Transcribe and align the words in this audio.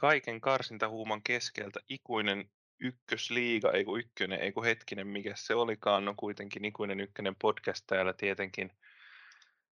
kaiken 0.00 0.40
karsintahuuman 0.40 1.22
keskeltä 1.22 1.80
ikuinen 1.88 2.50
ykkösliiga, 2.78 3.72
ei 3.72 3.84
kun 3.84 4.00
ykkönen, 4.00 4.40
ei 4.40 4.52
kun 4.52 4.64
hetkinen, 4.64 5.06
mikä 5.06 5.32
se 5.36 5.54
olikaan, 5.54 6.04
no 6.04 6.14
kuitenkin 6.16 6.64
ikuinen 6.64 7.00
ykkönen 7.00 7.36
podcast 7.36 7.84
täällä 7.86 8.12
tietenkin. 8.12 8.72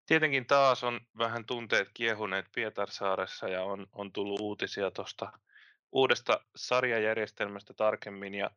Tietenkin 0.06 0.46
taas 0.46 0.84
on 0.84 1.00
vähän 1.18 1.44
tunteet 1.44 1.88
kiehuneet 1.94 2.46
Pietarsaaressa 2.54 3.48
ja 3.48 3.62
on, 3.62 3.86
on 3.92 4.12
tullut 4.12 4.40
uutisia 4.40 4.90
tuosta 4.90 5.32
uudesta 5.92 6.40
sarjajärjestelmästä 6.56 7.74
tarkemmin 7.74 8.34
ja 8.34 8.50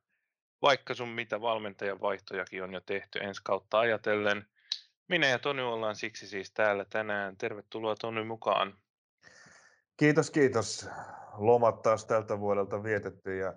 vaikka 0.61 0.93
sun 0.93 1.09
mitä 1.09 1.41
valmentajan 1.41 2.01
vaihtojakin 2.01 2.63
on 2.63 2.73
jo 2.73 2.81
tehty 2.81 3.19
ensi 3.19 3.41
kautta 3.43 3.79
ajatellen. 3.79 4.47
Minä 5.07 5.27
ja 5.27 5.39
Toni 5.39 5.61
ollaan 5.61 5.95
siksi 5.95 6.27
siis 6.27 6.51
täällä 6.51 6.85
tänään. 6.85 7.37
Tervetuloa 7.37 7.95
Toni 7.95 8.23
mukaan. 8.23 8.77
Kiitos, 10.01 10.31
kiitos. 10.31 10.89
Lomat 11.37 11.81
taas 11.81 12.05
tältä 12.05 12.39
vuodelta 12.39 12.83
vietetty 12.83 13.37
ja 13.37 13.53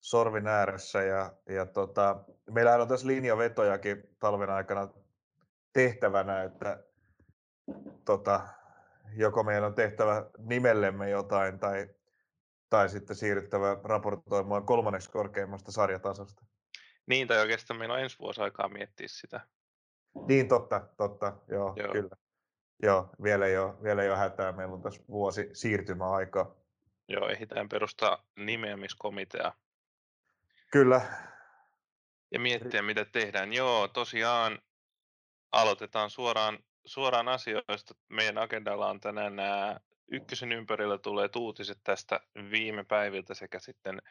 sorvin 0.00 0.46
ääressä. 0.46 1.02
Ja, 1.02 1.32
ja 1.48 1.66
tota, 1.66 2.24
meillähän 2.50 2.80
on 2.80 2.88
tässä 2.88 3.06
linjavetojakin 3.06 4.16
talven 4.18 4.50
aikana 4.50 4.88
tehtävänä, 5.72 6.42
että 6.42 6.84
tota, 8.04 8.40
joko 9.16 9.42
meidän 9.42 9.64
on 9.64 9.74
tehtävä 9.74 10.26
nimellemme 10.38 11.10
jotain 11.10 11.58
tai, 11.58 11.88
tai 12.70 12.88
sitten 12.88 13.16
siirryttävä 13.16 13.76
raportoimaan 13.84 14.66
kolmanneksi 14.66 15.10
korkeimmasta 15.10 15.72
sarjatasosta. 15.72 16.44
Niin, 17.06 17.28
tai 17.28 17.38
oikeastaan 17.38 17.78
meillä 17.78 17.94
on 17.94 18.00
ensi 18.00 18.18
vuosi 18.18 18.40
aikaa 18.40 18.68
miettiä 18.68 19.08
sitä. 19.10 19.40
Niin, 20.28 20.48
totta, 20.48 20.80
totta, 20.96 21.32
joo, 21.48 21.74
joo. 21.76 21.92
kyllä. 21.92 22.16
Joo, 22.82 23.10
vielä 23.22 23.46
ei, 23.46 23.58
ole, 23.58 23.82
vielä 23.82 24.02
ei 24.02 24.10
ole 24.10 24.18
hätää. 24.18 24.52
Meillä 24.52 24.74
on 24.74 24.82
tässä 24.82 25.02
vuosi 25.08 25.50
siirtymäaika. 25.52 26.56
Joo, 27.08 27.28
ehditään 27.28 27.68
perustaa 27.68 28.24
nimeämiskomitea. 28.36 29.52
Kyllä. 30.70 31.00
Ja 32.30 32.40
miettiä, 32.40 32.82
mitä 32.82 33.04
tehdään. 33.04 33.52
Joo, 33.52 33.88
tosiaan 33.88 34.58
aloitetaan 35.52 36.10
suoraan, 36.10 36.58
suoraan 36.84 37.28
asioista. 37.28 37.94
Meidän 38.08 38.38
agendalla 38.38 38.90
on 38.90 39.00
tänään 39.00 39.36
nämä 39.36 39.80
ykkösen 40.08 40.52
ympärillä 40.52 40.98
tulee 40.98 41.28
uutiset 41.36 41.78
tästä 41.84 42.20
viime 42.50 42.84
päiviltä 42.84 43.34
sekä 43.34 43.58
sitten 43.58 44.02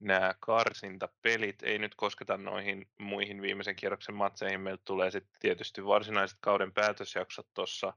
nämä 0.00 0.34
karsintapelit. 0.40 1.62
Ei 1.62 1.78
nyt 1.78 1.94
kosketa 1.94 2.36
noihin 2.36 2.88
muihin 2.98 3.42
viimeisen 3.42 3.76
kierroksen 3.76 4.14
matseihin. 4.14 4.60
Meiltä 4.60 4.82
tulee 4.84 5.10
sitten 5.10 5.40
tietysti 5.40 5.84
varsinaiset 5.84 6.38
kauden 6.40 6.72
päätösjaksot 6.72 7.46
tuossa 7.54 7.92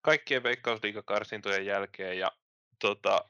kaikkien 0.00 0.42
veikkausliikakarsintojen 0.42 1.66
jälkeen 1.66 2.18
ja 2.18 2.32
tota, 2.78 3.24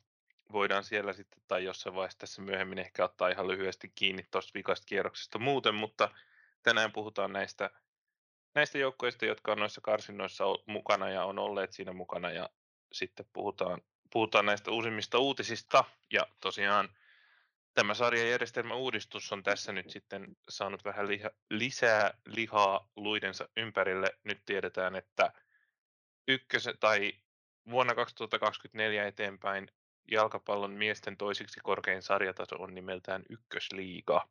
voidaan 0.52 0.84
siellä 0.84 1.12
sitten 1.12 1.42
tai 1.48 1.64
jossain 1.64 1.94
vaiheessa 1.94 2.18
tässä 2.18 2.42
myöhemmin 2.42 2.78
ehkä 2.78 3.04
ottaa 3.04 3.28
ihan 3.28 3.48
lyhyesti 3.48 3.92
kiinni 3.94 4.22
tuosta 4.30 4.50
vikasta 4.54 4.86
kierroksesta 4.86 5.38
muuten, 5.38 5.74
mutta 5.74 6.10
tänään 6.62 6.92
puhutaan 6.92 7.32
näistä, 7.32 7.70
näistä 8.54 8.78
joukkoista, 8.78 9.26
jotka 9.26 9.52
on 9.52 9.58
noissa 9.58 9.80
karsinnoissa 9.80 10.44
mukana 10.66 11.10
ja 11.10 11.24
on 11.24 11.38
olleet 11.38 11.72
siinä 11.72 11.92
mukana 11.92 12.30
ja 12.30 12.50
sitten 12.92 13.26
puhutaan, 13.32 13.82
puhutaan 14.12 14.46
näistä 14.46 14.70
uusimmista 14.70 15.18
uutisista 15.18 15.84
ja 16.12 16.26
tosiaan 16.40 16.88
tämä 17.74 17.94
sarjajärjestelmän 17.94 18.76
uudistus 18.76 19.32
on 19.32 19.42
tässä 19.42 19.72
nyt 19.72 19.90
sitten 19.90 20.36
saanut 20.48 20.84
vähän 20.84 21.08
liha, 21.08 21.30
lisää 21.50 22.14
lihaa 22.26 22.88
luidensa 22.96 23.48
ympärille. 23.56 24.06
Nyt 24.24 24.40
tiedetään, 24.46 24.96
että 24.96 25.32
ykkösen, 26.28 26.78
tai 26.80 27.12
vuonna 27.70 27.94
2024 27.94 29.06
eteenpäin 29.06 29.70
jalkapallon 30.10 30.70
miesten 30.70 31.16
toisiksi 31.16 31.60
korkein 31.60 32.02
sarjataso 32.02 32.56
on 32.56 32.74
nimeltään 32.74 33.22
Ykkösliiga. 33.30 34.28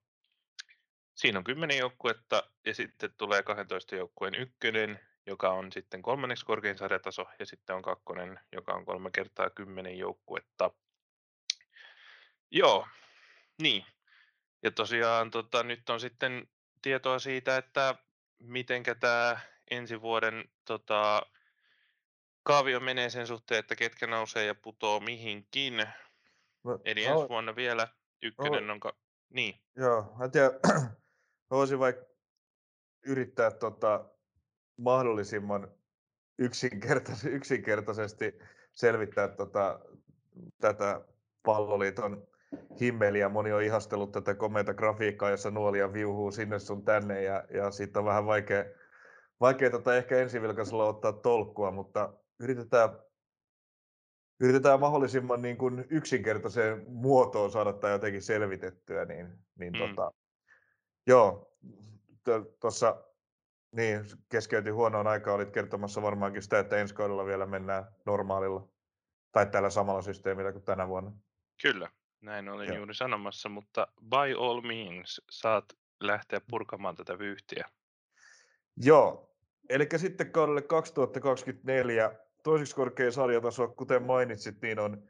Siinä 1.16 1.38
on 1.38 1.44
kymmenen 1.44 1.78
joukkuetta 1.78 2.44
ja 2.66 2.74
sitten 2.74 3.14
tulee 3.18 3.44
12 3.44 3.96
joukkueen 3.96 4.36
ykkönen, 4.36 5.00
joka 5.26 5.50
on 5.50 5.72
sitten 5.72 6.02
kolmanneksi 6.02 6.46
korkein 6.46 6.78
sarjataso 6.78 7.26
ja 7.40 7.46
sitten 7.46 7.76
on 7.76 7.82
kakkonen, 7.82 8.40
joka 8.52 8.74
on 8.74 8.86
kolme 8.86 9.10
kertaa 9.12 9.50
kymmenen 9.50 9.98
joukkuetta. 9.98 10.72
Joo, 12.52 12.88
niin. 13.62 13.86
Ja 14.64 14.72
tosiaan 14.72 15.32
tota, 15.32 15.64
nyt 15.64 15.90
on 15.90 16.00
sitten 16.00 16.48
tietoa 16.82 17.20
siitä, 17.20 17.58
että 17.58 17.96
miten 18.40 18.84
tämä 19.00 19.40
ensi 19.72 20.02
vuoden 20.02 20.50
tota, 20.66 21.26
kaavio 22.48 22.80
menee 22.80 23.10
sen 23.10 23.28
suhteen, 23.28 23.60
että 23.60 23.76
ketkä 23.76 24.08
nousee 24.08 24.46
ja 24.46 24.56
putoo 24.56 25.00
mihinkin. 25.00 25.74
Mä, 26.64 26.78
Eli 26.86 27.06
ensi 27.06 27.24
mä, 27.24 27.30
vuonna 27.30 27.56
vielä 27.56 27.88
ykkönen 28.22 28.64
mä, 28.64 28.74
on... 28.74 28.80
Ka- 28.80 28.98
niin. 29.30 29.56
Joo, 29.76 30.14
mä 30.20 30.30
tiedän, 30.30 30.52
voisin 31.52 31.80
vaikka 31.80 32.06
yrittää 33.06 33.52
tota, 33.52 34.06
mahdollisimman 34.78 35.72
yksinkertais- 36.42 37.28
yksinkertaisesti 37.30 38.40
selvittää 38.74 39.28
tota, 39.28 39.80
tätä 40.62 41.02
palloliiton 41.44 42.28
himmeliä. 42.82 43.30
Moni 43.30 43.54
on 43.54 43.64
ihastellut 43.64 44.12
tätä 44.12 44.36
komeita 44.36 44.74
grafiikkaa, 44.74 45.30
jossa 45.30 45.52
nuolia 45.52 45.94
viuhuu 45.94 46.32
sinne 46.32 46.60
sun 46.60 46.86
tänne 46.86 47.24
ja, 47.24 47.44
ja 47.54 47.72
siitä 47.72 48.00
on 48.00 48.06
vähän 48.06 48.26
vaikea, 48.26 48.66
vaikea 49.40 49.70
tota 49.70 49.96
ehkä 49.96 50.18
ensivilkaisella 50.18 50.86
ottaa 50.86 51.14
tolkkua, 51.14 51.72
mutta 51.72 52.14
yritetään, 52.40 52.90
yritetään 54.40 54.80
mahdollisimman 54.80 55.42
niin 55.42 55.58
kuin 55.58 55.86
yksinkertaiseen 55.90 56.86
muotoon 56.88 57.52
saada 57.52 57.74
tämä 57.74 57.94
jotenkin 57.94 58.22
selvitettyä, 58.22 59.06
niin, 59.06 59.28
niin 59.56 59.74
mm. 59.74 59.80
tota, 59.80 60.12
joo, 61.08 61.58
tuossa 62.60 63.04
niin, 63.72 64.06
keskeytin 64.30 64.74
huonoon 64.74 65.08
aikaan, 65.08 65.36
olit 65.36 65.52
kertomassa 65.52 66.02
varmaankin 66.02 66.42
sitä, 66.42 66.60
että 66.60 66.78
ensi 66.78 66.96
kaudella 66.96 67.26
vielä 67.26 67.46
mennään 67.46 67.86
normaalilla 68.06 68.68
tai 69.32 69.46
tällä 69.46 69.70
samalla 69.70 70.02
systeemillä 70.02 70.52
kuin 70.52 70.64
tänä 70.64 70.88
vuonna. 70.88 71.12
Kyllä, 71.62 71.90
näin 72.22 72.50
olin 72.50 72.68
Joo. 72.68 72.78
juuri 72.78 72.96
sanomassa, 72.96 73.50
mutta 73.50 73.88
by 74.02 74.34
all 74.40 74.62
means 74.62 75.22
saat 75.32 75.66
lähteä 76.00 76.42
purkamaan 76.50 76.96
tätä 76.96 77.20
vyyhtiä. 77.20 77.70
Joo, 78.78 79.36
eli 79.70 79.88
sitten 79.98 80.32
kaudelle 80.32 80.62
2024 80.62 82.27
toiseksi 82.48 82.76
korkein 82.76 83.12
sarjataso, 83.12 83.68
kuten 83.68 84.04
mainitsit, 84.04 84.62
niin 84.62 84.80
on 84.80 85.04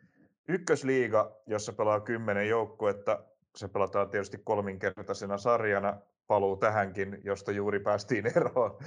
ykkösliiga, 0.47 1.41
jossa 1.47 1.73
pelaa 1.73 1.99
kymmenen 1.99 2.49
joukkuetta. 2.49 3.23
Se 3.55 3.67
pelataan 3.67 4.09
tietysti 4.09 4.37
kolminkertaisena 4.43 5.37
sarjana. 5.37 5.97
Paluu 6.27 6.57
tähänkin, 6.57 7.21
josta 7.23 7.51
juuri 7.51 7.79
päästiin 7.79 8.25
eroon. 8.37 8.77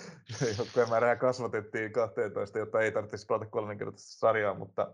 Joukkojen 0.59 0.89
määrää 0.89 1.17
kasvatettiin 1.17 1.93
12, 1.93 2.59
jotta 2.59 2.81
ei 2.81 2.93
tarvitsisi 2.93 3.27
pelata 3.27 3.47
kolminkertaista 3.47 4.19
sarjaa, 4.19 4.55
mutta, 4.55 4.93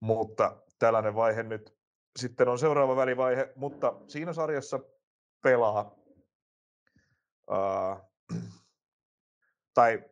mutta 0.00 0.56
tällainen 0.78 1.14
vaihe 1.14 1.42
nyt 1.42 1.74
sitten 2.16 2.48
on 2.48 2.58
seuraava 2.58 2.96
välivaihe. 2.96 3.52
Mutta 3.56 3.94
siinä 4.06 4.32
sarjassa 4.32 4.80
pelaa, 5.42 5.96
uh, 7.50 8.10
tai 9.74 10.04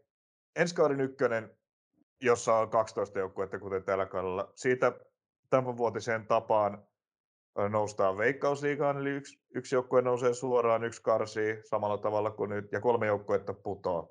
ensi 0.57 0.75
kauden 0.75 1.01
ykkönen 1.01 1.57
jossa 2.21 2.55
on 2.55 2.71
12 2.71 3.19
joukkuetta, 3.19 3.59
kuten 3.59 3.85
tällä 3.85 4.07
kaudella. 4.07 4.53
Siitä 4.55 4.93
tämänvuotiseen 5.51 6.27
tapaan 6.27 6.87
noustaan 7.69 8.19
veikkausliigaan, 8.19 8.99
eli 8.99 9.11
yksi, 9.11 9.41
yksi 9.55 9.75
joukkue 9.75 10.03
nousee 10.03 10.35
suoraan, 10.35 10.85
yksi 10.85 11.03
karsii 11.03 11.61
samalla 11.65 11.99
tavalla 11.99 12.31
kuin 12.31 12.51
nyt, 12.51 12.73
ja 12.73 12.81
kolme 12.81 13.07
joukkuetta 13.07 13.55
putoaa. 13.55 14.09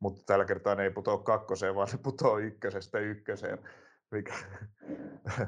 Mutta 0.00 0.22
tällä 0.26 0.44
kertaa 0.44 0.74
ne 0.74 0.82
ei 0.82 0.90
putoa 0.90 1.18
kakkoseen, 1.18 1.74
vaan 1.74 1.88
ne 1.92 1.98
putoaa 2.02 2.38
ykkösestä 2.38 2.98
ykköseen. 2.98 3.68
Mikä... 4.10 4.34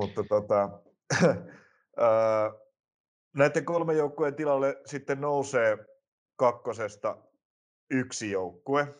Mutta 0.00 0.24
tota, 0.28 0.80
näiden 3.36 3.64
kolme 3.64 3.94
joukkueen 3.94 4.34
tilalle 4.34 4.76
sitten 4.86 5.20
nousee 5.20 5.78
kakkosesta 6.36 7.16
yksi 7.90 8.30
joukkue. 8.30 8.94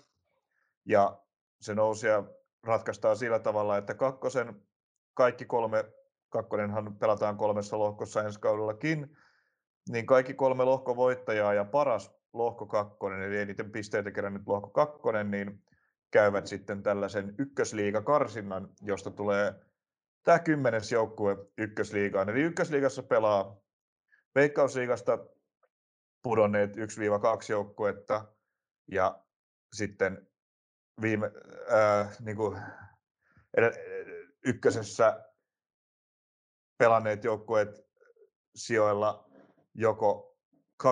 Ja 0.87 1.19
se 1.61 1.75
nousija 1.75 2.25
ratkaistaan 2.65 3.17
sillä 3.17 3.39
tavalla, 3.39 3.77
että 3.77 3.95
kakkosen 3.95 4.63
kaikki 5.15 5.45
kolme, 5.45 5.85
kakkonenhan 6.29 6.97
pelataan 6.97 7.37
kolmessa 7.37 7.79
lohkossa 7.79 8.23
ensi 8.23 8.41
kaudellakin, 8.41 9.17
niin 9.89 10.07
kaikki 10.07 10.35
kolme 10.35 10.65
lohkovoittajaa 10.65 11.55
ja 11.55 11.65
paras 11.65 12.15
lohko 12.33 12.67
kakkonen, 12.67 13.23
eli 13.23 13.39
eniten 13.39 13.71
pisteitä 13.71 14.11
kerännyt 14.11 14.43
lohko 14.47 14.71
kakkonen, 14.71 15.31
niin 15.31 15.65
käyvät 16.11 16.47
sitten 16.47 16.83
tällaisen 16.83 17.35
ykkösliigakarsinnan, 17.39 18.69
josta 18.83 19.11
tulee 19.11 19.55
tämä 20.25 20.39
kymmenes 20.39 20.93
joukkue 20.93 21.37
ykkösliigaan. 21.59 22.29
Eli 22.29 22.41
ykkösliigassa 22.41 23.03
pelaa 23.03 23.57
Veikkausliigasta 24.35 25.19
pudonneet 26.23 26.77
1-2 26.77 26.81
joukkuetta 27.51 28.25
ja 28.91 29.25
sitten 29.73 30.29
viime, 31.03 31.31
ää, 31.71 32.13
niin 32.21 32.37
kuin 32.37 32.59
ykkösessä 34.45 35.25
pelanneet 36.79 37.25
joukkueet 37.25 37.85
sijoilla 38.55 39.31
joko 39.75 40.37
2-9 40.83 40.89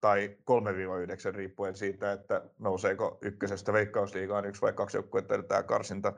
tai 0.00 0.36
3-9 1.30 1.34
riippuen 1.34 1.76
siitä, 1.76 2.12
että 2.12 2.42
nouseeko 2.58 3.18
ykkösestä 3.22 3.72
veikkausliigaan 3.72 4.44
yksi 4.44 4.62
vai 4.62 4.72
kaksi 4.72 4.96
joukkuetta 4.96 5.42
tämä 5.42 5.62
karsinta. 5.62 6.12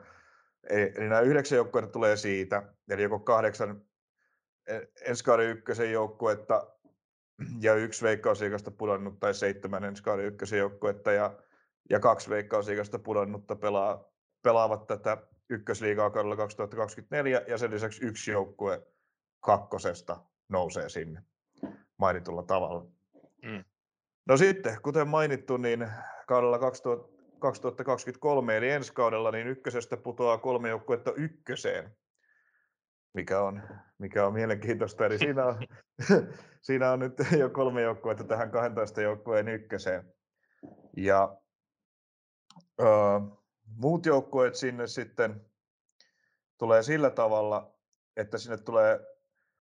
Eli, 0.69 0.93
eli 0.95 1.09
nämä 1.09 1.21
yhdeksän 1.21 1.55
joukkuetta 1.55 1.91
tulee 1.91 2.17
siitä, 2.17 2.73
eli 2.89 3.03
joko 3.03 3.19
kahdeksan 3.19 3.81
e, 4.67 4.79
ensi 5.01 5.23
ykkösen 5.49 5.91
joukkuetta 5.91 6.77
ja 7.61 7.75
yksi 7.75 8.03
veikkausliigasta 8.03 8.71
pudonnut 8.71 9.19
tai 9.19 9.33
seitsemän 9.33 9.83
ensi 9.83 10.03
ykkösen 10.23 10.59
joukkuetta 10.59 11.11
ja, 11.11 11.37
ja 11.89 11.99
kaksi 11.99 12.29
veikkausliigasta 12.29 12.99
pudonnutta 12.99 13.55
pelaa, 13.55 14.11
pelaavat 14.41 14.87
tätä 14.87 15.17
ykkösliigaa 15.49 16.09
kaudella 16.09 16.35
2024 16.35 17.41
ja 17.47 17.57
sen 17.57 17.71
lisäksi 17.71 18.05
yksi 18.05 18.31
joukkue 18.31 18.87
kakkosesta 19.39 20.19
nousee 20.49 20.89
sinne 20.89 21.21
mainitulla 21.97 22.43
tavalla. 22.43 22.85
Mm. 23.43 23.63
No 24.25 24.37
sitten, 24.37 24.77
kuten 24.81 25.07
mainittu, 25.07 25.57
niin 25.57 25.87
kaudella 26.27 26.59
2000, 26.59 27.17
2023 27.39 28.57
eli 28.57 28.69
ensi 28.69 28.93
kaudella 28.93 29.31
niin 29.31 29.47
ykkösestä 29.47 29.97
putoaa 29.97 30.37
kolme 30.37 30.69
joukkuetta 30.69 31.13
ykköseen, 31.13 31.97
mikä 33.13 33.41
on, 33.41 33.63
mikä 33.97 34.25
on 34.27 34.33
mielenkiintoista. 34.33 35.05
Eli 35.05 35.17
siinä 35.17 35.45
on, 35.45 35.57
siinä 36.67 36.91
on 36.91 36.99
nyt 36.99 37.13
jo 37.37 37.49
kolme 37.49 37.81
joukkuetta 37.81 38.23
tähän 38.23 38.51
12 38.51 39.01
joukkueen 39.01 39.47
ykköseen. 39.47 40.13
Ja 40.97 41.37
muut 43.75 44.05
joukkueet 44.05 44.55
sinne 44.55 44.87
sitten 44.87 45.45
tulee 46.57 46.83
sillä 46.83 47.09
tavalla, 47.09 47.75
että 48.15 48.37
sinne 48.37 48.57
tulee, 48.57 48.99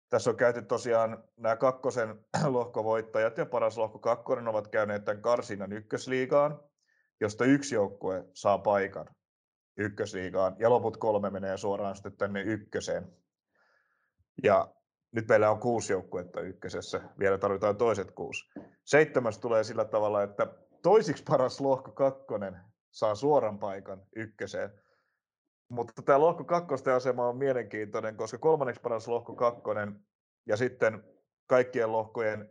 tässä 0.09 0.29
on 0.29 0.37
käyty 0.37 0.61
tosiaan 0.61 1.23
nämä 1.37 1.55
kakkosen 1.55 2.25
lohkovoittajat 2.47 3.37
ja 3.37 3.45
paras 3.45 3.77
lohko 3.77 3.99
kakkonen 3.99 4.47
ovat 4.47 4.67
käyneet 4.67 5.05
tämän 5.05 5.21
karsinan 5.21 5.73
ykkösliigaan, 5.73 6.59
josta 7.19 7.45
yksi 7.45 7.75
joukkue 7.75 8.25
saa 8.33 8.57
paikan 8.57 9.07
ykkösliigaan 9.77 10.55
ja 10.59 10.69
loput 10.69 10.97
kolme 10.97 11.29
menee 11.29 11.57
suoraan 11.57 11.95
sitten 11.95 12.17
tänne 12.17 12.41
ykköseen. 12.41 13.13
Ja 14.43 14.73
nyt 15.11 15.27
meillä 15.27 15.51
on 15.51 15.59
kuusi 15.59 15.93
joukkuetta 15.93 16.41
ykkösessä, 16.41 17.01
vielä 17.19 17.37
tarvitaan 17.37 17.77
toiset 17.77 18.11
kuusi. 18.11 18.45
Seitsemäs 18.83 19.37
tulee 19.39 19.63
sillä 19.63 19.85
tavalla, 19.85 20.23
että 20.23 20.47
toisiksi 20.81 21.23
paras 21.23 21.61
lohko 21.61 21.91
kakkonen 21.91 22.57
saa 22.91 23.15
suoran 23.15 23.59
paikan 23.59 24.03
ykköseen. 24.15 24.69
Mutta 25.69 26.01
tämä 26.01 26.19
lohko 26.19 26.43
kakkosten 26.43 26.93
asema 26.93 27.27
on 27.27 27.37
mielenkiintoinen, 27.37 28.17
koska 28.17 28.37
kolmanneksi 28.37 28.81
paras 28.81 29.07
lohko 29.07 29.35
kakkonen 29.35 29.99
ja 30.45 30.57
sitten 30.57 31.03
kaikkien 31.47 31.91
lohkojen 31.91 32.49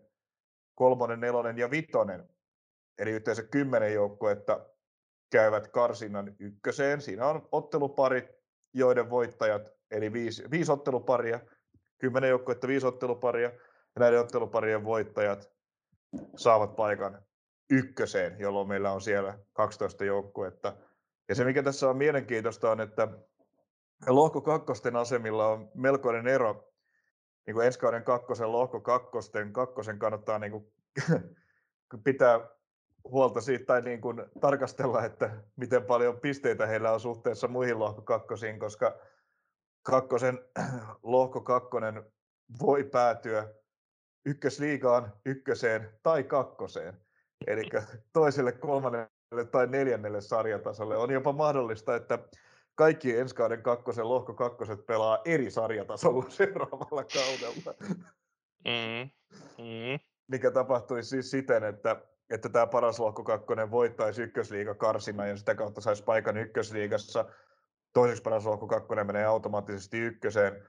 kolmonen, 0.75 1.21
nelonen 1.21 1.59
ja 1.59 1.71
vitonen, 1.71 2.29
eli 2.99 3.11
yhteensä 3.11 3.43
kymmenen 3.43 3.95
joukkuetta 3.95 4.67
käyvät 5.31 5.69
karsinnan 5.69 6.37
ykköseen. 6.39 7.01
Siinä 7.01 7.27
on 7.27 7.49
otteluparit, 7.53 8.25
joiden 8.75 9.11
voittajat, 9.11 9.73
eli 9.91 10.13
viisi, 10.13 10.51
viisi 10.51 10.73
otteluparia, 10.73 11.41
kymmenen 11.99 12.31
joukkuetta, 12.31 12.69
viisi 12.69 12.87
otteluparia, 12.87 13.49
ja 13.97 14.01
näiden 14.01 14.21
otteluparien 14.21 14.85
voittajat 14.85 15.51
saavat 16.37 16.77
paikan 16.77 17.23
ykköseen, 17.71 18.37
jolloin 18.39 18.69
meillä 18.69 18.93
on 18.93 19.01
siellä 19.01 19.39
12 19.53 20.05
joukkuetta. 20.05 20.77
Ja 21.29 21.35
se, 21.35 21.45
mikä 21.45 21.63
tässä 21.63 21.91
on 21.91 21.97
mielenkiintoista, 21.97 22.71
on, 22.71 22.81
että 22.81 23.09
lohko 24.07 24.41
kakkosten 24.41 24.97
asemilla 24.97 25.49
on 25.49 25.71
melkoinen 25.75 26.27
ero. 26.27 26.73
Niin 27.47 27.55
kuin 27.55 27.67
ensi 27.67 27.79
kauden 27.79 28.05
kakkosen 28.05 28.53
lohko 28.53 28.81
kakkosten, 28.81 29.53
kakkosen 29.53 29.99
kannattaa 29.99 30.39
niin 30.39 30.53
kuin 30.53 30.73
pitää 32.05 32.41
huolta 33.05 33.41
siitä 33.41 33.65
tai 33.65 33.83
niin 33.83 34.01
kuin 34.01 34.23
tarkastella, 34.41 35.05
että 35.05 35.31
miten 35.57 35.85
paljon 35.85 36.21
pisteitä 36.21 36.67
heillä 36.67 36.93
on 36.93 37.01
suhteessa 37.01 37.49
muihin 37.49 37.79
lohko 37.79 38.03
kakkosiin, 38.03 38.59
koska 38.59 38.99
kakkosen 39.83 40.39
lohko 41.03 41.41
kakkonen 41.41 42.13
voi 42.61 42.85
päätyä 42.85 43.49
ykkösliigaan, 44.27 45.13
ykköseen 45.25 45.99
tai 46.03 46.25
kakkoseen. 46.25 47.06
Eli 47.47 47.63
toiselle, 48.13 48.53
kolmannelle 48.53 49.45
tai 49.51 49.67
neljännelle 49.67 50.21
sarjatasolle. 50.21 50.97
On 50.97 51.11
jopa 51.11 51.33
mahdollista, 51.33 51.97
että 51.97 52.19
kaikki 52.75 53.19
ensi 53.19 53.35
kauden 53.35 53.63
kakkosen 53.63 54.09
lohko 54.09 54.35
kakkoset 54.35 54.87
pelaa 54.87 55.19
eri 55.25 55.51
sarjatasolla 55.51 56.31
seuraavalla 56.39 57.05
kaudella. 57.05 57.75
Mm, 58.65 59.11
mm. 59.59 59.99
Mikä 60.29 60.51
tapahtuisi 60.51 61.09
siis 61.09 61.31
siten, 61.31 61.65
että, 61.65 62.03
että 62.31 62.49
tämä 62.49 62.67
paras 62.67 63.01
lohko 63.01 63.25
kakkonen 63.25 63.71
voittaisi 63.71 64.23
ykkösliiga 64.23 64.75
karsina 64.75 65.27
ja 65.27 65.37
sitä 65.37 65.55
kautta 65.55 65.81
saisi 65.81 66.05
paikan 66.05 66.37
ykkösliigassa. 66.37 67.25
Toiseksi 67.93 68.23
paras 68.23 68.47
lohko 68.47 68.67
kakkonen 68.67 69.07
menee 69.07 69.25
automaattisesti 69.25 69.99
ykköseen 69.99 70.69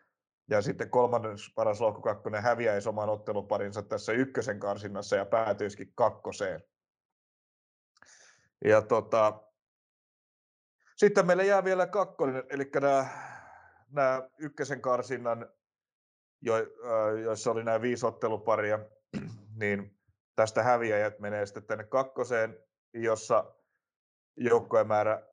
ja 0.49 0.61
sitten 0.61 0.89
kolmannes 0.89 1.51
paras 1.55 1.81
lohko 1.81 2.01
kakkonen 2.01 2.44
häviäisi 2.44 2.89
oman 2.89 3.09
otteluparinsa 3.09 3.83
tässä 3.83 4.11
ykkösen 4.11 4.59
karsinnassa 4.59 5.15
ja 5.15 5.25
päätyisikin 5.25 5.91
kakkoseen. 5.95 6.63
Ja 8.65 8.81
tota, 8.81 9.44
sitten 10.95 11.25
meille 11.25 11.45
jää 11.45 11.63
vielä 11.63 11.88
kakkonen, 11.88 12.44
eli 12.49 12.71
nämä, 12.81 13.05
nämä 13.91 14.29
ykkösen 14.38 14.81
karsinnan, 14.81 15.49
jo, 16.41 16.55
joissa 17.23 17.51
oli 17.51 17.63
nämä 17.63 17.81
viisi 17.81 18.05
otteluparia, 18.05 18.79
niin 19.61 19.99
tästä 20.35 20.63
häviäjät 20.63 21.19
menee 21.19 21.45
sitten 21.45 21.63
tänne 21.63 21.83
kakkoseen, 21.83 22.57
jossa 22.94 23.55
joukkojen 24.38 24.88
määrä 24.88 25.27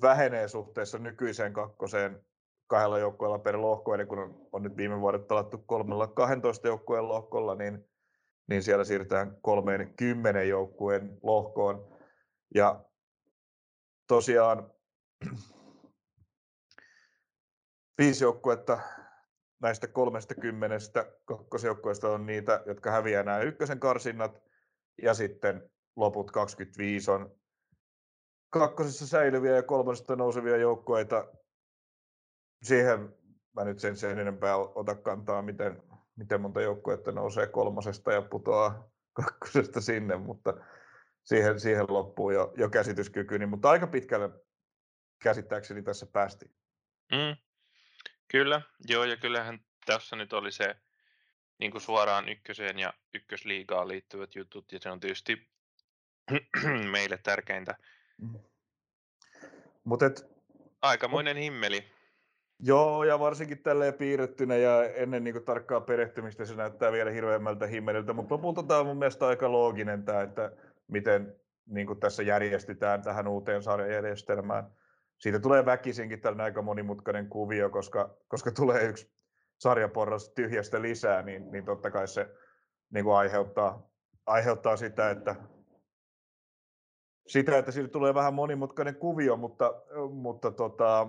vähenee 0.00 0.48
suhteessa 0.48 0.98
nykyiseen 0.98 1.52
kakkoseen 1.52 2.26
kahdella 2.66 2.98
joukkueella 2.98 3.38
per 3.38 3.60
lohko, 3.60 3.94
eli 3.94 4.06
kun 4.06 4.48
on, 4.52 4.62
nyt 4.62 4.76
viime 4.76 5.00
vuodet 5.00 5.28
pelattu 5.28 5.58
kolmella 5.58 6.06
12 6.06 6.68
joukkueen 6.68 7.08
lohkolla, 7.08 7.54
niin, 7.54 7.88
niin 8.48 8.62
siellä 8.62 8.84
siirrytään 8.84 9.36
kolmeen 9.42 9.94
kymmenen 9.96 10.48
joukkueen 10.48 11.18
lohkoon. 11.22 11.96
Ja 12.54 12.84
tosiaan 14.06 14.70
viisi 17.98 18.24
joukkuetta 18.24 18.78
näistä 19.62 19.86
kolmesta 19.86 20.34
kymmenestä 20.34 21.12
kakkosjoukkueesta 21.24 22.08
on 22.08 22.26
niitä, 22.26 22.62
jotka 22.66 22.90
häviää 22.90 23.22
nämä 23.22 23.40
ykkösen 23.40 23.80
karsinnat, 23.80 24.42
ja 25.02 25.14
sitten 25.14 25.70
loput 25.96 26.30
25 26.30 27.10
on 27.10 27.36
kakkosessa 28.50 29.06
säilyviä 29.06 29.56
ja 29.56 29.62
kolmosesta 29.62 30.16
nousevia 30.16 30.56
joukkueita. 30.56 31.28
Siihen 32.62 33.14
mä 33.56 33.64
nyt 33.64 33.78
sen, 33.78 33.96
sen 33.96 34.18
enempää 34.18 34.56
ota 34.56 34.94
kantaa, 34.94 35.42
miten, 35.42 35.82
miten 36.16 36.40
monta 36.40 36.60
joukkuetta 36.60 37.12
nousee 37.12 37.46
kolmosesta 37.46 38.12
ja 38.12 38.22
putoaa 38.22 38.90
kakkosesta 39.22 39.80
sinne, 39.80 40.16
mutta 40.16 40.54
siihen, 41.24 41.60
siihen 41.60 41.86
loppuu 41.88 42.30
jo, 42.30 42.52
jo 42.56 42.70
käsityskykyni, 42.70 43.38
niin, 43.38 43.48
mutta 43.48 43.70
aika 43.70 43.86
pitkälle 43.86 44.30
käsittääkseni 45.22 45.82
tässä 45.82 46.06
päästiin. 46.06 46.50
Mm, 47.12 47.36
kyllä, 48.28 48.62
joo, 48.88 49.04
ja 49.04 49.16
kyllähän 49.16 49.60
tässä 49.86 50.16
nyt 50.16 50.32
oli 50.32 50.52
se 50.52 50.76
niin 51.58 51.70
kuin 51.70 51.82
suoraan 51.82 52.28
ykköseen 52.28 52.78
ja 52.78 52.92
ykkösliigaan 53.14 53.88
liittyvät 53.88 54.34
jutut, 54.34 54.72
ja 54.72 54.78
se 54.80 54.90
on 54.90 55.00
tietysti 55.00 55.48
meille 56.92 57.18
tärkeintä. 57.18 57.76
Mm. 58.18 58.38
Mut 59.84 60.02
et, 60.02 60.36
Aikamoinen 60.82 61.36
himmeli. 61.36 61.95
Joo, 62.58 63.04
ja 63.04 63.18
varsinkin 63.18 63.62
tälleen 63.62 63.94
piirrettynä 63.94 64.56
ja 64.56 64.84
ennen 64.84 65.24
niin 65.24 65.34
kuin, 65.34 65.44
tarkkaa 65.44 65.80
perehtymistä 65.80 66.44
se 66.44 66.54
näyttää 66.54 66.92
vielä 66.92 67.10
hirveämmältä 67.10 67.66
himmeliltä, 67.66 68.12
mutta 68.12 68.34
lopulta 68.34 68.62
tämä 68.62 68.80
on 68.80 68.86
mun 68.86 68.98
mielestä 68.98 69.26
aika 69.26 69.52
looginen 69.52 70.04
tämä, 70.04 70.22
että 70.22 70.52
miten 70.88 71.36
niin 71.66 71.86
kuin 71.86 72.00
tässä 72.00 72.22
järjestytään 72.22 73.02
tähän 73.02 73.28
uuteen 73.28 73.62
sarjajärjestelmään. 73.62 74.70
Siitä 75.18 75.40
tulee 75.40 75.64
väkisinkin 75.64 76.20
tällainen 76.20 76.44
aika 76.44 76.62
monimutkainen 76.62 77.28
kuvio, 77.28 77.70
koska, 77.70 78.16
koska 78.28 78.50
tulee 78.50 78.84
yksi 78.84 79.10
sarjaporras 79.58 80.28
tyhjästä 80.28 80.82
lisää, 80.82 81.22
niin, 81.22 81.50
niin 81.50 81.64
totta 81.64 81.90
kai 81.90 82.08
se 82.08 82.28
niin 82.90 83.04
kuin 83.04 83.16
aiheuttaa, 83.16 83.90
aiheuttaa 84.26 84.76
sitä, 84.76 85.10
että 85.10 85.36
sitä, 87.26 87.58
että 87.58 87.72
siitä 87.72 87.88
tulee 87.88 88.14
vähän 88.14 88.34
monimutkainen 88.34 88.96
kuvio, 88.96 89.36
mutta, 89.36 89.74
mutta 90.10 90.50
tota, 90.50 91.08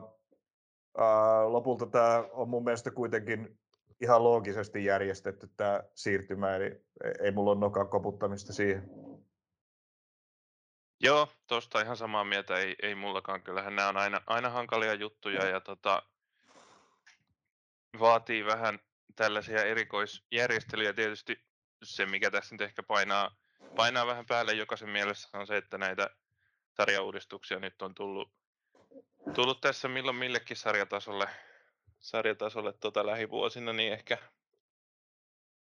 ää, 0.97 1.53
lopulta 1.53 1.85
tämä 1.85 2.23
on 2.31 2.49
mun 2.49 2.63
mielestä 2.63 2.91
kuitenkin 2.91 3.59
ihan 4.01 4.23
loogisesti 4.23 4.85
järjestetty 4.85 5.49
tämä 5.57 5.83
siirtymä, 5.95 6.55
eli 6.55 6.81
ei 7.19 7.31
mulla 7.31 7.51
ole 7.51 7.59
nokan 7.59 7.89
koputtamista 7.89 8.53
siihen. 8.53 8.89
Joo, 10.99 11.27
tuosta 11.47 11.81
ihan 11.81 11.97
samaa 11.97 12.23
mieltä, 12.23 12.57
ei, 12.57 12.75
ei 12.81 12.95
mullakaan. 12.95 13.43
Kyllähän 13.43 13.75
nämä 13.75 13.89
on 13.89 13.97
aina, 13.97 14.21
aina 14.27 14.49
hankalia 14.49 14.93
juttuja 14.93 15.45
ja 15.45 15.61
tota, 15.61 16.03
vaatii 17.99 18.45
vähän 18.45 18.79
tällaisia 19.15 19.63
erikoisjärjestelyjä. 19.63 20.93
Tietysti 20.93 21.45
se, 21.83 22.05
mikä 22.05 22.31
tässä 22.31 22.55
nyt 22.55 22.61
ehkä 22.61 22.83
painaa, 22.83 23.35
painaa 23.75 24.07
vähän 24.07 24.25
päälle 24.25 24.53
jokaisen 24.53 24.89
mielessä 24.89 25.37
on 25.37 25.47
se, 25.47 25.57
että 25.57 25.77
näitä 25.77 26.09
sarjauudistuksia 26.77 27.59
nyt 27.59 27.81
on 27.81 27.95
tullut, 27.95 28.31
tullut 29.33 29.61
tässä 29.61 29.87
milloin 29.87 30.17
millekin 30.17 30.57
sarjatasolle, 30.57 31.29
sarjatasolle 31.99 32.73
tota 32.73 33.05
lähivuosina, 33.05 33.73
niin 33.73 33.93
ehkä, 33.93 34.17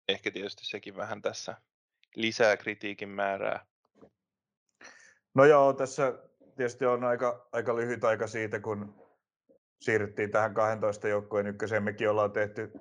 ehkä 0.08 0.32
tietysti 0.32 0.66
sekin 0.66 0.96
vähän 0.96 1.22
tässä 1.22 1.58
lisää 2.16 2.58
kritiikin 2.58 3.10
määrää. 3.10 3.66
No 5.36 5.46
joo, 5.46 5.74
tässä 5.74 6.14
tietysti 6.56 6.86
on 6.86 7.04
aika, 7.04 7.48
aika 7.52 7.76
lyhyt 7.76 8.04
aika 8.04 8.28
siitä, 8.28 8.60
kun 8.60 9.08
siirryttiin 9.82 10.32
tähän 10.32 10.54
12 10.54 11.08
joukkueen 11.08 11.48
ykköseen. 11.48 11.84
Mekin 11.84 12.10
ollaan 12.10 12.32
tehty, 12.32 12.72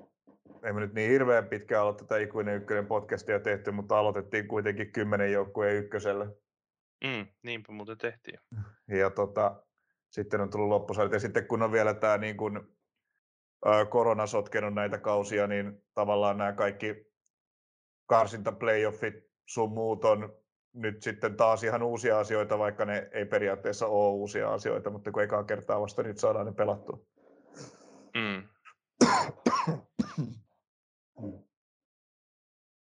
ei 0.64 0.73
me 0.73 0.80
nyt 0.80 0.94
niin 0.94 1.11
hirveän 1.11 1.49
pitkään 1.49 1.82
olla 1.82 1.92
tätä 1.92 2.18
ikuinen 2.18 2.56
ykkönen 2.56 2.87
podcastia 2.87 3.40
tehty, 3.40 3.70
mutta 3.70 3.99
aloitettiin 3.99 4.49
kuitenkin 4.49 4.92
10 4.92 5.32
joukkueen 5.32 5.76
ykköselle. 5.76 6.26
Mm, 7.04 7.26
niinpä 7.42 7.73
muuten 7.73 7.99
tehtiin. 7.99 8.40
Ja 8.88 9.11
tota, 9.11 9.65
sitten 10.16 10.40
on 10.40 10.50
tullut 10.50 10.68
loppusarjat. 10.68 11.12
Ja 11.12 11.20
sitten 11.20 11.46
kun 11.46 11.62
on 11.62 11.73
vielä 11.73 11.94
tämä 11.94 12.18
niin 12.18 12.37
kuin, 12.37 12.61
korona 13.90 14.26
sotkenut 14.26 14.75
näitä 14.75 14.99
kausia, 14.99 15.46
niin 15.46 15.82
tavallaan 15.94 16.38
nämä 16.38 16.52
kaikki 16.52 17.06
karsinta 18.06 18.52
playoffit 18.52 19.14
sun 19.46 19.73
muut 19.73 20.04
on 20.04 20.37
nyt 20.75 21.02
sitten 21.02 21.37
taas 21.37 21.64
ihan 21.64 21.82
uusia 21.82 22.18
asioita, 22.18 22.58
vaikka 22.58 22.85
ne 22.85 23.08
ei 23.12 23.25
periaatteessa 23.26 23.87
ole 23.87 24.12
uusia 24.12 24.52
asioita, 24.52 24.90
mutta 24.90 25.12
kun 25.12 25.23
ekaa 25.23 25.44
kertaa 25.44 25.80
vasta 25.80 26.02
nyt 26.02 26.18
saadaan 26.18 26.46
ne 26.46 26.52
pelattua. 26.52 26.99
Mm. 28.14 28.49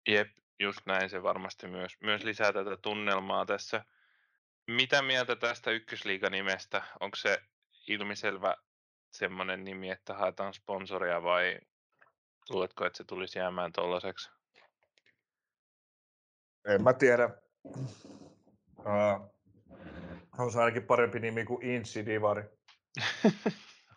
Jep, 0.08 0.28
just 0.60 0.80
näin 0.86 1.10
se 1.10 1.22
varmasti 1.22 1.66
myös, 1.66 1.92
myös 2.02 2.24
lisää 2.24 2.52
tätä 2.52 2.76
tunnelmaa 2.76 3.46
tässä. 3.46 3.84
Mitä 4.68 5.02
mieltä 5.02 5.36
tästä 5.36 5.70
ykkösliigan 5.70 6.32
nimestä? 6.32 6.82
Onko 7.00 7.16
se 7.16 7.42
ilmiselvä 7.86 8.56
semmoinen 9.10 9.64
nimi, 9.64 9.90
että 9.90 10.14
haetaan 10.14 10.54
sponsoria 10.54 11.22
vai 11.22 11.60
luuletko, 12.50 12.86
että 12.86 12.96
se 12.96 13.04
tulisi 13.04 13.38
jäämään 13.38 13.72
tuollaiseksi? 13.72 14.30
En 16.64 16.82
mä 16.82 16.92
tiedä. 16.92 17.30
Uh, 18.78 19.34
on 20.38 20.52
se 20.52 20.58
ainakin 20.58 20.82
parempi 20.82 21.20
nimi 21.20 21.44
kuin 21.44 21.66
Insi 21.66 22.06
Divari. 22.06 22.42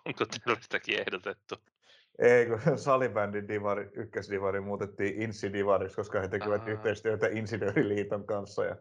Onko 0.06 0.25
tällaistakin 0.25 1.00
ehdotettu? 1.00 1.56
Ei, 2.20 2.46
kun 2.46 2.78
salibändin 2.78 3.48
divari, 3.48 3.90
ykkösdivari 3.94 4.62
muutettiin 4.62 5.22
Insi 5.22 5.54
Divariksi, 5.54 5.96
koska 5.96 6.22
he 6.22 6.28
tekevät 6.28 6.62
Aha. 6.62 6.72
yhteistyötä 6.72 7.28
Insinööriliiton 7.28 8.25
kanssa. 8.25 8.66
Ja, 8.66 8.75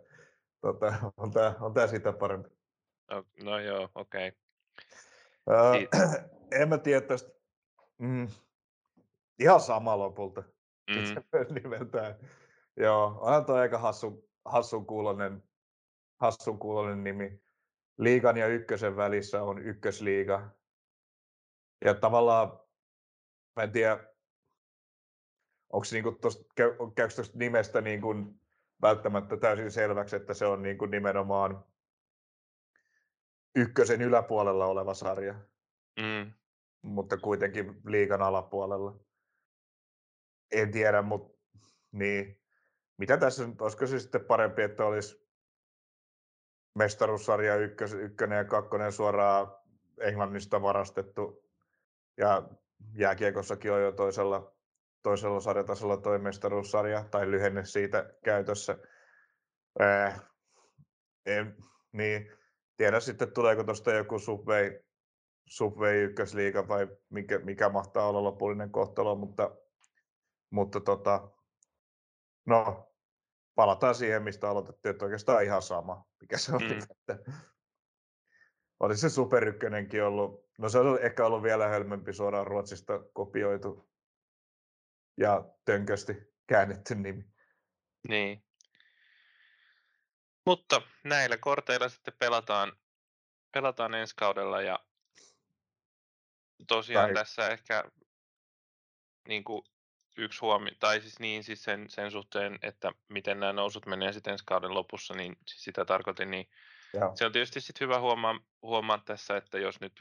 tota, 0.61 1.13
on 1.17 1.31
tämä 1.31 1.55
on 1.61 1.75
tää 1.75 1.87
sitä 1.87 2.13
parempi. 2.13 2.51
No, 3.11 3.25
no 3.43 3.59
joo, 3.59 3.89
okei. 3.95 4.29
Okay. 4.29 4.41
Uh, 5.51 6.31
en 6.61 6.69
mä 6.69 6.79
tiedä 6.79 7.01
tästä. 7.01 7.31
Mm, 7.99 8.29
ihan 9.39 9.61
sama 9.61 9.99
lopulta. 9.99 10.43
Mm. 10.91 11.55
nimeltään. 11.63 12.15
Joo, 12.77 13.19
onhan 13.21 13.45
toi 13.45 13.61
aika 13.61 13.79
hassu, 13.79 14.31
hassun 14.45 14.87
kuulonen, 14.87 15.43
hassun 16.21 16.59
kuulonen 16.59 17.05
nimi. 17.05 17.43
Liigan 17.99 18.37
ja 18.37 18.47
ykkösen 18.47 18.97
välissä 18.97 19.43
on 19.43 19.59
ykkösliiga. 19.59 20.51
Ja 21.85 21.95
tavallaan, 21.95 22.61
mä 23.57 23.63
en 23.63 23.73
tiedä, 23.73 23.95
onko 25.73 25.87
niinku 25.93 26.13
tosta, 26.13 26.45
käy, 26.57 26.71
käykö 26.95 27.15
tuosta 27.15 27.39
nimestä 27.39 27.81
niin 27.81 28.01
kuin 28.01 28.41
välttämättä 28.83 29.37
täysin 29.37 29.71
selväksi, 29.71 30.17
että 30.17 30.35
se 30.35 30.47
on 30.47 30.63
niin 30.63 30.79
kuin 30.79 30.91
nimenomaan 30.91 31.65
ykkösen 33.57 34.03
yläpuolella 34.03 34.67
oleva 34.67 34.95
sarja. 34.95 35.35
Mm. 36.01 36.33
Mutta 36.83 37.17
kuitenkin 37.17 37.81
liigan 37.87 38.23
alapuolella. 38.23 39.01
En 40.53 40.71
tiedä, 40.71 41.03
mutta 41.03 41.39
niin. 41.93 42.41
Mitä 42.97 43.17
tässä 43.17 43.47
nyt, 43.47 43.61
olisiko 43.61 43.87
se 43.87 43.99
sitten 43.99 44.25
parempi, 44.25 44.63
että 44.63 44.85
olisi 44.85 45.31
mestaruussarja 46.75 47.57
ykkös, 47.57 47.95
ykkönen 47.95 48.39
ja 48.39 48.45
kakkonen 48.45 48.93
suoraan 48.93 49.57
Englannista 50.01 50.63
varastettu 50.63 51.45
ja 52.17 52.49
jääkiekossakin 52.93 53.73
on 53.73 53.83
jo 53.83 53.93
toisella, 53.93 54.55
toisella 55.03 55.41
sarjatasolla 55.41 55.97
toi 55.97 56.19
mestaruussarja 56.19 57.05
tai 57.11 57.31
lyhenne 57.31 57.65
siitä 57.65 58.15
käytössä. 58.25 58.79
Äh, 59.81 60.23
en, 61.27 61.57
niin, 61.93 62.33
tiedä 62.77 63.01
sitten 63.01 63.33
tuleeko 63.33 63.65
tuosta 63.65 63.93
joku 63.93 64.19
Subway, 64.19 64.81
Subway 65.49 66.05
ykkösliiga 66.05 66.69
vai 66.69 66.89
mikä, 67.11 67.39
mikä 67.39 67.69
mahtaa 67.69 68.09
olla 68.09 68.25
lopullinen 68.25 68.71
kohtalo, 68.71 69.15
mutta, 69.15 69.57
mutta 70.51 70.81
tota, 70.81 71.31
no, 72.47 72.93
palataan 73.55 73.95
siihen, 73.95 74.23
mistä 74.23 74.51
aloitettiin, 74.51 74.91
että 74.91 75.05
oikeastaan 75.05 75.45
ihan 75.45 75.63
sama, 75.63 76.05
mikä 76.21 76.39
se 76.39 76.57
oli. 76.57 76.75
Mm. 76.75 76.79
Että 76.91 77.19
olisi 78.81 79.01
se 79.01 79.09
Super 79.09 79.55
ollut, 80.07 80.51
no 80.59 80.69
se 80.69 80.79
olisi 80.79 81.05
ehkä 81.07 81.27
ollut 81.27 81.43
vielä 81.43 81.69
hölmempi 81.69 82.13
suoraan 82.13 82.47
Ruotsista 82.47 83.01
kopioitu 83.13 83.90
ja 85.21 85.45
tönkösti 85.65 86.13
käännetty 86.47 86.95
nimi. 86.95 87.25
Niin. 88.09 88.45
Mutta 90.47 90.83
näillä 91.05 91.37
korteilla 91.37 91.89
sitten 91.89 92.15
pelataan, 92.19 92.73
pelataan 93.53 93.95
ensi 93.95 94.15
kaudella 94.17 94.63
ja 94.63 94.79
tosiaan 96.69 97.07
tai... 97.07 97.15
tässä 97.15 97.49
ehkä 97.49 97.85
niin 99.29 99.45
kuin 99.45 99.65
yksi 100.17 100.41
huomio, 100.41 100.75
tai 100.81 101.01
siis 101.01 101.21
niin 101.21 101.45
siis 101.45 101.63
sen, 101.63 101.91
sen 101.91 102.11
suhteen, 102.11 102.59
että 102.63 102.93
miten 103.09 103.41
nämä 103.41 103.53
nousut 103.53 103.87
menee 103.87 104.13
sitten 104.13 104.33
ensi 104.33 104.45
kauden 104.47 104.75
lopussa, 104.75 105.15
niin 105.15 105.37
siis 105.47 105.65
sitä 105.65 105.85
tarkoitin, 105.85 106.31
niin 106.31 106.51
Joo. 106.95 107.13
se 107.17 107.27
on 107.27 107.33
tietysti 107.33 107.61
sitten 107.61 107.85
hyvä 107.85 108.01
huomaa, 108.01 108.41
huomaa 108.63 108.99
tässä, 108.99 109.37
että 109.37 109.59
jos 109.59 109.81
nyt 109.81 110.01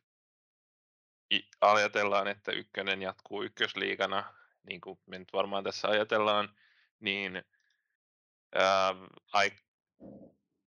ajatellaan, 1.62 2.28
että 2.28 2.52
ykkönen 2.52 3.02
jatkuu 3.02 3.44
ykkösliigana, 3.44 4.34
niin 4.64 4.82
kuin 4.82 5.00
me 5.06 5.20
nyt 5.20 5.34
varmaan 5.34 5.64
tässä 5.64 5.88
ajatellaan, 5.88 6.50
niin 7.00 7.44
ää, 8.56 8.96
ai, 9.34 9.52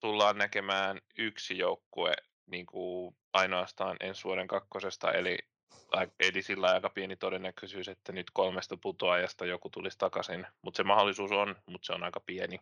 tullaan 0.01 0.39
näkemään 0.39 1.01
yksi 1.19 1.59
joukkue 1.59 2.15
niin 2.47 2.67
kuin 2.67 3.17
ainoastaan 3.33 3.97
ensi 4.01 4.25
vuoden 4.25 4.49
kakkosesta, 4.49 5.13
eli 5.13 5.39
eli 6.21 6.43
sillä 6.43 6.67
aika 6.67 6.91
pieni 6.91 7.17
todennäköisyys, 7.17 7.89
että 7.89 8.13
nyt 8.13 8.31
kolmesta 8.33 8.77
putoajasta 8.77 9.47
joku 9.47 9.71
tulisi 9.71 9.99
takaisin, 9.99 10.47
mutta 10.63 10.77
se 10.77 10.85
mahdollisuus 10.85 11.33
on, 11.33 11.57
mutta 11.67 11.87
se 11.87 11.93
on 11.93 12.05
aika 12.05 12.21
pieni. 12.21 12.61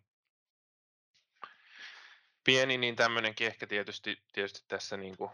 Pieni, 2.44 2.78
niin 2.78 2.96
tämmöinenkin 2.96 3.46
ehkä 3.46 3.66
tietysti, 3.66 4.22
tietysti 4.32 4.64
tässä 4.68 4.96
niin 4.96 5.16
kuin, 5.16 5.30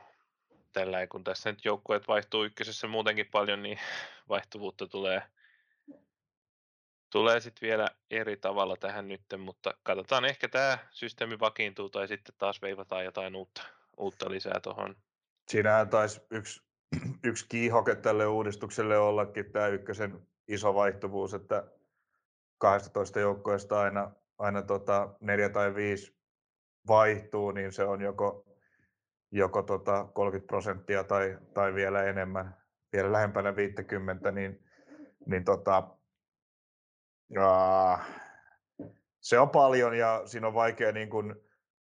tällä 0.73 1.07
kun 1.07 1.25
tässä 1.25 1.51
nyt 1.53 1.65
joukkueet 1.65 2.09
vaihtuu 2.09 2.45
ykkösessä 2.45 2.87
muutenkin 2.87 3.29
paljon, 3.31 3.63
niin 3.63 3.79
vaihtuvuutta 4.29 4.87
tulee, 4.87 5.23
tulee 7.13 7.41
sitten 7.41 7.69
vielä 7.69 7.89
eri 8.11 8.37
tavalla 8.37 8.77
tähän 8.77 9.09
nyt, 9.09 9.23
mutta 9.39 9.75
katsotaan, 9.83 10.25
ehkä 10.25 10.49
tämä 10.49 10.79
systeemi 10.91 11.41
vakiintuu 11.41 11.89
tai 11.89 12.09
sitten 12.09 12.35
taas 12.39 12.63
veivataan 12.63 13.05
jotain 13.05 13.37
uutta, 13.37 13.63
uutta 13.97 14.31
lisää 14.31 14.61
tuohon. 14.63 14.97
Siinähän 15.49 15.89
taisi 15.89 16.21
yksi 16.31 16.63
yksi 17.25 17.47
kiihoke 17.49 17.95
tälle 17.95 18.27
uudistukselle 18.27 18.99
ollakin 18.99 19.53
tämä 19.53 19.67
ykkösen 19.67 20.27
iso 20.49 20.75
vaihtuvuus, 20.75 21.35
että 21.35 21.65
12 22.59 23.21
joukkoista 23.21 23.81
aina, 23.81 24.11
aina 24.39 24.63
tota 24.63 25.15
neljä 25.21 25.49
tai 25.49 25.75
viisi 25.75 26.17
vaihtuu, 26.89 27.51
niin 27.51 27.73
se 27.73 27.85
on 27.85 28.01
joko, 28.01 28.45
joko 29.31 29.63
tota 29.63 30.09
30 30.15 30.47
prosenttia 30.47 31.05
tai, 31.05 31.39
tai 31.55 31.75
vielä 31.75 32.03
enemmän, 32.05 32.57
vielä 32.93 33.13
lähempänä 33.13 33.57
50, 33.57 34.33
niin, 34.33 34.65
niin 35.27 35.45
tota, 35.45 35.97
ja, 37.35 37.99
se 39.21 39.39
on 39.39 39.51
paljon 39.51 39.95
ja 39.99 40.23
siinä 40.25 40.47
on 40.47 40.55
vaikea 40.55 40.93
niin 40.93 41.11
kuin 41.11 41.35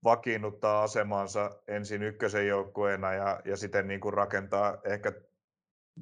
vakiinnuttaa 0.03 0.83
asemansa 0.83 1.51
ensin 1.67 2.03
ykkösen 2.03 2.47
joukkueena 2.47 3.13
ja, 3.13 3.41
ja 3.45 3.57
sitten 3.57 3.87
niin 3.87 3.99
kuin 3.99 4.13
rakentaa 4.13 4.77
ehkä 4.83 5.11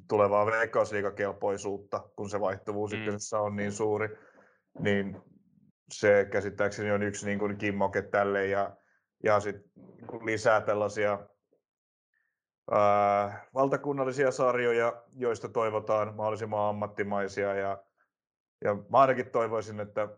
tulevaa 0.08 0.46
veikkausliikakelpoisuutta, 0.46 2.00
kun 2.16 2.30
se 2.30 2.40
vaihtuvuus 2.40 2.92
mm. 2.92 2.98
ykkösessä 2.98 3.38
on 3.38 3.56
niin 3.56 3.72
suuri, 3.72 4.18
niin 4.78 5.22
se 5.92 6.28
käsittääkseni 6.30 6.90
on 6.90 7.02
yksi 7.02 7.26
niin 7.26 7.38
kuin 7.38 7.56
kimmoke 7.56 8.02
tälle 8.02 8.46
ja, 8.46 8.76
ja 9.24 9.40
sit, 9.40 9.56
niin 9.76 10.26
lisää 10.26 10.60
tällaisia 10.60 11.18
ää, 12.70 13.46
valtakunnallisia 13.54 14.30
sarjoja, 14.30 15.02
joista 15.12 15.48
toivotaan 15.48 16.14
mahdollisimman 16.14 16.68
ammattimaisia. 16.68 17.54
Ja, 17.54 17.82
ja 18.64 18.74
mä 18.74 18.98
ainakin 18.98 19.30
toivoisin, 19.30 19.80
että 19.80 20.08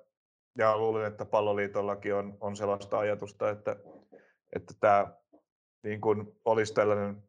ja 0.58 0.78
luulen, 0.78 1.06
että 1.06 1.24
palloliitollakin 1.24 2.14
on, 2.14 2.36
on 2.40 2.56
sellaista 2.56 2.98
ajatusta, 2.98 3.50
että, 3.50 3.76
että 4.56 4.74
tämä 4.80 5.16
niin 5.82 6.00
kuin 6.00 6.40
olisi 6.44 6.74
tällainen 6.74 7.22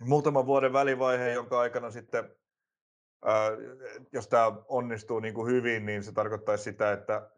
muutaman 0.00 0.46
vuoden 0.46 0.72
välivaihe, 0.72 1.32
jonka 1.32 1.60
aikana 1.60 1.90
sitten, 1.90 2.36
ää, 3.24 3.50
jos 4.12 4.28
tämä 4.28 4.52
onnistuu 4.68 5.20
niin 5.20 5.34
kuin 5.34 5.52
hyvin, 5.52 5.86
niin 5.86 6.02
se 6.02 6.12
tarkoittaisi 6.12 6.64
sitä, 6.64 6.92
että 6.92 7.30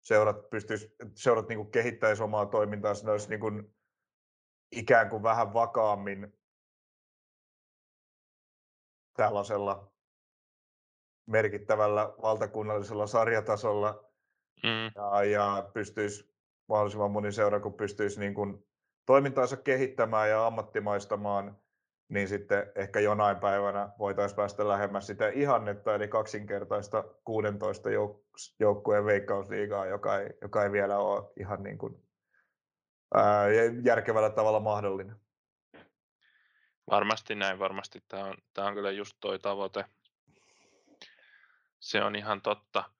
seurat, 0.00 0.50
pystyis, 0.50 0.94
seurat 1.14 1.48
niin 1.48 1.58
kuin 1.58 1.70
kehittäisi 1.70 2.22
omaa 2.22 2.46
toimintaansa, 2.46 3.04
ne 3.06 3.12
olisi 3.12 3.28
niin 3.28 3.40
kuin 3.40 3.74
ikään 4.72 5.08
kuin 5.08 5.22
vähän 5.22 5.54
vakaammin 5.54 6.38
tällaisella 9.16 9.92
merkittävällä 11.28 12.12
valtakunnallisella 12.22 13.06
sarjatasolla 13.06 14.08
Mm. 14.62 14.90
ja, 14.94 15.24
ja 15.24 15.70
pystyisi 15.74 16.34
mahdollisimman 16.68 17.10
moni 17.10 17.32
seura, 17.32 17.60
kun 17.60 17.74
pystyisi 17.74 18.20
niin 18.20 18.34
kuin 18.34 18.66
toimintaansa 19.06 19.56
kehittämään 19.56 20.30
ja 20.30 20.46
ammattimaistamaan, 20.46 21.58
niin 22.08 22.28
sitten 22.28 22.72
ehkä 22.74 23.00
jonain 23.00 23.36
päivänä 23.36 23.88
voitaisiin 23.98 24.36
päästä 24.36 24.68
lähemmäs 24.68 25.06
sitä 25.06 25.28
ihannetta, 25.28 25.94
eli 25.94 26.08
kaksinkertaista 26.08 27.04
16 27.24 27.88
jouk- 27.88 28.54
joukkueen 28.60 29.04
veikkausliigaa, 29.04 29.86
joka 29.86 30.18
ei, 30.18 30.30
joka 30.42 30.64
ei 30.64 30.72
vielä 30.72 30.98
ole 30.98 31.32
ihan 31.40 31.62
niin 31.62 31.78
kuin, 31.78 32.02
ää, 33.14 33.46
järkevällä 33.84 34.30
tavalla 34.30 34.60
mahdollinen. 34.60 35.16
Varmasti 36.90 37.34
näin, 37.34 37.58
varmasti 37.58 38.02
tämä 38.08 38.24
on, 38.24 38.34
tämä 38.54 38.68
on 38.68 38.74
kyllä 38.74 38.90
just 38.90 39.16
toi 39.20 39.38
tavoite. 39.38 39.84
Se 41.80 42.02
on 42.02 42.16
ihan 42.16 42.42
totta. 42.42 42.90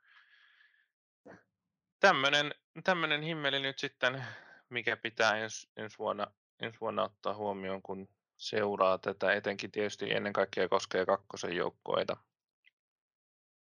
Tämmöinen, 2.00 2.54
tämmöinen 2.85 3.23
himmeli 3.23 3.61
nyt 3.61 3.78
sitten, 3.78 4.25
mikä 4.68 4.97
pitää 4.97 5.37
ens, 5.37 5.70
ensi, 5.76 5.99
vuonna, 5.99 6.26
ensi 6.61 6.80
vuonna 6.80 7.02
ottaa 7.02 7.35
huomioon, 7.35 7.82
kun 7.82 8.08
seuraa 8.37 8.99
tätä. 8.99 9.32
Etenkin 9.32 9.70
tietysti 9.70 10.12
ennen 10.12 10.32
kaikkea 10.32 10.68
koskee 10.68 11.06
kakkosen 11.06 11.56
joukkueita. 11.56 12.16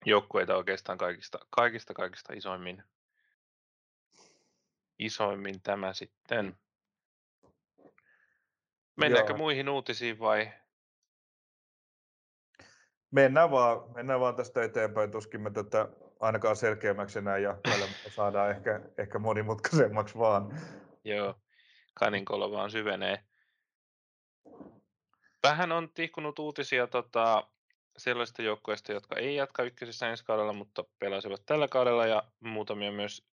Joukkueita 0.05 0.55
oikeastaan 0.55 0.97
kaikista, 0.97 1.39
kaikista, 1.49 1.93
kaikista 1.93 2.33
isoimmin, 2.33 2.83
isoimmin 4.99 5.61
tämä 5.61 5.93
sitten. 5.93 6.57
Mennäänkö 8.95 9.31
Joo. 9.31 9.37
muihin 9.37 9.69
uutisiin 9.69 10.19
vai? 10.19 10.51
Mennään 13.11 13.51
vaan, 13.51 13.81
mennään 13.95 14.19
vaan 14.19 14.35
tästä 14.35 14.63
eteenpäin, 14.63 15.11
tuskin 15.11 15.41
me 15.41 15.49
tätä 15.49 15.89
ainakaan 16.19 16.55
selkeämmäksi 16.55 17.19
enää 17.19 17.37
mutta 17.65 18.09
saadaan 18.09 18.51
ehkä, 18.51 18.81
ehkä 18.97 19.19
monimutkaisemmaksi 19.19 20.17
vaan. 20.17 20.59
Joo, 21.03 21.35
kaninkolo 21.93 22.51
vaan 22.51 22.71
syvenee. 22.71 23.23
Vähän 25.43 25.71
on 25.71 25.89
tihkunut 25.93 26.39
uutisia 26.39 26.87
tota, 26.87 27.47
sellaisista 27.97 28.41
joukkueista, 28.41 28.91
jotka 28.91 29.15
ei 29.15 29.35
jatka 29.35 29.63
ykkösessä 29.63 30.09
ensi 30.09 30.25
kaudella, 30.25 30.53
mutta 30.53 30.83
pelasivat 30.99 31.45
tällä 31.45 31.67
kaudella 31.67 32.05
ja 32.05 32.23
muutamia 32.39 32.91
myös 32.91 33.27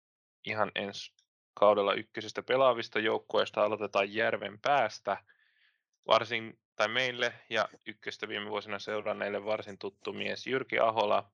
ihan 0.45 0.71
ensi 0.75 1.13
kaudella 1.53 1.93
ykkösestä 1.93 2.43
pelaavista 2.43 2.99
joukkueista 2.99 3.63
aloitetaan 3.63 4.13
Järven 4.13 4.59
päästä. 4.59 5.17
Varsin, 6.07 6.59
tai 6.75 6.87
meille 6.87 7.33
ja 7.49 7.69
ykköstä 7.87 8.27
viime 8.27 8.49
vuosina 8.49 8.79
seuranneille 8.79 9.45
varsin 9.45 9.77
tuttu 9.77 10.13
mies 10.13 10.47
Jyrki 10.47 10.79
Ahola 10.79 11.31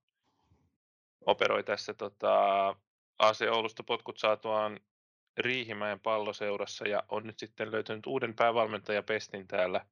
operoi 1.25 1.63
tässä 1.63 1.93
tota, 1.93 2.67
AC 3.19 3.41
Oulusta 3.51 3.83
potkut 3.83 4.17
saatuaan 4.17 4.79
Riihimäen 5.37 5.99
palloseurassa 5.99 6.87
ja 6.87 7.03
on 7.09 7.27
nyt 7.27 7.39
sitten 7.39 7.71
löytänyt 7.71 8.05
uuden 8.07 8.35
päävalmentajapestin 8.35 9.47
täällä 9.47 9.85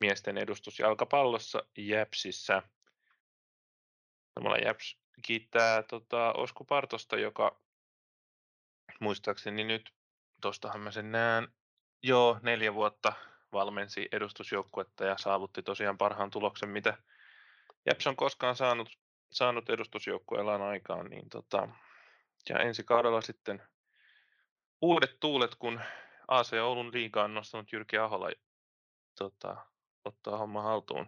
miesten 0.00 0.38
edustus 0.38 0.78
jalkapallossa 0.78 1.62
Jäpsissä. 1.78 2.62
Samalla 4.34 4.58
Jäps 4.58 4.98
kiittää 5.22 5.82
tota, 5.82 6.32
Osku 6.32 6.64
Partosta, 6.64 7.16
joka 7.16 7.60
muistaakseni 9.00 9.64
nyt, 9.64 9.92
tostahan 10.40 10.80
mä 10.80 10.90
sen 10.90 11.12
näen, 11.12 11.48
joo, 12.02 12.40
neljä 12.42 12.74
vuotta 12.74 13.12
valmensi 13.52 14.08
edustusjoukkuetta 14.12 15.04
ja 15.04 15.18
saavutti 15.18 15.62
tosiaan 15.62 15.98
parhaan 15.98 16.30
tuloksen, 16.30 16.68
mitä 16.68 16.98
Jäps 17.86 18.06
on 18.06 18.16
koskaan 18.16 18.56
saanut, 18.56 18.88
saanut 19.32 19.70
edustusjoukkueellaan 19.70 20.62
aikaan. 20.62 21.06
Niin 21.06 21.28
tota, 21.28 21.68
ja 22.48 22.58
ensi 22.58 22.84
kaudella 22.84 23.20
sitten 23.20 23.62
uudet 24.82 25.16
tuulet, 25.20 25.54
kun 25.54 25.80
AC 26.28 26.52
Oulun 26.52 26.92
liiga 26.92 27.24
on 27.24 27.34
nostanut 27.34 27.72
Jyrki 27.72 27.98
Ahola 27.98 28.30
tota, 29.18 29.56
ottaa 30.04 30.38
homma 30.38 30.62
haltuun. 30.62 31.06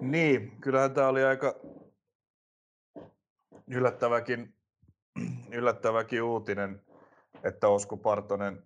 Niin, 0.00 0.60
kyllähän 0.60 0.94
tämä 0.94 1.08
oli 1.08 1.24
aika 1.24 1.54
yllättäväkin, 3.66 4.54
yllättäväkin 5.58 6.22
uutinen, 6.22 6.82
että 7.44 7.68
Osku 7.68 7.96
Partonen 7.96 8.62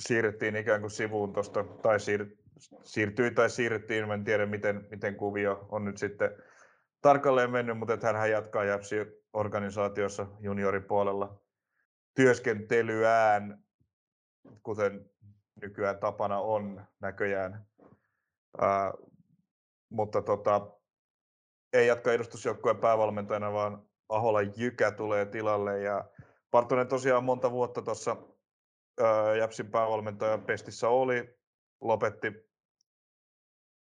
siirrettiin 0.00 0.56
ikään 0.56 0.80
kuin 0.80 0.90
sivuun 0.90 1.32
tuosta, 1.32 1.64
tai 1.64 2.00
siir, 2.00 2.26
siirtyi 2.82 3.30
tai 3.30 3.50
siirrettiin, 3.50 4.10
en 4.10 4.24
tiedä 4.24 4.46
miten, 4.46 4.86
miten 4.90 5.16
kuvio 5.16 5.66
on 5.70 5.84
nyt 5.84 5.98
sitten 5.98 6.30
tarkalleen 7.02 7.50
mennyt, 7.50 7.78
mutta 7.78 8.12
hän 8.16 8.30
jatkaa 8.30 8.64
Japsi 8.64 8.96
organisaatiossa 9.32 10.26
junioripuolella 10.40 11.40
työskentelyään, 12.14 13.64
kuten 14.62 15.10
nykyään 15.62 15.98
tapana 15.98 16.38
on 16.38 16.86
näköjään. 17.00 17.66
Ää, 18.60 18.92
mutta 19.88 20.22
tota, 20.22 20.70
ei 21.72 21.86
jatka 21.86 22.12
edustusjoukkueen 22.12 22.76
päävalmentajana, 22.76 23.52
vaan 23.52 23.82
Ahola 24.08 24.42
Jykä 24.42 24.90
tulee 24.90 25.26
tilalle. 25.26 25.80
Ja 25.80 26.04
Partonen 26.50 26.88
tosiaan 26.88 27.24
monta 27.24 27.50
vuotta 27.50 27.82
tuossa 27.82 28.16
Japsin 29.38 29.70
päävalmentajan 29.70 30.42
pestissä 30.42 30.88
oli, 30.88 31.38
lopetti. 31.80 32.32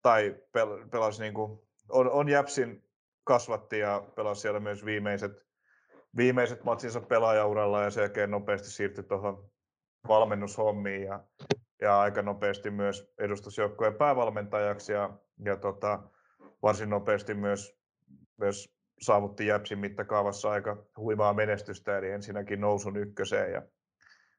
Tai 0.01 0.35
pel- 0.57 0.89
pelasi 0.89 1.21
niin 1.21 1.33
kuin, 1.33 1.59
on, 1.89 2.11
on 2.11 2.29
Japsin 2.29 2.89
kasvatti 3.23 3.79
ja 3.79 4.07
pelasi 4.15 4.41
siellä 4.41 4.59
myös 4.59 4.85
viimeiset, 4.85 5.31
viimeiset 6.17 6.63
matsinsa 6.63 7.01
pelaajauralla 7.01 7.83
ja 7.83 7.89
sen 7.89 8.01
jälkeen 8.01 8.31
nopeasti 8.31 8.69
siirtyi 8.69 9.03
tuohon 9.03 9.51
valmennushommiin 10.07 11.03
ja, 11.03 11.23
ja 11.81 11.99
aika 11.99 12.21
nopeasti 12.21 12.71
myös 12.71 13.13
edustusjoukkojen 13.17 13.95
päävalmentajaksi 13.95 14.93
ja, 14.93 15.17
ja 15.45 15.57
tota, 15.57 16.03
varsin 16.61 16.89
nopeasti 16.89 17.33
myös, 17.33 17.79
myös 18.37 18.75
saavutti 19.01 19.47
Jäpsin 19.47 19.79
mittakaavassa 19.79 20.51
aika 20.51 20.85
huimaa 20.97 21.33
menestystä, 21.33 21.97
eli 21.97 22.09
ensinnäkin 22.09 22.61
nousun 22.61 22.97
ykköseen 22.97 23.51
ja 23.51 23.61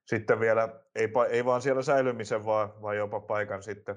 sitten 0.07 0.41
vielä, 0.41 0.69
ei, 0.95 1.09
ei 1.31 1.45
vaan 1.45 1.63
siellä 1.63 1.83
säilymisen, 1.83 2.45
vaan, 2.45 2.83
vaan 2.83 2.97
jopa 2.97 3.21
paikan 3.21 3.63
sitten 3.63 3.97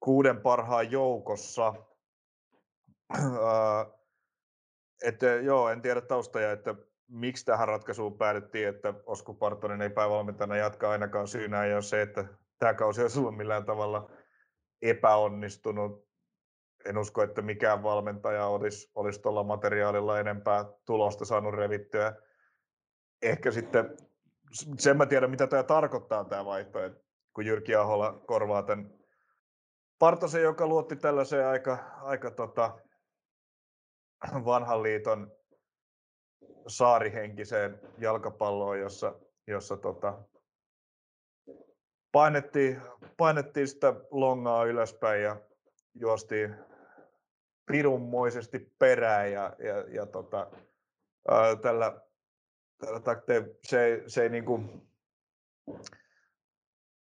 kuuden 0.00 0.40
parhaan 0.40 0.90
joukossa. 0.90 1.74
että 5.08 5.26
joo, 5.26 5.68
en 5.68 5.82
tiedä 5.82 6.00
taustaja, 6.00 6.52
että 6.52 6.74
miksi 7.08 7.44
tähän 7.44 7.68
ratkaisuun 7.68 8.18
päädyttiin, 8.18 8.68
että 8.68 8.94
Osku 9.06 9.34
Partonen 9.34 9.82
ei 9.82 9.90
päivävalmentajana 9.90 10.56
jatka 10.56 10.90
ainakaan 10.90 11.28
syynä 11.28 11.60
ole 11.60 11.82
se, 11.82 12.02
että 12.02 12.24
tämä 12.58 12.74
kausi 12.74 13.02
olisi 13.02 13.18
ollut 13.18 13.36
millään 13.36 13.64
tavalla 13.64 14.10
epäonnistunut. 14.82 16.08
En 16.84 16.98
usko, 16.98 17.22
että 17.22 17.42
mikään 17.42 17.82
valmentaja 17.82 18.46
olisi, 18.46 18.90
olisi 18.94 19.22
tuolla 19.22 19.42
materiaalilla 19.42 20.20
enempää 20.20 20.64
tulosta 20.84 21.24
saanut 21.24 21.54
revittyä. 21.54 22.12
Ehkä 23.22 23.50
sitten, 23.50 23.96
sen 24.78 24.96
mä 24.96 25.06
tiedän 25.06 25.30
mitä 25.30 25.46
tämä 25.46 25.62
tarkoittaa 25.62 26.24
tämä 26.24 26.44
vaihto, 26.44 26.84
että 26.84 27.00
kun 27.34 27.46
Jyrki 27.46 27.74
Ahola 27.74 28.12
korvaa 28.26 28.62
tämän 28.62 28.98
Partosen, 29.98 30.42
joka 30.42 30.66
luotti 30.66 30.96
tällaiseen 30.96 31.46
aika, 31.46 31.78
aika 32.02 32.30
tota, 32.30 32.78
vanhan 34.44 34.82
liiton 34.82 35.32
saarihenkiseen 36.66 37.80
jalkapalloon, 37.98 38.80
jossa, 38.80 39.14
jossa 39.46 39.76
tota, 39.76 40.22
painettiin, 42.12 42.82
painettiin 43.16 43.68
sitä 43.68 43.94
longaa 44.10 44.64
ylöspäin 44.64 45.22
ja 45.22 45.36
juostiin 45.94 46.54
pirunmoisesti 47.66 48.72
perään 48.78 49.32
ja, 49.32 49.56
ja, 49.58 49.84
ja 49.88 50.06
tota, 50.06 50.50
ää, 51.28 51.56
tällä, 51.56 52.00
takteen, 53.04 53.50
se, 53.64 54.02
se 54.06 54.22
ei 54.22 54.28
niinku, 54.28 54.64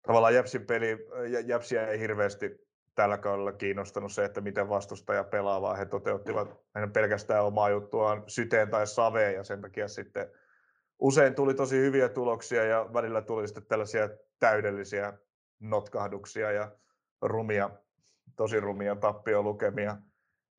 tavallaan 0.08 0.36
Jäpsin 0.36 0.66
peli, 0.66 1.08
Jäpsiä 1.46 1.88
ei 1.88 2.00
hirveästi 2.00 2.68
tällä 2.96 3.18
kaudella 3.18 3.52
kiinnostanut 3.52 4.12
se, 4.12 4.26
että 4.26 4.42
miten 4.42 4.70
vastustaja 4.70 5.24
pelaa, 5.24 5.62
vaan 5.62 5.78
he 5.78 5.86
toteuttivat 5.86 6.60
pelkästään 6.94 7.46
omaa 7.46 7.70
juttuaan 7.70 8.24
syteen 8.28 8.70
tai 8.70 8.88
saveen 8.88 9.36
ja 9.36 9.44
sen 9.44 9.62
takia 9.62 9.88
sitten 9.88 10.32
usein 11.00 11.36
tuli 11.36 11.54
tosi 11.54 11.78
hyviä 11.78 12.10
tuloksia 12.10 12.64
ja 12.64 12.90
välillä 12.94 13.22
tuli 13.22 13.48
sitten 13.48 13.66
tällaisia 13.66 14.10
täydellisiä 14.40 15.14
notkahduksia 15.60 16.52
ja 16.52 16.72
rumia, 17.22 17.70
tosi 18.36 18.60
rumia 18.60 18.96
tappiolukemia. 18.96 19.98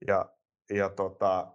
Ja, 0.07 0.33
ja 0.71 0.89
tota, 0.89 1.53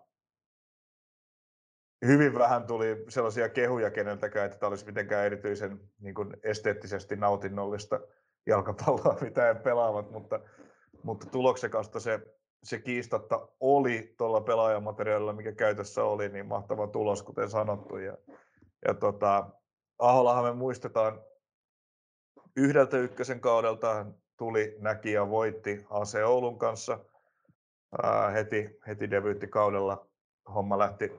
hyvin 2.05 2.33
vähän 2.33 2.67
tuli 2.67 3.05
sellaisia 3.09 3.49
kehuja 3.49 3.91
keneltäkään, 3.91 4.45
että 4.45 4.57
tämä 4.57 4.67
olisi 4.67 4.85
mitenkään 4.85 5.25
erityisen 5.25 5.79
niin 5.99 6.15
kuin 6.15 6.37
esteettisesti 6.43 7.15
nautinnollista 7.15 7.99
jalkapalloa, 8.45 9.17
mitä 9.21 9.43
he 9.43 9.55
pelaavat, 9.55 10.11
mutta, 10.11 10.39
mutta 11.03 11.27
tuloksekasta 11.27 11.99
se, 11.99 12.19
se 12.63 12.79
kiistatta 12.79 13.47
oli 13.59 14.13
tuolla 14.17 14.41
pelaajamateriaalilla, 14.41 15.33
mikä 15.33 15.51
käytössä 15.51 16.03
oli, 16.03 16.29
niin 16.29 16.45
mahtava 16.45 16.87
tulos, 16.87 17.23
kuten 17.23 17.49
sanottu. 17.49 17.97
Ja, 17.97 18.17
ja 18.87 18.93
tota, 18.93 19.49
Aholahan 19.99 20.43
me 20.43 20.53
muistetaan 20.53 21.21
yhdeltä 22.57 22.97
ykkösen 22.97 23.39
kaudelta 23.39 24.05
tuli, 24.37 24.75
näki 24.79 25.11
ja 25.11 25.29
voitti 25.29 25.85
AC 25.89 26.15
Oulun 26.25 26.59
kanssa 26.59 26.99
ää, 28.03 28.29
heti, 28.29 28.79
heti 28.87 29.11
debyyttikaudella. 29.11 30.07
Homma 30.53 30.77
lähti 30.77 31.11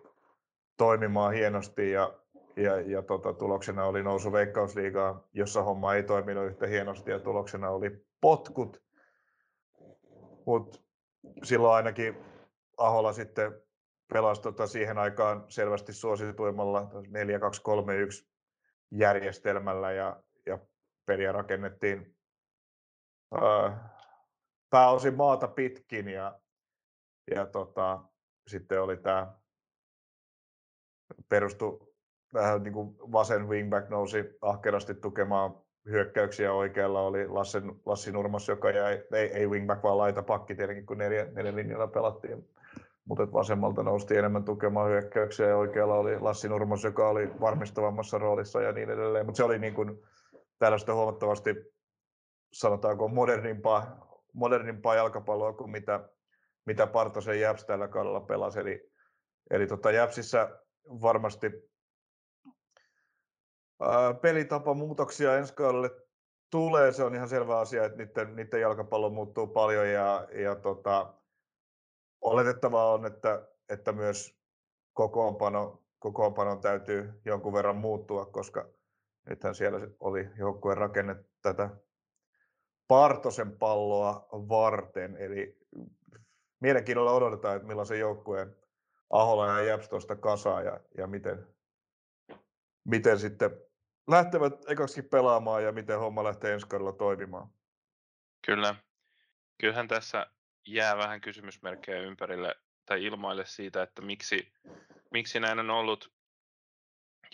toimimaan 0.76 1.34
hienosti 1.34 1.90
ja, 1.90 2.14
ja, 2.56 2.80
ja 2.80 3.02
tota, 3.02 3.32
tuloksena 3.32 3.84
oli 3.84 4.02
nousu 4.02 4.32
Veikkausliigaan, 4.32 5.24
jossa 5.32 5.62
homma 5.62 5.94
ei 5.94 6.02
toiminut 6.02 6.46
yhtä 6.46 6.66
hienosti 6.66 7.10
ja 7.10 7.18
tuloksena 7.18 7.70
oli 7.70 8.04
potkut. 8.20 8.82
Mutta 10.46 10.78
silloin 11.42 11.74
ainakin 11.74 12.16
Ahola 12.76 13.12
sitten 13.12 13.62
pelasi 14.12 14.42
tota 14.42 14.66
siihen 14.66 14.98
aikaan 14.98 15.44
selvästi 15.48 15.92
suosituimmalla 15.92 16.80
4-2-3-1 16.82 18.28
järjestelmällä 18.90 19.92
ja, 19.92 20.22
ja 20.46 20.58
peliä 21.06 21.32
rakennettiin 21.32 22.16
ää, 23.42 23.88
pääosin 24.70 25.14
maata 25.14 25.48
pitkin 25.48 26.08
ja, 26.08 26.40
ja 27.34 27.46
tota, 27.46 28.04
sitten 28.46 28.82
oli 28.82 28.96
tämä 28.96 29.32
perustu 31.28 31.94
vähän 32.34 32.62
niin 32.62 32.72
kuin 32.72 32.96
vasen 33.12 33.48
wingback 33.48 33.88
nousi 33.88 34.24
ahkerasti 34.40 34.94
tukemaan 34.94 35.64
hyökkäyksiä 35.88 36.52
oikealla 36.52 37.00
oli 37.00 37.28
Lassen, 37.28 37.72
Lassi 37.86 38.12
Nurmas, 38.12 38.48
joka 38.48 38.70
jäi, 38.70 39.02
ei, 39.12 39.32
ei 39.32 39.46
wingback 39.46 39.82
vaan 39.82 39.98
laita 39.98 40.22
pakki 40.22 40.54
tietenkin, 40.54 40.86
kun 40.86 40.98
neljä, 40.98 41.26
neljä 41.32 41.56
linjalla 41.56 41.86
pelattiin. 41.86 42.48
Mutta 43.04 43.32
vasemmalta 43.32 43.82
nousti 43.82 44.16
enemmän 44.16 44.44
tukemaan 44.44 44.90
hyökkäyksiä 44.90 45.48
ja 45.48 45.56
oikealla 45.56 45.94
oli 45.94 46.18
Lassi 46.18 46.48
Nurmos, 46.48 46.84
joka 46.84 47.08
oli 47.08 47.30
varmistavammassa 47.40 48.18
roolissa 48.18 48.62
ja 48.62 48.72
niin 48.72 48.90
edelleen. 48.90 49.26
Mutta 49.26 49.36
se 49.36 49.44
oli 49.44 49.58
niin 49.58 49.74
kuin 49.74 50.02
tällaista 50.58 50.94
huomattavasti, 50.94 51.54
sanotaanko 52.52 53.08
modernimpaa, 53.08 54.06
modernimpaa 54.32 54.94
jalkapalloa 54.94 55.52
kuin 55.52 55.70
mitä, 55.70 56.08
mitä 56.66 56.86
Partosen 56.86 57.40
Jäps 57.40 57.64
tällä 57.64 57.88
kaudella 57.88 58.20
pelasi. 58.20 58.60
Eli, 58.60 58.90
eli 59.50 59.66
tota 59.66 59.90
Jäpsissä 59.90 60.63
varmasti 60.88 61.70
pelitapa 64.20 64.74
muutoksia 64.74 65.36
ensi 65.36 65.54
kaudelle 65.54 65.90
tulee. 66.50 66.92
Se 66.92 67.04
on 67.04 67.14
ihan 67.14 67.28
selvä 67.28 67.58
asia, 67.58 67.84
että 67.84 67.98
niiden, 67.98 68.36
niiden 68.36 68.60
jalkapallo 68.60 69.10
muuttuu 69.10 69.46
paljon 69.46 69.88
ja, 69.88 70.28
ja 70.32 70.54
tota, 70.54 71.14
oletettavaa 72.20 72.92
on, 72.92 73.06
että, 73.06 73.48
että 73.68 73.92
myös 73.92 74.38
kokoonpano, 74.92 75.82
kokoonpanon 75.98 76.60
täytyy 76.60 77.20
jonkun 77.24 77.52
verran 77.52 77.76
muuttua, 77.76 78.26
koska 78.26 78.68
nythän 79.28 79.54
siellä 79.54 79.80
oli 80.00 80.28
joukkueen 80.38 80.78
rakenne 80.78 81.16
tätä 81.42 81.70
Partosen 82.88 83.58
palloa 83.58 84.28
varten. 84.32 85.16
Eli 85.16 85.58
mielenkiinnolla 86.60 87.12
odotetaan, 87.12 87.56
että 87.56 87.68
millaisen 87.68 87.98
joukkueen 87.98 88.56
Ahola 89.10 89.46
ja 89.46 89.64
Jäps 89.64 89.88
tuosta 89.88 90.16
kasaa 90.16 90.62
ja, 90.62 90.80
ja 90.98 91.06
miten, 91.06 91.46
miten 92.84 93.18
sitten 93.18 93.50
lähtevät 94.08 94.52
ekaksi 94.68 95.02
pelaamaan 95.02 95.64
ja 95.64 95.72
miten 95.72 95.98
homma 95.98 96.24
lähtee 96.24 96.52
ensi 96.52 96.66
kaudella 96.66 96.92
toimimaan. 96.92 97.48
Kyllä. 98.46 98.74
Kyllähän 99.60 99.88
tässä 99.88 100.26
jää 100.66 100.96
vähän 100.96 101.20
kysymysmerkkejä 101.20 102.00
ympärille 102.00 102.54
tai 102.86 103.04
ilmaille 103.04 103.46
siitä, 103.46 103.82
että 103.82 104.02
miksi, 104.02 104.52
miksi 105.10 105.40
näin 105.40 105.58
on 105.58 105.70
ollut. 105.70 106.12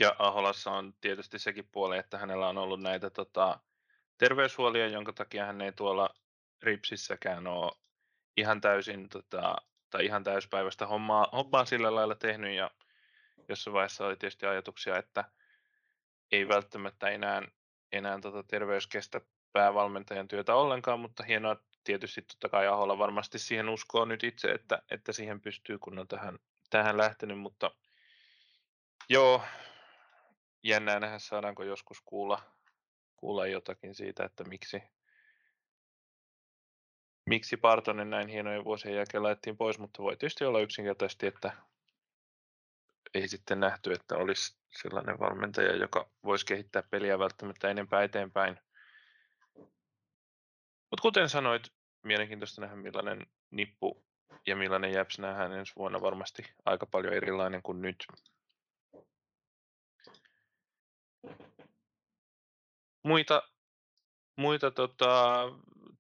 Ja 0.00 0.16
Aholassa 0.18 0.70
on 0.70 0.94
tietysti 1.00 1.38
sekin 1.38 1.68
puoli, 1.72 1.98
että 1.98 2.18
hänellä 2.18 2.48
on 2.48 2.59
ollut 2.59 2.80
näitä 2.83 3.11
tota, 3.11 3.61
terveyshuolia, 4.18 4.88
jonka 4.88 5.12
takia 5.12 5.46
hän 5.46 5.61
ei 5.61 5.72
tuolla 5.72 6.11
Ripsissäkään 6.62 7.46
ole 7.46 7.72
ihan 8.37 8.61
täysin 8.61 9.09
tota, 9.09 9.56
tai 9.90 10.05
ihan 10.05 10.24
täyspäiväistä 10.24 10.87
hommaa, 10.87 11.29
hommaa 11.33 11.64
sillä 11.64 11.94
lailla 11.94 12.14
tehnyt 12.14 12.57
ja 12.57 12.70
jossain 13.48 13.74
vaiheessa 13.74 14.07
oli 14.07 14.16
tietysti 14.16 14.46
ajatuksia, 14.46 14.98
että 14.98 15.24
ei 16.33 16.48
välttämättä 16.48 17.09
enää, 17.09 17.42
enää 17.92 18.18
tota 18.20 18.42
terveys 18.42 18.87
kestä 18.87 19.20
päävalmentajan 19.53 20.29
työtä 20.29 20.55
ollenkaan, 20.55 21.00
mutta 21.00 21.22
hienoa 21.22 21.57
tietysti 21.85 22.22
totta 22.22 22.48
kai 22.48 22.66
Aholla 22.66 22.98
varmasti 22.98 23.38
siihen 23.38 23.68
uskoo 23.68 24.05
nyt 24.05 24.24
itse, 24.24 24.48
että, 24.48 24.83
että 24.90 25.12
siihen 25.12 25.40
pystyy, 25.40 25.79
kun 25.79 25.98
on 25.98 26.09
tähän, 26.09 26.38
tähän 26.70 26.96
lähtenyt, 26.96 27.38
mutta 27.38 27.70
joo, 29.09 29.42
jännää 30.62 31.00
nähdä 31.00 31.18
saadaanko 31.18 31.62
joskus 31.62 32.00
kuulla, 32.05 32.42
kuulla 33.16 33.46
jotakin 33.46 33.94
siitä, 33.94 34.24
että 34.24 34.44
miksi, 34.44 34.83
miksi 37.30 37.56
Partonen 37.56 38.10
näin 38.10 38.28
hienojen 38.28 38.64
vuosien 38.64 38.94
jälkeen 38.94 39.22
laitettiin 39.22 39.56
pois, 39.56 39.78
mutta 39.78 40.02
voi 40.02 40.16
tietysti 40.16 40.44
olla 40.44 40.60
yksinkertaisesti, 40.60 41.26
että 41.26 41.52
ei 43.14 43.28
sitten 43.28 43.60
nähty, 43.60 43.92
että 43.92 44.16
olisi 44.16 44.56
sellainen 44.82 45.18
valmentaja, 45.18 45.76
joka 45.76 46.10
voisi 46.24 46.46
kehittää 46.46 46.82
peliä 46.82 47.18
välttämättä 47.18 47.68
enempää 47.68 48.02
eteenpäin. 48.02 48.60
Mutta 50.90 51.02
kuten 51.02 51.28
sanoit, 51.28 51.62
mielenkiintoista 52.02 52.60
nähdä 52.60 52.76
millainen 52.76 53.26
nippu 53.50 54.04
ja 54.46 54.56
millainen 54.56 54.92
Japs 54.92 55.18
nähdään 55.18 55.52
ensi 55.52 55.72
vuonna 55.76 56.00
varmasti 56.00 56.42
aika 56.64 56.86
paljon 56.86 57.14
erilainen 57.14 57.62
kuin 57.62 57.82
nyt. 57.82 58.06
Muita, 63.02 63.42
muita 64.36 64.70
tota, 64.70 65.42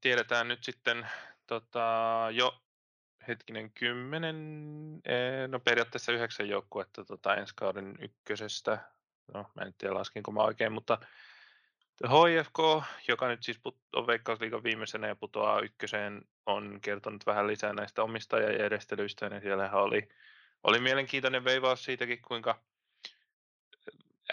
tiedetään 0.00 0.48
nyt 0.48 0.64
sitten 0.64 1.08
tota, 1.46 2.26
jo 2.32 2.62
hetkinen 3.28 3.70
kymmenen, 3.70 4.36
eh, 5.04 5.48
no 5.48 5.60
periaatteessa 5.60 6.12
yhdeksän 6.12 6.48
joukkuetta 6.48 7.04
tota, 7.04 7.34
ensi 7.34 7.52
kauden 7.56 7.98
ykkösestä. 8.00 8.78
No, 9.34 9.46
mä 9.54 9.62
en 9.62 9.74
tiedä 9.78 9.94
laskinko 9.94 10.32
mä 10.32 10.40
oikein, 10.40 10.72
mutta 10.72 10.98
HIFK, 12.02 12.58
joka 13.08 13.28
nyt 13.28 13.42
siis 13.42 13.60
on 13.92 14.06
Veikkausliigan 14.06 14.62
viimeisenä 14.62 15.06
ja 15.06 15.16
putoaa 15.16 15.60
ykköseen, 15.60 16.22
on 16.46 16.78
kertonut 16.82 17.26
vähän 17.26 17.46
lisää 17.46 17.72
näistä 17.72 18.02
omistajajärjestelyistä, 18.02 19.26
ja 19.26 19.40
siellähän 19.40 19.80
oli, 19.80 20.08
oli 20.62 20.80
mielenkiintoinen 20.80 21.44
veivaus 21.44 21.84
siitäkin, 21.84 22.22
kuinka 22.22 22.62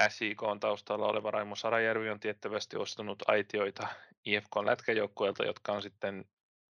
SIK 0.10 0.43
on 0.43 0.60
taustalla 0.60 1.07
oleva 1.07 1.31
Raimo 1.31 1.55
Sarajärvi 1.55 2.10
on 2.10 2.19
tiettävästi 2.19 2.77
ostanut 2.77 3.23
aitioita 3.27 3.88
IFK 4.25 4.55
lätkäjoukkueelta, 4.65 5.45
jotka 5.45 5.71
on 5.71 5.81
sitten, 5.81 6.25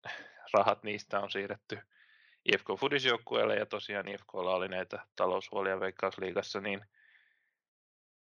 rahat 0.54 0.84
niistä 0.84 1.20
on 1.20 1.32
siirretty 1.32 1.80
IFK 2.46 2.68
Fudisjoukkueelle, 2.80 3.56
ja 3.56 3.66
tosiaan 3.66 4.08
IFKlla 4.08 4.56
oli 4.56 4.68
näitä 4.68 5.06
taloushuolia 5.16 5.80
Veikkausliigassa, 5.80 6.62
niin 6.62 6.86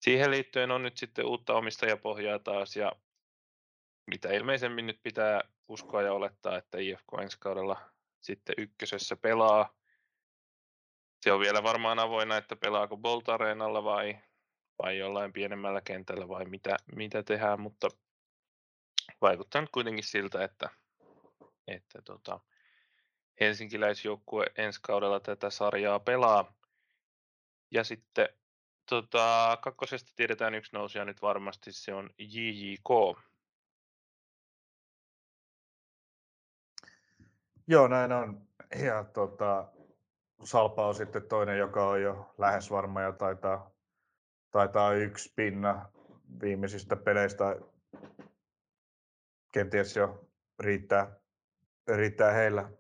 siihen 0.01 0.31
liittyen 0.31 0.71
on 0.71 0.83
nyt 0.83 0.97
sitten 0.97 1.27
uutta 1.27 1.55
omistajapohjaa 1.55 2.39
taas, 2.39 2.77
ja 2.77 2.93
mitä 4.07 4.33
ilmeisemmin 4.33 4.87
nyt 4.87 5.01
pitää 5.03 5.41
uskoa 5.69 6.03
ja 6.03 6.13
olettaa, 6.13 6.57
että 6.57 6.79
IFK 6.79 7.07
ensi 7.23 7.37
kaudella 7.41 7.81
sitten 8.21 8.55
ykkösessä 8.59 9.17
pelaa. 9.17 9.75
Se 11.23 11.33
on 11.33 11.41
vielä 11.41 11.63
varmaan 11.63 11.99
avoinna, 11.99 12.37
että 12.37 12.57
pelaako 12.57 12.97
Bolt 12.97 13.29
Areenalla 13.29 13.85
vai 13.85 14.19
vai 14.83 14.99
jollain 14.99 15.33
pienemmällä 15.33 15.81
kentällä 15.81 16.29
vai 16.29 16.45
mitä, 16.45 16.77
mitä 16.97 17.23
tehdään, 17.23 17.61
mutta 17.61 17.89
vaikuttaa 19.21 19.61
nyt 19.61 19.71
kuitenkin 19.71 20.05
siltä, 20.05 20.45
että, 20.45 20.71
että 21.67 22.03
tota, 22.03 22.41
helsinkiläisjoukkue 23.41 24.47
ensi 24.57 24.81
kaudella 24.83 25.21
tätä 25.21 25.51
sarjaa 25.51 26.01
pelaa. 26.01 26.55
Ja 27.71 27.85
sitten 27.85 28.29
tota, 28.89 29.59
kakkosesta 29.63 30.13
tiedetään 30.17 30.55
yksi 30.55 30.73
nousija 30.73 31.05
nyt 31.05 31.23
varmasti, 31.23 31.73
se 31.73 31.95
on 31.95 32.11
JJK. 32.19 33.19
Joo, 37.67 37.89
näin 37.89 38.13
on. 38.13 38.49
Ja 38.85 39.05
tota, 39.05 39.69
Salpa 40.45 40.87
on 40.87 40.95
sitten 40.95 41.29
toinen, 41.29 41.59
joka 41.59 41.89
on 41.89 42.03
jo 42.03 42.35
lähes 42.39 42.71
varma 42.71 43.01
ja 43.03 43.13
taitaa 43.13 43.72
taitaa 44.53 44.93
yksi 44.93 45.33
pinna 45.37 45.89
viimeisistä 46.43 46.97
peleistä 46.97 47.57
kenties 49.53 49.97
jo 49.97 50.29
riittää, 50.59 51.17
riittää 51.89 52.33
heillä 52.33 52.71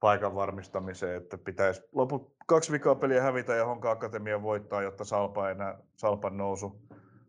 paikan 0.00 0.34
varmistamiseen, 0.34 1.22
että 1.22 1.38
pitäisi 1.38 1.82
loput 1.92 2.34
kaksi 2.46 2.72
vikaa 2.72 2.94
peliä 2.94 3.22
hävitä 3.22 3.54
ja 3.54 3.64
Honka 3.64 3.90
Akatemia 3.90 4.42
voittaa, 4.42 4.82
jotta 4.82 5.04
Salpa 5.04 5.50
enää, 5.50 5.78
Salpan 5.96 6.36
nousu 6.36 6.82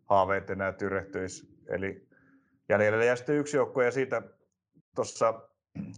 haaveet 0.05 0.49
enää 0.49 0.71
tyrehtyisi. 0.71 1.53
Eli 1.67 2.07
jäljellä 2.69 3.05
jää 3.05 3.15
sitten 3.15 3.35
yksi 3.35 3.57
joukkue 3.57 3.85
ja 3.85 3.91
siitä 3.91 4.21
tuossa 4.95 5.49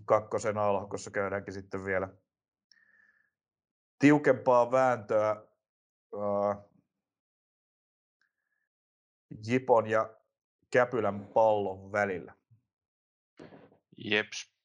kakkosen 0.06 0.58
alhokossa 0.58 1.12
käydäänkin 1.12 1.54
sitten 1.54 1.86
vielä 1.86 2.10
tiukempaa 4.00 4.72
vääntöä 4.72 5.36
Jipon 9.48 9.90
ja 9.90 10.10
Käpylän 10.72 11.26
pallon 11.26 11.92
välillä. 11.92 12.34
Jeps. 13.98 14.56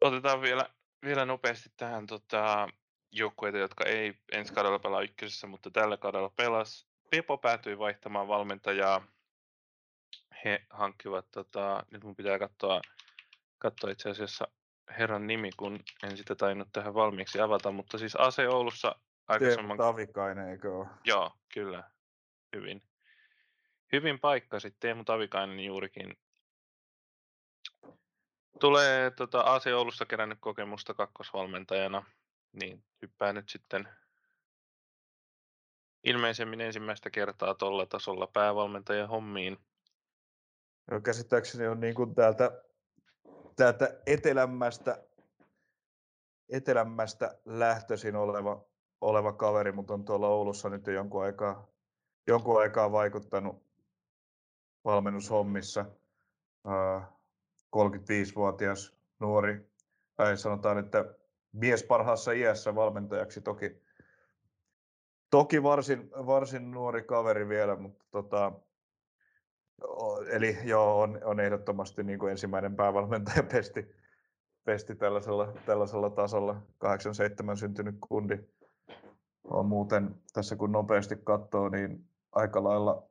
Otetaan 0.00 0.40
vielä, 0.40 0.66
vielä 1.04 1.24
nopeasti 1.24 1.70
tähän 1.76 2.06
tota, 2.06 2.68
joukkueita, 3.12 3.58
jotka 3.58 3.84
ei 3.84 4.14
ensi 4.32 4.52
kaudella 4.54 4.78
pelaa 4.78 5.02
ykkösessä, 5.02 5.46
mutta 5.46 5.70
tällä 5.70 5.96
kaudella 5.96 6.32
pelas. 6.36 6.86
Pepo 7.10 7.38
päätyi 7.38 7.78
vaihtamaan 7.78 8.28
valmentajaa. 8.28 9.06
He 10.44 10.66
hankkivat, 10.70 11.30
tota, 11.30 11.86
nyt 11.90 12.04
mun 12.04 12.16
pitää 12.16 12.38
katsoa, 12.38 12.80
katsoa 13.58 13.90
itse 13.90 14.10
asiassa 14.10 14.48
herran 14.98 15.26
nimi, 15.26 15.50
kun 15.56 15.80
en 16.02 16.16
sitä 16.16 16.34
tainnut 16.34 16.68
tähän 16.72 16.94
valmiiksi 16.94 17.40
avata, 17.40 17.72
mutta 17.72 17.98
siis 17.98 18.16
Ase 18.16 18.48
Oulussa 18.48 18.94
aikaisemman... 19.28 19.76
Tavikainen, 19.76 20.48
eikö 20.48 20.76
ole? 20.76 20.86
Joo, 21.04 21.30
kyllä. 21.54 21.90
Hyvin. 22.56 22.82
Hyvin 23.92 24.20
paikkasit 24.20 24.76
Teemu 24.80 25.04
Tavikainen 25.04 25.60
juurikin 25.60 26.18
tulee 28.60 29.10
tota, 29.10 29.40
AC 29.40 29.66
Oulussa 29.66 30.06
kerännyt 30.06 30.38
kokemusta 30.40 30.94
kakkosvalmentajana, 30.94 32.04
niin 32.52 32.84
hyppää 33.02 33.32
nyt 33.32 33.48
sitten 33.48 33.88
ilmeisemmin 36.04 36.60
ensimmäistä 36.60 37.10
kertaa 37.10 37.54
tuolla 37.54 37.86
tasolla 37.86 38.26
päävalmentajan 38.26 39.08
hommiin. 39.08 39.58
No, 40.90 41.00
käsittääkseni 41.00 41.66
on 41.66 41.80
niin 41.80 41.94
kuin 41.94 42.14
täältä, 42.14 42.62
täältä 43.56 44.00
etelämmästä, 44.06 45.04
etelämmästä 46.48 47.38
lähtöisin 47.44 48.16
oleva, 48.16 48.64
oleva 49.00 49.32
kaveri, 49.32 49.72
mutta 49.72 49.94
on 49.94 50.04
tuolla 50.04 50.28
Oulussa 50.28 50.68
nyt 50.68 50.86
jo 50.86 50.92
jonkun 50.92 51.24
aikaa, 51.24 51.69
jonkun 52.26 52.60
aikaa 52.60 52.92
vaikuttanut 52.92 53.62
valmennushommissa. 54.84 55.86
35-vuotias 57.76 58.96
nuori, 59.20 59.70
tai 60.16 60.36
sanotaan, 60.36 60.78
että 60.78 61.04
mies 61.52 61.82
parhaassa 61.82 62.32
iässä 62.32 62.74
valmentajaksi 62.74 63.40
toki, 63.40 63.82
toki 65.30 65.62
varsin, 65.62 66.10
varsin 66.10 66.70
nuori 66.70 67.02
kaveri 67.02 67.48
vielä, 67.48 67.76
mutta 67.76 68.04
tota, 68.10 68.52
eli 70.30 70.58
joo, 70.64 71.00
on, 71.00 71.20
on 71.24 71.40
ehdottomasti 71.40 72.02
niin 72.02 72.18
kuin 72.18 72.30
ensimmäinen 72.30 72.76
päävalmentaja 72.76 73.42
pesti, 73.52 73.94
pesti 74.64 74.94
tällaisella, 74.94 75.52
tällaisella 75.66 76.10
tasolla, 76.10 76.62
87 76.78 77.56
syntynyt 77.56 77.96
kundi. 78.08 78.38
On 79.44 79.66
muuten 79.66 80.14
tässä 80.32 80.56
kun 80.56 80.72
nopeasti 80.72 81.16
katsoo, 81.24 81.68
niin 81.68 82.09
aika 82.32 82.64
lailla 82.64 83.10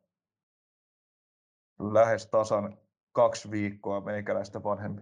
lähes 1.79 2.27
tasan 2.27 2.77
kaksi 3.12 3.51
viikkoa 3.51 4.01
meikäläistä 4.01 4.63
vanhempi. 4.63 5.01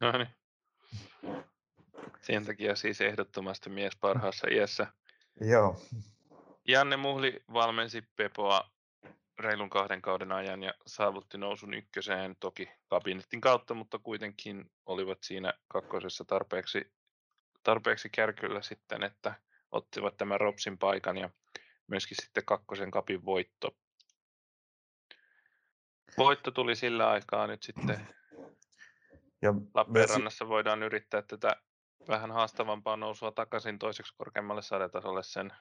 No 0.00 0.12
niin. 0.12 0.28
Sen 2.20 2.46
takia 2.46 2.76
siis 2.76 3.00
ehdottomasti 3.00 3.70
mies 3.70 3.96
parhaassa 4.00 4.46
iässä. 4.50 4.86
Joo. 5.40 5.76
Janne 6.68 6.96
Muhli 6.96 7.42
valmensi 7.52 8.02
Pepoa 8.16 8.70
reilun 9.38 9.70
kahden 9.70 10.02
kauden 10.02 10.32
ajan 10.32 10.62
ja 10.62 10.74
saavutti 10.86 11.38
nousun 11.38 11.74
ykköseen 11.74 12.36
toki 12.40 12.70
kabinetin 12.88 13.40
kautta, 13.40 13.74
mutta 13.74 13.98
kuitenkin 13.98 14.70
olivat 14.86 15.18
siinä 15.22 15.54
kakkosessa 15.68 16.24
tarpeeksi, 16.24 16.92
tarpeeksi 17.62 18.10
kärkyllä 18.10 18.62
sitten, 18.62 19.02
että 19.02 19.34
ottivat 19.70 20.16
tämän 20.16 20.40
Ropsin 20.40 20.78
paikan 20.78 21.16
ja 21.16 21.30
myöskin 21.90 22.16
sitten 22.22 22.44
kakkosen 22.44 22.90
kapin 22.90 23.24
voitto 23.24 23.76
Voitto 26.18 26.50
tuli 26.50 26.76
sillä 26.76 27.10
aikaa 27.10 27.46
nyt 27.46 27.62
sitten. 27.62 28.06
Ja 29.42 29.54
Lappeenrannassa 29.74 30.44
myös... 30.44 30.50
voidaan 30.50 30.82
yrittää 30.82 31.22
tätä 31.22 31.56
vähän 32.08 32.30
haastavampaa 32.30 32.96
nousua 32.96 33.32
takaisin 33.32 33.78
toiseksi 33.78 34.14
korkeammalle 34.16 34.62
sadetasolle 34.62 35.22
sen, 35.22 35.52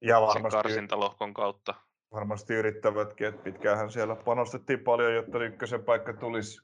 ja 0.00 0.20
varmasti, 0.20 0.42
sen 0.42 0.50
karsintalohkon 0.50 1.34
kautta. 1.34 1.74
Varmasti 2.12 2.54
yrittävätkin, 2.54 3.26
että 3.26 3.42
pitkäänhän 3.42 3.90
siellä 3.90 4.16
panostettiin 4.16 4.80
paljon, 4.80 5.14
jotta 5.14 5.44
ykkösen 5.44 5.84
paikka 5.84 6.12
tulisi. 6.12 6.60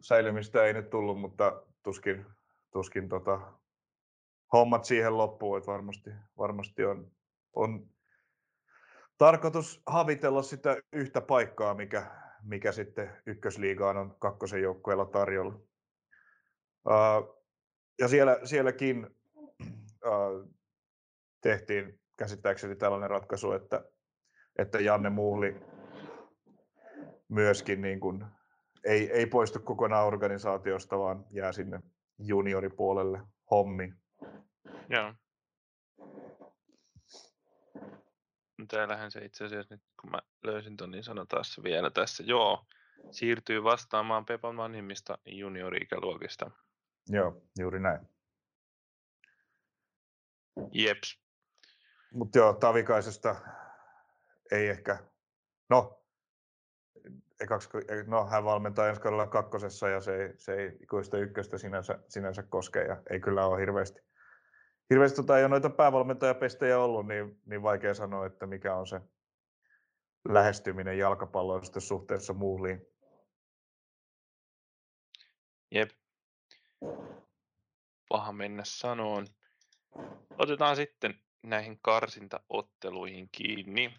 Säilymistä 0.00 0.64
ei 0.64 0.72
nyt 0.72 0.90
tullut, 0.90 1.20
mutta 1.20 1.62
tuskin, 1.82 2.26
tuskin 2.72 3.08
tota, 3.08 3.52
hommat 4.52 4.84
siihen 4.84 5.18
loppuun, 5.18 5.58
että 5.58 5.72
varmasti, 5.72 6.10
varmasti 6.38 6.84
on, 6.84 7.10
on 7.56 7.86
tarkoitus 9.18 9.82
havitella 9.86 10.42
sitä 10.42 10.76
yhtä 10.92 11.20
paikkaa, 11.20 11.74
mikä, 11.74 12.06
mikä 12.42 12.72
sitten 12.72 13.10
ykkösliigaan 13.26 13.96
on 13.96 14.16
kakkosen 14.18 14.62
joukkueella 14.62 15.06
tarjolla. 15.06 15.54
Uh, 16.88 17.44
ja 17.98 18.08
siellä, 18.08 18.38
sielläkin 18.44 19.06
uh, 20.06 20.50
tehtiin 21.40 22.00
käsittääkseni 22.18 22.76
tällainen 22.76 23.10
ratkaisu, 23.10 23.52
että, 23.52 23.84
että 24.58 24.80
Janne 24.80 25.10
Muhli 25.10 25.60
myöskin 27.28 27.80
niin 27.80 28.00
kuin, 28.00 28.24
ei, 28.84 29.12
ei 29.12 29.26
poistu 29.26 29.58
kokonaan 29.58 30.06
organisaatiosta, 30.06 30.98
vaan 30.98 31.26
jää 31.30 31.52
sinne 31.52 31.80
junioripuolelle 32.18 33.20
hommi. 33.50 33.92
Joo. 34.90 35.14
Täällähän 38.68 39.10
se 39.10 39.24
itse 39.24 39.44
asiassa 39.44 39.74
nyt, 39.74 39.82
kun 40.00 40.10
mä 40.10 40.18
löysin 40.42 40.76
ton, 40.76 40.90
niin 40.90 41.04
sanotaan 41.04 41.44
se 41.44 41.62
vielä 41.62 41.90
tässä. 41.90 42.22
Joo, 42.26 42.66
siirtyy 43.10 43.64
vastaamaan 43.64 44.26
Pepan 44.26 44.56
vanhimmista 44.56 45.18
juniori-ikäluokista. 45.26 46.50
Joo, 47.08 47.42
juuri 47.58 47.80
näin. 47.80 48.08
Jeps. 50.72 51.20
Mutta 52.12 52.38
joo, 52.38 52.52
Tavikaisesta 52.52 53.36
ei 54.50 54.68
ehkä, 54.68 54.98
no, 55.68 56.04
ekaksi, 57.40 57.68
no 58.06 58.26
hän 58.26 58.44
valmentaa 58.44 58.88
ensi 58.88 59.00
kaudella 59.00 59.26
kakkosessa 59.26 59.88
ja 59.88 60.00
se 60.00 60.16
ei, 60.16 60.32
se 60.36 60.54
ei 60.54 60.78
ikuista 60.80 61.18
ykköstä 61.18 61.58
sinänsä, 61.58 61.98
sinänsä 62.08 62.42
koske 62.42 62.82
ja 62.82 63.02
ei 63.10 63.20
kyllä 63.20 63.46
ole 63.46 63.60
hirveästi, 63.60 64.09
hirveästi 64.90 65.16
tota, 65.16 65.38
ei 65.38 65.44
ole 65.44 65.48
noita 65.48 65.70
päävalmentajapestejä 65.70 66.78
ollut, 66.78 67.06
niin, 67.06 67.40
niin 67.46 67.62
vaikea 67.62 67.94
sanoa, 67.94 68.26
että 68.26 68.46
mikä 68.46 68.74
on 68.74 68.86
se 68.86 69.00
lähestyminen 70.28 70.98
jalkapalloon 70.98 71.62
suhteessa 71.78 72.32
muuhliin. 72.32 72.86
Jep. 75.70 75.90
Paha 78.08 78.32
mennä 78.32 78.62
sanoon. 78.64 79.26
Otetaan 80.38 80.76
sitten 80.76 81.14
näihin 81.42 81.78
karsintaotteluihin 81.82 83.28
kiinni. 83.32 83.94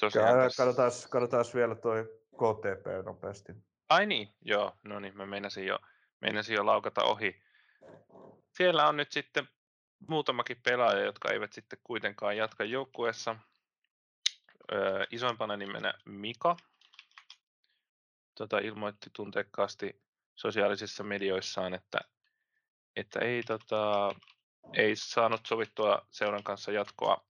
Tosiaan 0.00 0.38
tässä... 0.38 0.64
katsotaan, 0.64 0.90
katsotaan 1.10 1.44
vielä 1.54 1.74
toi 1.74 2.04
KTP 2.34 3.04
nopeasti. 3.04 3.52
Ai 3.88 4.06
niin, 4.06 4.28
joo, 4.40 4.72
no 4.84 5.00
niin, 5.00 5.16
mä 5.16 5.26
meinasin 5.26 5.66
jo, 5.66 5.78
meinasin 6.20 6.54
jo 6.54 6.66
laukata 6.66 7.02
ohi. 7.02 7.42
Siellä 8.56 8.88
on 8.88 8.96
nyt 8.96 9.12
sitten 9.12 9.48
muutamakin 10.08 10.60
pelaaja, 10.62 11.04
jotka 11.04 11.32
eivät 11.32 11.52
sitten 11.52 11.78
kuitenkaan 11.84 12.36
jatka 12.36 12.64
joukkueessa. 12.64 13.36
Öö, 14.72 15.06
isoimpana 15.10 15.56
nimenä 15.56 15.94
Mika. 16.04 16.56
Tota, 18.34 18.58
ilmoitti 18.58 19.10
tunteekkaasti 19.12 20.02
sosiaalisissa 20.34 21.04
medioissaan, 21.04 21.74
että, 21.74 21.98
että 22.96 23.20
ei, 23.20 23.42
tota, 23.42 24.14
ei 24.74 24.96
saanut 24.96 25.40
sovittua 25.46 26.06
seuran 26.10 26.42
kanssa 26.42 26.72
jatkoa 26.72 27.26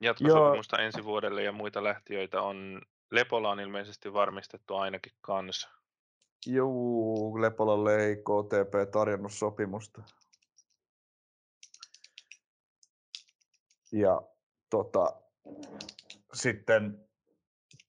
jatkosopimusta 0.00 0.76
Joo. 0.76 0.86
ensi 0.86 1.04
vuodelle 1.04 1.42
ja 1.42 1.52
muita 1.52 1.84
lähtiöitä 1.84 2.42
on 2.42 2.82
Lepola 3.10 3.50
on 3.50 3.60
ilmeisesti 3.60 4.12
varmistettu 4.12 4.76
ainakin 4.76 5.12
kanssa. 5.20 5.68
Juu, 6.46 7.40
Lepolalle 7.40 7.96
ei 7.96 8.16
KTP 8.16 8.90
tarjonnut 8.92 9.32
sopimusta. 9.32 10.02
Ja 13.96 14.22
tota, 14.70 15.12
sitten 16.32 17.08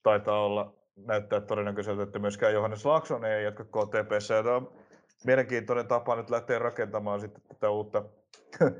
taitaa 0.03 0.45
olla, 0.45 0.75
näyttää 0.95 1.41
todennäköiseltä, 1.41 2.03
että 2.03 2.19
myöskään 2.19 2.53
Johannes 2.53 2.85
Laaksonen 2.85 3.31
ei 3.31 3.43
jatka 3.43 3.63
KTPssä. 3.63 4.33
Ja 4.33 4.43
tämä 4.43 4.55
on 4.55 4.71
mielenkiintoinen 5.25 5.87
tapa 5.87 6.15
nyt 6.15 6.29
lähteä 6.29 6.59
rakentamaan 6.59 7.19
sitten 7.19 7.41
tätä 7.47 7.69
uutta, 7.69 8.03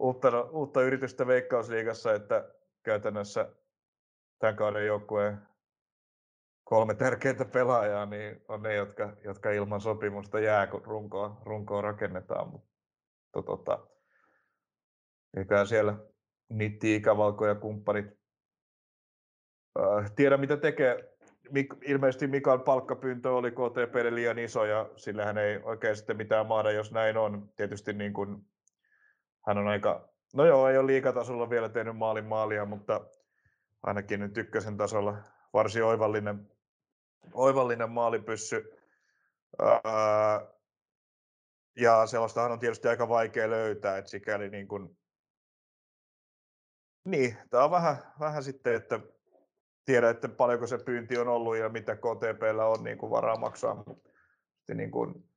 uutta, 0.00 0.40
uutta 0.42 0.82
yritystä 0.82 1.26
Veikkausliigassa, 1.26 2.12
että 2.12 2.48
käytännössä 2.82 3.48
tämän 4.38 4.56
kauden 4.56 4.86
joukkueen 4.86 5.38
kolme 6.64 6.94
tärkeintä 6.94 7.44
pelaajaa 7.44 8.06
niin 8.06 8.44
on 8.48 8.62
ne, 8.62 8.74
jotka, 8.74 9.16
jotka 9.24 9.50
ilman 9.50 9.80
sopimusta 9.80 10.40
jää, 10.40 10.66
kun 10.66 10.84
runkoa, 10.84 11.40
runkoa 11.44 11.80
rakennetaan. 11.80 12.48
Mutta 12.48 13.42
tota, 13.46 13.86
eiköhän 15.36 15.66
siellä 15.66 16.10
Nitti, 16.50 16.94
Ikävalko 16.94 17.46
ja 17.46 17.54
kumppanit 17.54 18.06
äh, 19.78 20.12
tiedä, 20.16 20.36
mitä 20.36 20.56
tekee. 20.56 21.10
Mik, 21.50 21.74
ilmeisesti 21.84 22.26
Mikan 22.26 22.60
palkkapyyntö 22.60 23.30
oli 23.32 23.50
KTPlle 23.50 24.14
liian 24.14 24.38
iso 24.38 24.64
ja 24.64 24.90
sillähän 24.96 25.38
ei 25.38 25.60
oikein 25.62 25.96
sitten 25.96 26.16
mitään 26.16 26.46
maada, 26.46 26.70
jos 26.70 26.92
näin 26.92 27.16
on. 27.16 27.48
Tietysti 27.56 27.92
niin 27.92 28.12
kuin, 28.12 28.46
hän 29.46 29.58
on 29.58 29.68
aika, 29.68 30.08
no 30.34 30.44
joo, 30.44 30.68
ei 30.68 30.78
ole 30.78 30.86
liikatasolla 30.86 31.50
vielä 31.50 31.68
tehnyt 31.68 31.96
maalin 31.96 32.24
maalia, 32.24 32.64
mutta 32.64 33.00
ainakin 33.82 34.20
nyt 34.20 34.38
ykkösen 34.38 34.76
tasolla 34.76 35.16
varsin 35.52 35.84
oivallinen, 35.84 36.50
oivallinen 37.32 37.90
maalipyssy. 37.90 38.76
Ää, 39.84 40.46
ja 41.76 42.06
sellaistahan 42.06 42.52
on 42.52 42.58
tietysti 42.58 42.88
aika 42.88 43.08
vaikea 43.08 43.50
löytää, 43.50 43.98
että 43.98 44.10
sikäli 44.10 44.50
niin 44.50 44.68
kuin, 44.68 44.99
niin, 47.04 47.36
tämä 47.50 47.64
on 47.64 47.70
vähän, 47.70 47.96
vähän 48.20 48.44
sitten, 48.44 48.74
että 48.74 49.00
tiedä, 49.84 50.10
että 50.10 50.28
paljonko 50.28 50.66
se 50.66 50.78
pyynti 50.78 51.18
on 51.18 51.28
ollut 51.28 51.56
ja 51.56 51.68
mitä 51.68 51.96
KTPllä 51.96 52.66
on 52.66 52.84
niin 52.84 52.98
kuin 52.98 53.10
varaa 53.10 53.36
maksaa. 53.36 53.84
Niin 54.74 54.90
kuin, 54.90 55.28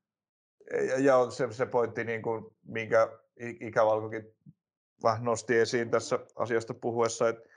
ja, 0.71 0.99
ja 0.99 1.31
se, 1.31 1.47
se 1.51 1.65
pointti, 1.65 2.03
niin 2.03 2.21
kuin, 2.21 2.45
minkä 2.63 3.19
Ikävalkokin 3.39 4.35
vähän 5.03 5.23
nosti 5.23 5.59
esiin 5.59 5.89
tässä 5.89 6.19
asiasta 6.35 6.73
puhuessa, 6.73 7.29
että 7.29 7.49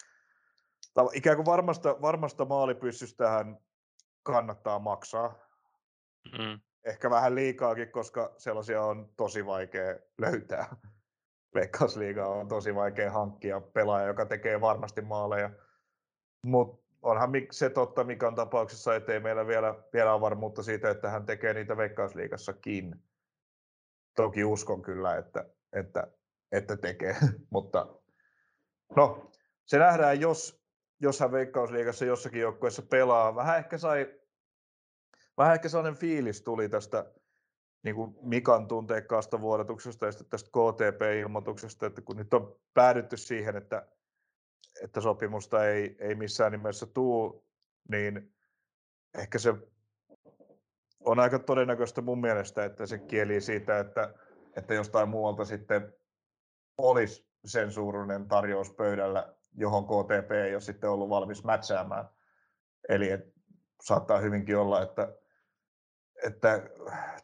ikään 1.12 1.36
kuin 1.36 1.46
varmasta, 1.46 2.00
varmasta 2.02 2.44
maalipyssystähän 2.44 3.58
kannattaa 4.22 4.78
maksaa. 4.78 5.34
Mm. 6.38 6.60
Ehkä 6.84 7.10
vähän 7.10 7.34
liikaakin, 7.34 7.92
koska 7.92 8.34
sellaisia 8.38 8.82
on 8.82 9.08
tosi 9.16 9.46
vaikea 9.46 9.98
löytää. 10.18 10.76
Veikkausliiga 11.56 12.26
on 12.26 12.48
tosi 12.48 12.74
vaikea 12.74 13.10
hankkia 13.10 13.60
pelaaja, 13.60 14.06
joka 14.06 14.26
tekee 14.26 14.60
varmasti 14.60 15.00
maaleja. 15.00 15.50
Mutta 16.42 16.86
onhan 17.02 17.30
se 17.50 17.70
totta 17.70 18.04
mikä 18.04 18.28
on 18.28 18.34
tapauksessa, 18.34 18.94
ettei 18.94 19.20
meillä 19.20 19.46
vielä, 19.46 19.74
vielä 19.92 20.12
ole 20.12 20.20
varmuutta 20.20 20.62
siitä, 20.62 20.90
että 20.90 21.10
hän 21.10 21.26
tekee 21.26 21.54
niitä 21.54 21.76
Veikkausliigassakin. 21.76 22.96
Toki 24.16 24.44
uskon 24.44 24.82
kyllä, 24.82 25.16
että, 25.16 25.44
että, 25.72 26.06
että 26.52 26.76
tekee, 26.76 27.16
mutta 27.54 27.86
no, 28.96 29.30
se 29.64 29.78
nähdään, 29.78 30.20
jos, 30.20 30.62
jos 31.00 31.20
hän 31.20 31.32
Veikkausliigassa 31.32 32.04
jossakin 32.04 32.40
joukkueessa 32.40 32.82
pelaa. 32.82 33.34
Vähän 33.34 33.58
ehkä 33.58 33.78
sai, 33.78 34.14
vähän 35.38 35.54
ehkä 35.54 35.68
sellainen 35.68 36.00
fiilis 36.00 36.42
tuli 36.42 36.68
tästä 36.68 37.12
niin 37.86 37.96
kuin 37.96 38.16
Mikan 38.22 38.68
tunteikkaasta 38.68 39.40
vuodatuksesta 39.40 40.06
ja 40.06 40.12
tästä 40.30 40.50
KTP-ilmoituksesta, 40.50 41.86
että 41.86 42.00
kun 42.02 42.16
nyt 42.16 42.34
on 42.34 42.56
päädytty 42.74 43.16
siihen, 43.16 43.56
että, 43.56 43.86
että 44.82 45.00
sopimusta 45.00 45.68
ei, 45.68 45.96
ei 45.98 46.14
missään 46.14 46.52
nimessä 46.52 46.86
tuu, 46.86 47.46
niin 47.88 48.34
ehkä 49.18 49.38
se 49.38 49.54
on 51.00 51.18
aika 51.18 51.38
todennäköistä 51.38 52.00
mun 52.00 52.20
mielestä, 52.20 52.64
että 52.64 52.86
se 52.86 52.98
kieli 52.98 53.40
siitä, 53.40 53.78
että, 53.78 54.14
että 54.56 54.74
jostain 54.74 55.08
muualta 55.08 55.44
sitten 55.44 55.94
olisi 56.78 57.26
sen 57.44 57.72
suuruinen 57.72 58.28
tarjous 58.28 58.70
pöydällä, 58.70 59.34
johon 59.54 59.84
KTP 59.84 60.30
ei 60.30 60.54
ole 60.54 60.60
sitten 60.60 60.90
ollut 60.90 61.08
valmis 61.08 61.44
mätsäämään. 61.44 62.08
Eli 62.88 63.08
saattaa 63.82 64.18
hyvinkin 64.18 64.58
olla, 64.58 64.82
että 64.82 65.16
että 66.24 66.62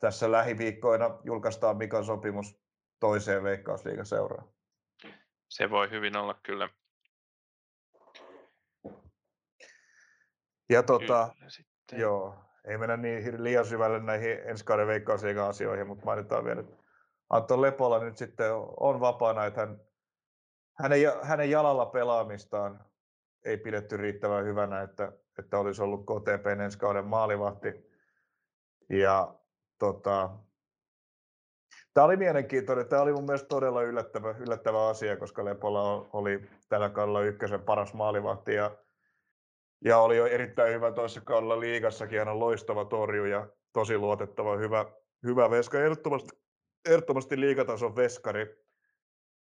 tässä 0.00 0.32
lähiviikkoina 0.32 1.18
julkaistaan 1.24 1.76
Mikan 1.76 2.04
sopimus 2.04 2.62
toiseen 3.00 3.42
Veikkausliigaseuraan. 3.42 4.48
Se 5.48 5.70
voi 5.70 5.90
hyvin 5.90 6.16
olla 6.16 6.34
kyllä. 6.42 6.68
Ja 10.70 10.82
tota, 10.82 11.34
joo, 11.92 12.44
ei 12.64 12.78
mennä 12.78 12.96
niin 12.96 13.44
liian 13.44 13.66
syvälle 13.66 14.00
näihin 14.00 14.38
ensi 14.44 14.64
kauden 14.64 14.86
Veikkausliigan 14.86 15.48
asioihin, 15.48 15.86
mutta 15.86 16.04
mainitaan 16.04 16.44
vielä, 16.44 16.60
että 16.60 16.76
Anton 17.30 17.62
Lepola 17.62 18.04
nyt 18.04 18.16
sitten 18.16 18.52
on 18.80 19.00
vapaana, 19.00 19.46
että 19.46 19.60
hän, 19.60 19.80
hänen, 20.78 21.00
hänen 21.22 21.50
jalalla 21.50 21.86
pelaamistaan 21.86 22.84
ei 23.44 23.56
pidetty 23.56 23.96
riittävän 23.96 24.44
hyvänä, 24.44 24.82
että, 24.82 25.12
että 25.38 25.58
olisi 25.58 25.82
ollut 25.82 26.06
KTP 26.06 26.46
ensi 26.46 26.78
kauden 26.78 27.04
maalivahti 27.04 27.91
ja 28.90 29.34
tota, 29.78 30.30
Tämä 31.94 32.04
oli 32.04 32.16
mielenkiintoinen. 32.16 32.88
Tämä 32.88 33.02
oli 33.02 33.12
mun 33.12 33.24
mielestä 33.24 33.48
todella 33.48 33.82
yllättävä, 33.82 34.34
yllättävä 34.38 34.88
asia, 34.88 35.16
koska 35.16 35.44
Lepola 35.44 36.08
oli 36.12 36.42
tällä 36.68 36.88
kaudella 36.88 37.20
ykkösen 37.22 37.62
paras 37.62 37.94
maalivahti 37.94 38.54
ja, 38.54 38.76
ja 39.84 39.98
oli 39.98 40.16
jo 40.16 40.26
erittäin 40.26 40.74
hyvä 40.74 40.92
toisessa 40.92 41.20
kaudella 41.20 41.60
liigassakin. 41.60 42.18
Hän 42.18 42.28
on 42.28 42.40
loistava 42.40 42.84
torjuja, 42.84 43.48
tosi 43.72 43.98
luotettava, 43.98 44.56
hyvä, 44.56 44.86
hyvä 45.22 45.50
veska. 45.50 45.80
Ehdottomasti, 45.80 46.30
ehdottomasti 46.88 47.40
liigatason 47.40 47.96
veskari. 47.96 48.62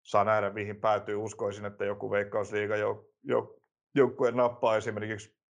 Saa 0.02 0.24
nähdä, 0.24 0.50
mihin 0.50 0.80
päätyy. 0.80 1.16
Uskoisin, 1.16 1.64
että 1.64 1.84
joku 1.84 2.10
veikkausliiga 2.10 2.76
jo, 2.76 3.08
jo, 3.22 3.56
joukkue 3.94 4.30
nappaa 4.30 4.76
esimerkiksi 4.76 5.41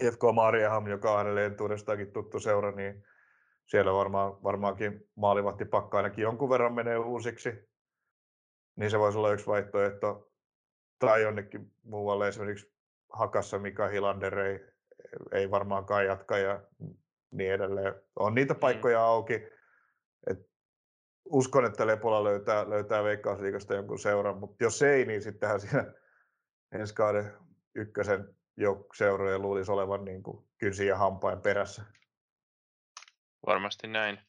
IFK 0.00 0.20
Mariaham, 0.34 0.86
joka 0.86 1.12
on 1.12 1.18
hänelle 1.18 1.44
entuudestaankin 1.44 2.12
tuttu 2.12 2.40
seura, 2.40 2.72
niin 2.72 3.04
siellä 3.66 3.92
varmaan, 3.92 4.42
varmaankin 4.42 5.10
pakka 5.70 5.96
ainakin 5.96 6.22
jonkun 6.22 6.50
verran 6.50 6.74
menee 6.74 6.98
uusiksi. 6.98 7.52
Niin 8.76 8.90
se 8.90 8.98
voisi 8.98 9.18
olla 9.18 9.32
yksi 9.32 9.46
vaihtoehto. 9.46 10.32
Tai 10.98 11.22
jonnekin 11.22 11.72
muualle 11.82 12.28
esimerkiksi 12.28 12.72
Hakassa 13.12 13.58
Mika 13.58 13.88
Hilander 13.88 14.38
ei, 14.38 14.60
ei 15.32 15.50
varmaankaan 15.50 16.06
jatka 16.06 16.38
ja 16.38 16.62
niin 17.30 17.52
edelleen. 17.52 17.94
On 18.16 18.34
niitä 18.34 18.54
mm. 18.54 18.60
paikkoja 18.60 19.04
auki. 19.04 19.34
Et 20.26 20.38
uskon, 21.24 21.64
että 21.64 21.86
Lepola 21.86 22.24
löytää, 22.24 22.70
löytää 22.70 23.04
Veikkausliikasta 23.04 23.74
jonkun 23.74 23.98
seuran, 23.98 24.38
mutta 24.38 24.64
jos 24.64 24.82
ei, 24.82 25.04
niin 25.04 25.22
sittenhän 25.22 25.60
siinä 25.60 25.94
ensi 26.72 26.94
kauden 26.94 27.32
ykkösen 27.74 28.34
seurojen 28.94 29.42
luulisi 29.42 29.72
olevan 29.72 30.04
niin 30.04 30.22
kuin 30.22 30.44
kynsin 30.58 30.86
ja 30.86 30.96
hampain 30.96 31.40
perässä. 31.40 31.82
Varmasti 33.46 33.86
näin. 33.86 34.20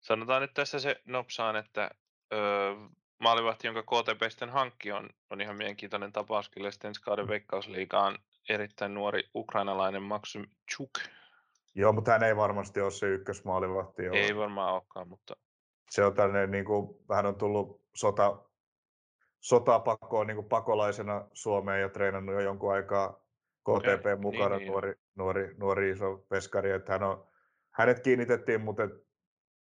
Sanotaan 0.00 0.42
nyt 0.42 0.54
tässä 0.54 0.78
se 0.78 1.00
nopsaan, 1.04 1.56
että 1.56 1.90
öö, 2.32 2.74
maalivahti, 3.18 3.66
jonka 3.66 3.82
KTP 3.82 4.22
sitten 4.30 4.50
hankki, 4.50 4.92
on, 4.92 5.10
on 5.30 5.40
ihan 5.40 5.56
mielenkiintoinen 5.56 6.12
tapaus 6.12 6.48
kyllä 6.48 6.70
sitten 6.70 6.88
ensi 6.88 7.02
kauden 7.02 7.28
veikkausliigaan 7.28 8.18
erittäin 8.48 8.94
nuori 8.94 9.30
ukrainalainen 9.34 10.02
Maxim 10.02 10.46
Chuk. 10.70 10.90
Joo, 11.74 11.92
mutta 11.92 12.10
hän 12.10 12.22
ei 12.22 12.36
varmasti 12.36 12.80
ole 12.80 12.90
se 12.90 13.06
ykkösmaalivahti. 13.06 14.02
Ei 14.12 14.36
varmaan 14.36 14.74
olekaan, 14.74 15.08
mutta... 15.08 15.36
Se 15.90 16.04
on 16.04 16.14
tällainen, 16.14 16.50
niin 16.50 16.64
kuin, 16.64 16.96
vähän 17.08 17.26
on 17.26 17.34
tullut 17.34 17.82
sota, 17.94 18.38
sotapakoon 19.42 20.26
niin 20.26 20.44
pakolaisena 20.44 21.28
Suomeen 21.32 21.80
ja 21.80 21.88
treenannut 21.88 22.34
jo 22.34 22.40
jonkun 22.40 22.72
aikaa 22.72 23.12
KTP 23.62 24.06
ja, 24.06 24.16
mukana, 24.16 24.56
niin, 24.56 24.68
nuori, 24.68 24.90
niin. 24.90 25.02
nuori, 25.14 25.54
nuori 25.56 25.90
iso 25.90 26.26
veskari. 26.30 26.70
Että 26.70 26.92
hän 26.92 27.02
on, 27.02 27.26
hänet 27.70 28.00
kiinnitettiin, 28.00 28.60
mutta 28.60 28.82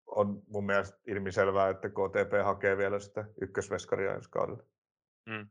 on 0.05 0.43
mun 0.47 0.65
mielestä 0.65 0.97
ilmiselvää, 1.07 1.69
että 1.69 1.89
KTP 1.89 2.43
hakee 2.43 2.78
vielä 2.78 2.99
sitä 2.99 3.25
ykkösveskaria 3.41 4.13
ensi 4.13 4.30
kaudella. 4.30 4.63
Mm. 5.25 5.49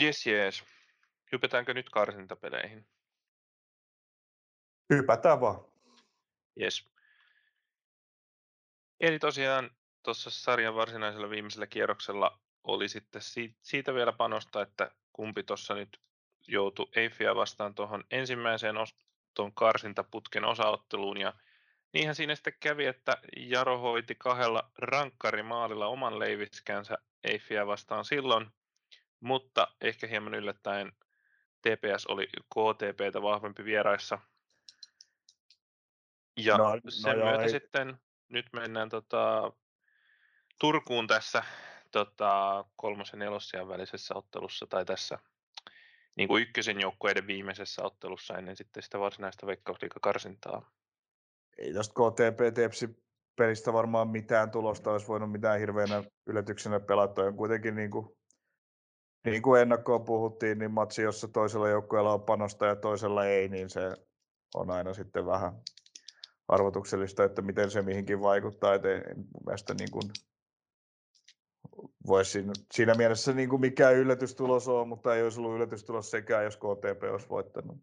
Jes, 0.00 0.26
jes. 0.26 0.64
Hypätäänkö 1.32 1.74
nyt 1.74 1.90
karsintapeleihin? 1.90 2.86
Hypätään 4.90 5.40
vaan. 5.40 5.64
Jes. 6.56 6.93
Eli 9.04 9.18
tosiaan 9.18 9.70
tuossa 10.02 10.30
sarjan 10.30 10.74
varsinaisella 10.74 11.30
viimeisellä 11.30 11.66
kierroksella 11.66 12.38
oli 12.64 12.88
sitten 12.88 13.22
siitä 13.62 13.94
vielä 13.94 14.12
panosta, 14.12 14.62
että 14.62 14.90
kumpi 15.12 15.42
tuossa 15.42 15.74
nyt 15.74 16.00
joutui 16.48 16.86
Eiffiä 16.96 17.34
vastaan 17.34 17.74
tuohon 17.74 18.04
ensimmäiseen 18.10 18.76
tuon 19.34 19.54
karsintaputken 19.54 20.44
osaotteluun 20.44 21.16
ja 21.16 21.32
niinhän 21.92 22.14
siinä 22.14 22.34
sitten 22.34 22.52
kävi, 22.60 22.86
että 22.86 23.16
Jaro 23.36 23.78
hoiti 23.78 24.14
kahdella 24.14 24.70
rankkarimaalilla 24.78 25.86
oman 25.86 26.18
leiviskänsä 26.18 26.98
Eiffiä 27.24 27.66
vastaan 27.66 28.04
silloin, 28.04 28.46
mutta 29.20 29.68
ehkä 29.80 30.06
hieman 30.06 30.34
yllättäen 30.34 30.92
TPS 31.62 32.06
oli 32.06 32.26
KTPtä 32.26 33.22
vahvempi 33.22 33.64
vieraissa. 33.64 34.18
Ja 36.36 36.58
no, 36.58 36.74
no 36.74 36.80
sen 36.88 37.18
no 37.18 37.24
myötä 37.24 37.42
joo, 37.42 37.48
sitten 37.48 37.98
nyt 38.28 38.46
mennään 38.52 38.88
tota, 38.88 39.52
Turkuun 40.60 41.06
tässä 41.06 41.44
tota, 41.90 42.64
kolmos- 42.76 43.12
ja 43.52 43.68
välisessä 43.68 44.14
ottelussa 44.14 44.66
tai 44.66 44.84
tässä 44.84 45.18
niin 46.16 46.28
kuin 46.28 46.42
ykkösen 46.42 46.80
joukkueiden 46.80 47.26
viimeisessä 47.26 47.82
ottelussa 47.82 48.38
ennen 48.38 48.56
sitten 48.56 48.82
sitä 48.82 49.00
varsinaista 49.00 49.46
veikkausliikakarsintaa. 49.46 50.70
Ei 51.58 51.72
tuosta 51.72 51.94
KTP 51.94 52.54
Tepsi 52.54 53.04
pelistä 53.36 53.72
varmaan 53.72 54.08
mitään 54.08 54.50
tulosta 54.50 54.92
olisi 54.92 55.08
voinut 55.08 55.32
mitään 55.32 55.58
hirveänä 55.60 56.04
yllätyksenä 56.26 56.80
pelata. 56.80 57.22
On 57.22 57.36
kuitenkin 57.36 57.74
niin 57.74 57.90
kuin, 57.90 58.16
niin 59.24 59.42
kuin 59.42 59.62
ennakkoon 59.62 60.04
puhuttiin, 60.04 60.58
niin 60.58 60.70
matsi, 60.70 61.02
jossa 61.02 61.28
toisella 61.28 61.68
joukkueella 61.68 62.12
on 62.12 62.22
panosta 62.22 62.66
ja 62.66 62.76
toisella 62.76 63.26
ei, 63.26 63.48
niin 63.48 63.70
se 63.70 63.96
on 64.54 64.70
aina 64.70 64.94
sitten 64.94 65.26
vähän 65.26 65.52
arvotuksellista, 66.48 67.24
että 67.24 67.42
miten 67.42 67.70
se 67.70 67.82
mihinkin 67.82 68.20
vaikuttaa. 68.20 68.74
Et 68.74 68.84
ei, 68.84 69.00
mielestä 69.46 69.74
niin 69.74 69.90
kuin 69.90 70.02
voisi 72.06 72.30
siinä, 72.30 72.52
siinä 72.72 72.94
mielessä 72.94 73.32
niin 73.32 73.48
kuin 73.48 73.60
mikään 73.60 73.94
yllätystulos 73.94 74.68
on, 74.68 74.88
mutta 74.88 75.14
ei 75.14 75.22
olisi 75.22 75.40
ollut 75.40 75.54
yllätystulos 75.54 76.10
sekään, 76.10 76.44
jos 76.44 76.56
KTP 76.56 77.02
olisi 77.12 77.28
voittanut. 77.28 77.78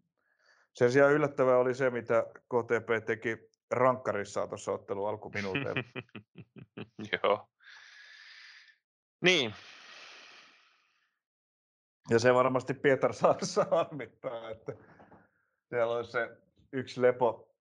Sen 0.74 0.92
sijaan 0.92 1.12
yllättävää 1.12 1.58
oli 1.58 1.74
se, 1.74 1.90
mitä 1.90 2.26
KTP 2.32 3.06
teki 3.06 3.38
rankkarissa 3.70 4.46
tuossa 4.46 4.72
ottelun 4.72 5.08
alkuminuuteilla. 5.08 5.82
Joo. 7.12 7.48
Niin. 9.20 9.54
Ja 12.10 12.18
se 12.18 12.34
varmasti 12.34 12.74
Pietar 12.74 13.12
saa 13.12 13.36
harmittaa, 13.70 14.50
että 14.50 14.72
siellä 15.68 15.94
olisi 15.96 16.12
se 16.12 16.36
yksi 16.72 17.02
lepo 17.02 17.54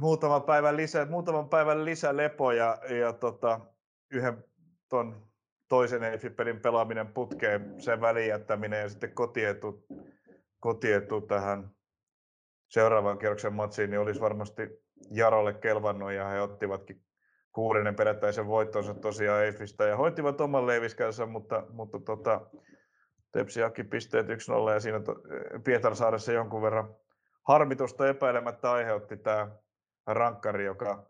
muutaman 0.00 0.42
päivän 0.42 0.76
lisä, 0.76 1.06
muutaman 1.10 1.48
päivän 1.48 1.84
lisälepo 1.84 2.52
ja, 2.52 2.78
ja 3.00 3.12
tota, 3.12 3.60
yhden 4.10 4.44
ton 4.88 5.28
toisen 5.68 6.02
Eiffipelin 6.02 6.60
pelaaminen 6.60 7.06
putkeen, 7.06 7.80
sen 7.80 8.00
välijättäminen 8.00 8.80
ja 8.80 8.88
sitten 8.88 9.14
kotietu, 9.14 9.86
kotietu 10.60 11.20
tähän 11.20 11.70
seuraavan 12.68 13.18
kierroksen 13.18 13.52
matsiin, 13.52 13.90
niin 13.90 14.00
olisi 14.00 14.20
varmasti 14.20 14.62
Jarolle 15.10 15.54
kelvannut 15.54 16.12
ja 16.12 16.28
he 16.28 16.40
ottivatkin 16.40 17.02
kuudennen 17.52 17.96
perättäisen 17.96 18.46
voittonsa 18.46 18.94
tosiaan 18.94 19.44
Eiffistä 19.44 19.84
ja 19.84 19.96
hoitivat 19.96 20.40
oman 20.40 20.66
leiviskänsä, 20.66 21.26
mutta, 21.26 21.66
mutta 21.70 22.00
tota, 22.00 22.40
Tepsi 23.32 23.60
pisteet 23.90 24.26
1-0 24.26 24.30
ja 24.72 24.80
siinä 24.80 25.00
Pietarsaaressa 25.64 26.32
jonkun 26.32 26.62
verran 26.62 26.94
harmitusta 27.48 28.08
epäilemättä 28.08 28.72
aiheutti 28.72 29.16
tämä 29.16 29.48
rankkari, 30.06 30.64
joka, 30.64 31.06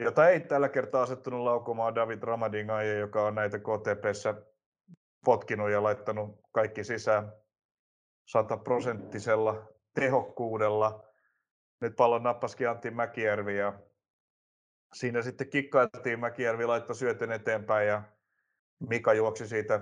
jota 0.00 0.28
ei 0.28 0.40
tällä 0.40 0.68
kertaa 0.68 1.02
asettunut 1.02 1.40
laukumaan 1.40 1.94
David 1.94 2.22
Ramadingaje, 2.22 2.98
joka 2.98 3.26
on 3.26 3.34
näitä 3.34 3.58
KTPssä 3.58 4.34
potkinut 5.24 5.70
ja 5.70 5.82
laittanut 5.82 6.40
kaikki 6.52 6.84
sisään 6.84 7.32
sataprosenttisella 8.26 9.68
tehokkuudella. 9.94 11.04
Nyt 11.80 11.96
pallon 11.96 12.22
nappasikin 12.22 12.68
Antti 12.68 12.90
Mäkijärvi 12.90 13.56
ja 13.56 13.72
siinä 14.94 15.22
sitten 15.22 15.50
kikkailtiin, 15.50 16.20
Mäkijärvi 16.20 16.66
laittoi 16.66 16.96
syötön 16.96 17.32
eteenpäin 17.32 17.88
ja 17.88 18.02
Mika 18.88 19.14
juoksi 19.14 19.48
siitä 19.48 19.80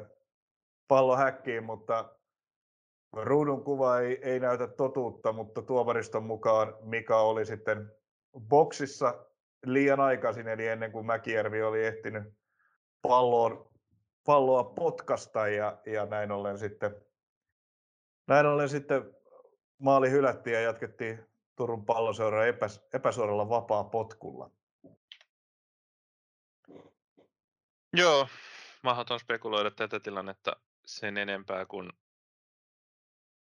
pallo 0.89 1.17
häkkiin, 1.17 1.65
mutta 1.65 2.17
Ruudun 3.13 3.65
kuva 3.65 4.01
ei, 4.01 4.19
ei 4.23 4.41
näytä 4.41 4.67
totuutta, 4.67 5.33
mutta 5.33 5.63
tuomariston 5.63 6.23
mukaan 6.23 6.75
Mika 6.81 7.21
oli 7.21 7.47
sitten 7.47 7.93
boksissa 8.41 9.27
liian 9.67 10.01
aikaisin, 10.01 10.49
eli 10.49 10.67
ennen 10.67 10.93
kuin 10.93 11.07
Mäkijärvi 11.07 11.63
oli 11.63 11.85
ehtinyt 11.85 12.35
palloon, 13.03 13.71
palloa 14.25 14.65
potkasta 14.65 15.49
ja, 15.49 15.79
ja 15.87 16.07
näin 16.07 16.33
ollen 16.33 16.59
sitten 16.59 16.97
näin 18.27 18.47
ollen 18.47 18.69
sitten 18.69 19.15
maali 19.79 20.11
hylättiin 20.11 20.55
ja 20.55 20.61
jatkettiin 20.61 21.27
Turun 21.57 21.87
palloseuran 21.87 22.49
epäs, 22.49 22.81
epäsuoralla 22.95 23.49
vapaa 23.49 23.85
potkulla. 23.85 24.51
Joo, 27.93 28.29
mahdoton 28.83 29.21
spekuloida 29.21 29.71
tätä 29.71 30.01
tilannetta 30.01 30.57
sen 30.87 31.17
enempää, 31.17 31.67
kuin 31.67 31.91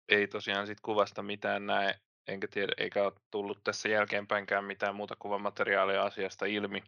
ei 0.10 0.28
tosiaan 0.28 0.68
sit 0.68 0.82
kuvasta 0.82 1.24
mitään 1.24 1.66
näe, 1.66 2.00
enkä 2.28 2.48
tiedä, 2.48 2.74
eikä 2.78 3.04
ole 3.04 3.14
tullut 3.32 3.64
tässä 3.64 3.90
jälkeenpäinkään 3.90 4.66
mitään 4.66 4.96
muuta 4.96 5.16
kuvamateriaalia 5.20 6.04
asiasta 6.04 6.46
ilmi. 6.46 6.84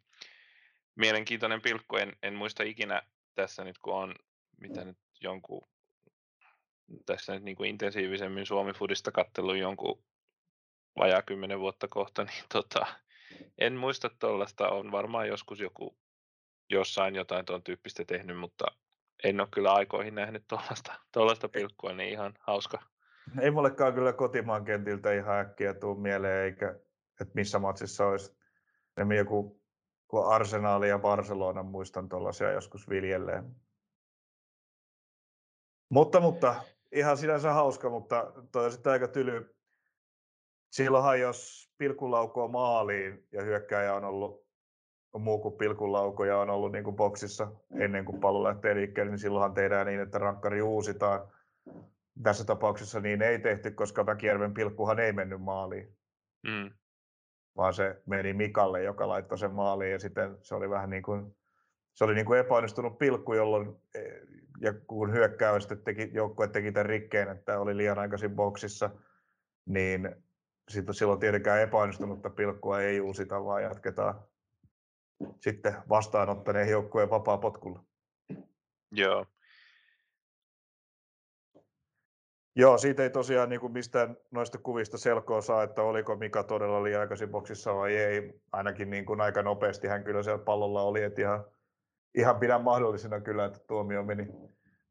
Mielenkiintoinen 0.96 1.62
pilkku, 1.62 1.96
en, 1.96 2.18
en 2.24 2.34
muista 2.34 2.64
ikinä 2.64 3.02
tässä 3.36 3.64
nyt, 3.64 3.78
kun 3.78 3.94
on 3.94 4.16
mitä 4.62 4.86
nyt 4.86 4.98
jonkun 5.22 5.68
tässä 7.06 7.34
nyt 7.34 7.44
niin 7.44 7.56
kuin 7.56 7.70
intensiivisemmin 7.70 8.46
Suomi-fudista 8.46 9.12
kattellut 9.12 9.58
jonkun 9.58 10.04
vajaa 10.98 11.22
kymmenen 11.22 11.60
vuotta 11.60 11.88
kohta, 11.88 12.24
niin 12.24 12.44
tota, 12.54 12.86
en 13.58 13.74
muista 13.74 14.10
tuollaista. 14.20 14.70
On 14.70 14.92
varmaan 14.92 15.28
joskus 15.28 15.60
joku 15.60 15.98
jossain 16.70 17.16
jotain 17.16 17.46
tuon 17.46 17.64
tyyppistä 17.64 18.06
tehnyt, 18.06 18.40
mutta 18.40 18.66
en 19.24 19.40
ole 19.40 19.48
kyllä 19.52 19.74
aikoihin 19.74 20.16
nähnyt 20.16 20.44
tuollaista 21.12 21.50
pilkkua, 21.50 21.94
niin 21.94 22.10
ihan 22.10 22.34
hauska, 22.40 22.84
ei 23.40 23.52
mullekaan 23.52 23.94
kyllä 23.94 24.14
kotimaan 24.14 24.66
kentiltä 24.66 25.14
ihan 25.14 25.40
äkkiä 25.40 25.74
tuu 25.74 25.96
mieleen, 25.96 26.44
eikä 26.44 26.80
että 27.22 27.34
missä 27.34 27.60
matsissa 27.60 28.08
olisi 28.08 28.38
enemmän 28.98 29.18
joku 29.18 29.62
Arsenali 30.26 30.90
ja 30.90 31.00
Barcelona, 31.00 31.64
muistan 31.64 32.10
tuollaisia 32.10 32.52
joskus 32.52 32.90
viljelleen. 32.90 33.56
Mutta, 35.90 36.20
mutta 36.20 36.56
ihan 36.92 37.18
sinänsä 37.18 37.54
hauska, 37.54 37.90
mutta 37.90 38.34
toi 38.52 38.66
on 38.66 38.72
sitten 38.72 38.92
aika 38.92 39.08
tyly. 39.08 39.56
Silloinhan 40.72 41.20
jos 41.20 41.70
pilkulauko 41.78 42.44
on 42.44 42.52
maaliin 42.52 43.28
ja 43.32 43.44
hyökkäjä 43.44 43.94
on 43.94 44.06
ollut 44.06 44.48
muu 45.20 45.40
kuin 45.40 45.58
pilkulauko 45.58 46.26
ja 46.26 46.40
on 46.40 46.50
ollut 46.50 46.72
niin 46.72 46.84
kuin 46.84 46.96
boksissa 46.96 47.52
ennen 47.80 48.06
kuin 48.06 48.20
pallo 48.20 48.44
lähtee 48.44 48.76
liikkeelle, 48.76 49.12
niin 49.12 49.20
silloinhan 49.20 49.54
tehdään 49.54 49.88
niin, 49.88 50.00
että 50.00 50.18
rankkari 50.18 50.62
uusitaan 50.62 51.32
tässä 52.24 52.46
tapauksessa 52.46 53.00
niin 53.00 53.22
ei 53.22 53.40
tehty, 53.40 53.72
koska 53.72 54.04
Mäkijärven 54.04 54.54
pilkkuhan 54.54 55.00
ei 55.00 55.14
mennyt 55.14 55.42
maaliin. 55.42 55.98
Mm. 56.48 56.72
Vaan 57.58 57.74
se 57.74 58.02
meni 58.06 58.34
Mikalle, 58.34 58.84
joka 58.84 59.08
laittoi 59.08 59.38
sen 59.38 59.52
maaliin 59.52 59.92
ja 59.92 60.00
sitten 60.00 60.38
se 60.42 60.56
oli 60.56 60.70
vähän 60.70 60.90
niin 60.90 61.04
kuin, 61.04 61.36
se 61.94 62.04
oli 62.04 62.16
niin 62.16 62.26
kuin 62.26 62.40
epäonnistunut 62.40 62.98
pilkku, 62.98 63.34
jolloin 63.34 63.76
e, 63.96 64.00
ja 64.62 64.74
kun 64.88 65.14
hyökkääjä 65.14 65.60
sitten 65.60 65.84
teki, 65.84 66.10
joukkue 66.14 66.48
teki 66.48 66.72
tämän 66.72 66.86
rikkeen, 66.86 67.30
että 67.30 67.60
oli 67.60 67.78
liian 67.78 68.00
aikaisin 68.00 68.36
boksissa, 68.36 68.90
niin 69.66 70.16
sitten 70.70 70.96
silloin 70.96 71.20
tietenkään 71.20 71.62
epäonnistunutta 71.62 72.30
pilkkua 72.30 72.82
ei 72.82 73.02
uusita, 73.02 73.46
vaan 73.46 73.64
jatketaan 73.64 74.22
sitten 75.40 75.76
vastaanottaneen 75.90 76.70
joukkueen 76.70 77.10
vapaa 77.10 77.38
potkulla. 77.38 77.84
Joo, 78.92 79.26
Joo, 82.60 82.78
siitä 82.78 83.04
ei 83.04 83.10
tosiaan 83.10 83.50
niin 83.50 83.60
kuin 83.60 83.74
mistään 83.74 84.18
noista 84.32 84.58
kuvista 84.58 84.98
selkoa 84.98 85.42
saa, 85.42 85.64
että 85.64 85.82
oliko 85.82 86.16
Mika 86.16 86.44
todella 86.44 86.84
liian 86.84 87.02
aikaisin 87.02 87.30
boksissa 87.30 87.76
vai 87.76 87.98
ei. 87.98 88.42
Ainakin 88.52 88.90
niin 88.90 89.06
kuin 89.06 89.22
aika 89.22 89.42
nopeasti 89.42 89.88
hän 89.88 90.04
kyllä 90.04 90.24
siellä 90.24 90.44
pallolla 90.44 90.82
oli, 90.82 91.04
että 91.04 91.22
ihan, 91.22 91.46
ihan 92.16 92.40
pidän 92.40 92.64
mahdollisena 92.64 93.22
kyllä, 93.22 93.46
että 93.46 93.60
tuomio 93.68 94.04
meni, 94.04 94.28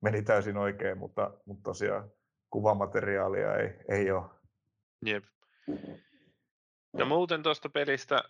meni 0.00 0.22
täysin 0.22 0.56
oikein, 0.56 0.98
mutta, 0.98 1.30
mutta 1.44 1.62
tosiaan 1.62 2.10
kuvamateriaalia 2.50 3.56
ei, 3.56 3.70
ei 3.88 4.10
ole. 4.10 4.24
Jep. 5.04 5.24
Ja 6.98 7.04
muuten 7.04 7.42
tuosta 7.42 7.68
pelistä, 7.68 8.24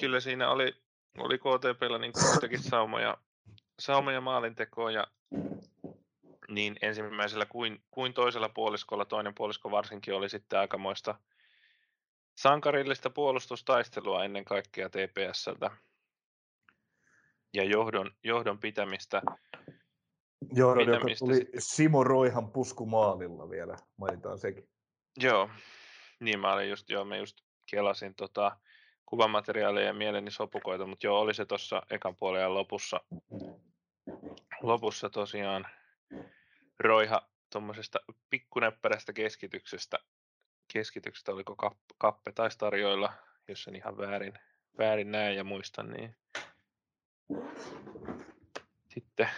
kyllä 0.00 0.20
siinä 0.20 0.50
oli, 0.50 0.72
oli 1.18 1.38
KTPllä 1.38 1.98
niin 1.98 2.12
kuitenkin 2.32 2.62
saumoja, 2.62 3.16
saumoja 3.78 4.20
maalintekoa 4.20 4.90
ja 4.90 5.06
niin 6.50 6.76
ensimmäisellä 6.82 7.46
kuin, 7.46 7.82
kuin 7.90 8.14
toisella 8.14 8.48
puoliskolla, 8.48 9.04
toinen 9.04 9.34
puolisko 9.34 9.70
varsinkin 9.70 10.14
oli 10.14 10.28
sitten 10.28 10.58
aikamoista 10.58 11.14
sankarillista 12.34 13.10
puolustustaistelua 13.10 14.24
ennen 14.24 14.44
kaikkea 14.44 14.88
TPSltä 14.88 15.70
ja 17.54 17.64
johdon, 17.64 18.10
johdon 18.24 18.58
pitämistä. 18.58 19.22
Johdon, 20.52 20.86
minä 20.86 20.96
joka 20.96 21.04
mistä 21.04 21.24
tuli 21.24 21.34
sitten 21.34 21.60
Simo 21.62 22.04
Roihan 22.04 22.52
puskumaalilla 22.52 23.50
vielä, 23.50 23.76
mainitaan 23.96 24.38
sekin. 24.38 24.68
Joo, 25.18 25.50
niin 26.20 26.40
mä 26.40 26.52
olin 26.52 26.70
just, 26.70 26.90
joo, 26.90 27.04
mä 27.04 27.16
just 27.16 27.36
kelasin 27.70 28.14
tota 28.14 28.56
kuvamateriaalia 29.06 29.84
ja 29.84 29.94
mieleni 29.94 30.30
sopukoita, 30.30 30.86
mutta 30.86 31.06
joo, 31.06 31.20
oli 31.20 31.34
se 31.34 31.46
tuossa 31.46 31.82
ekan 31.90 32.16
puolen 32.16 32.54
lopussa, 32.54 33.00
lopussa 34.62 35.10
tosiaan 35.10 35.66
Roiha 36.80 37.28
tuommoisesta 37.52 38.00
pikkunäppärästä 38.30 39.12
keskityksestä, 39.12 39.98
keskityksestä 40.72 41.32
oliko 41.32 41.56
kappe, 41.56 41.94
kappe 41.98 42.32
taisi 42.32 42.58
tarjoilla, 42.58 43.12
jos 43.48 43.68
en 43.68 43.76
ihan 43.76 43.98
väärin, 43.98 44.34
väärin 44.78 45.10
näe 45.12 45.32
ja 45.34 45.44
muistan, 45.44 45.90
niin 45.90 46.16
sitten 48.88 49.28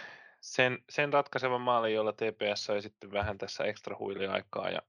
sen, 0.41 0.83
sen 0.89 1.13
ratkaisevan 1.13 1.61
maalin, 1.61 1.93
jolla 1.93 2.13
TPS 2.13 2.65
sai 2.65 2.81
sitten 2.81 3.11
vähän 3.11 3.37
tässä 3.37 3.63
ekstra 3.63 3.97
huiliaikaa 3.99 4.69
ja 4.69 4.81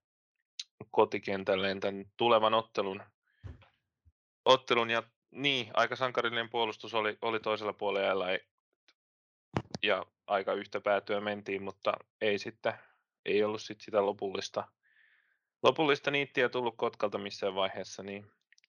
kotikentälleen 0.90 1.80
tämän 1.80 2.05
tulevan 2.16 2.55
ottelun, 2.55 3.02
ottelun 4.44 4.90
ja 4.90 5.02
niin, 5.30 5.70
aika 5.74 5.96
sankarillinen 5.96 6.50
puolustus 6.50 6.94
oli, 6.94 7.18
oli 7.22 7.40
toisella 7.40 7.72
puolella 7.72 8.26
ja 9.82 10.07
aika 10.27 10.53
yhtä 10.53 10.81
päätyä 10.81 11.20
mentiin, 11.20 11.62
mutta 11.62 11.93
ei 12.20 12.39
sitten, 12.39 12.75
ei 13.25 13.45
ollut 13.45 13.62
sit 13.62 13.81
sitä 13.81 14.07
lopullista, 14.07 14.64
lopullista 15.62 16.11
niittiä 16.11 16.49
tullut 16.49 16.75
Kotkalta 16.77 17.18
missään 17.18 17.55
vaiheessa, 17.55 18.03
niin 18.03 18.27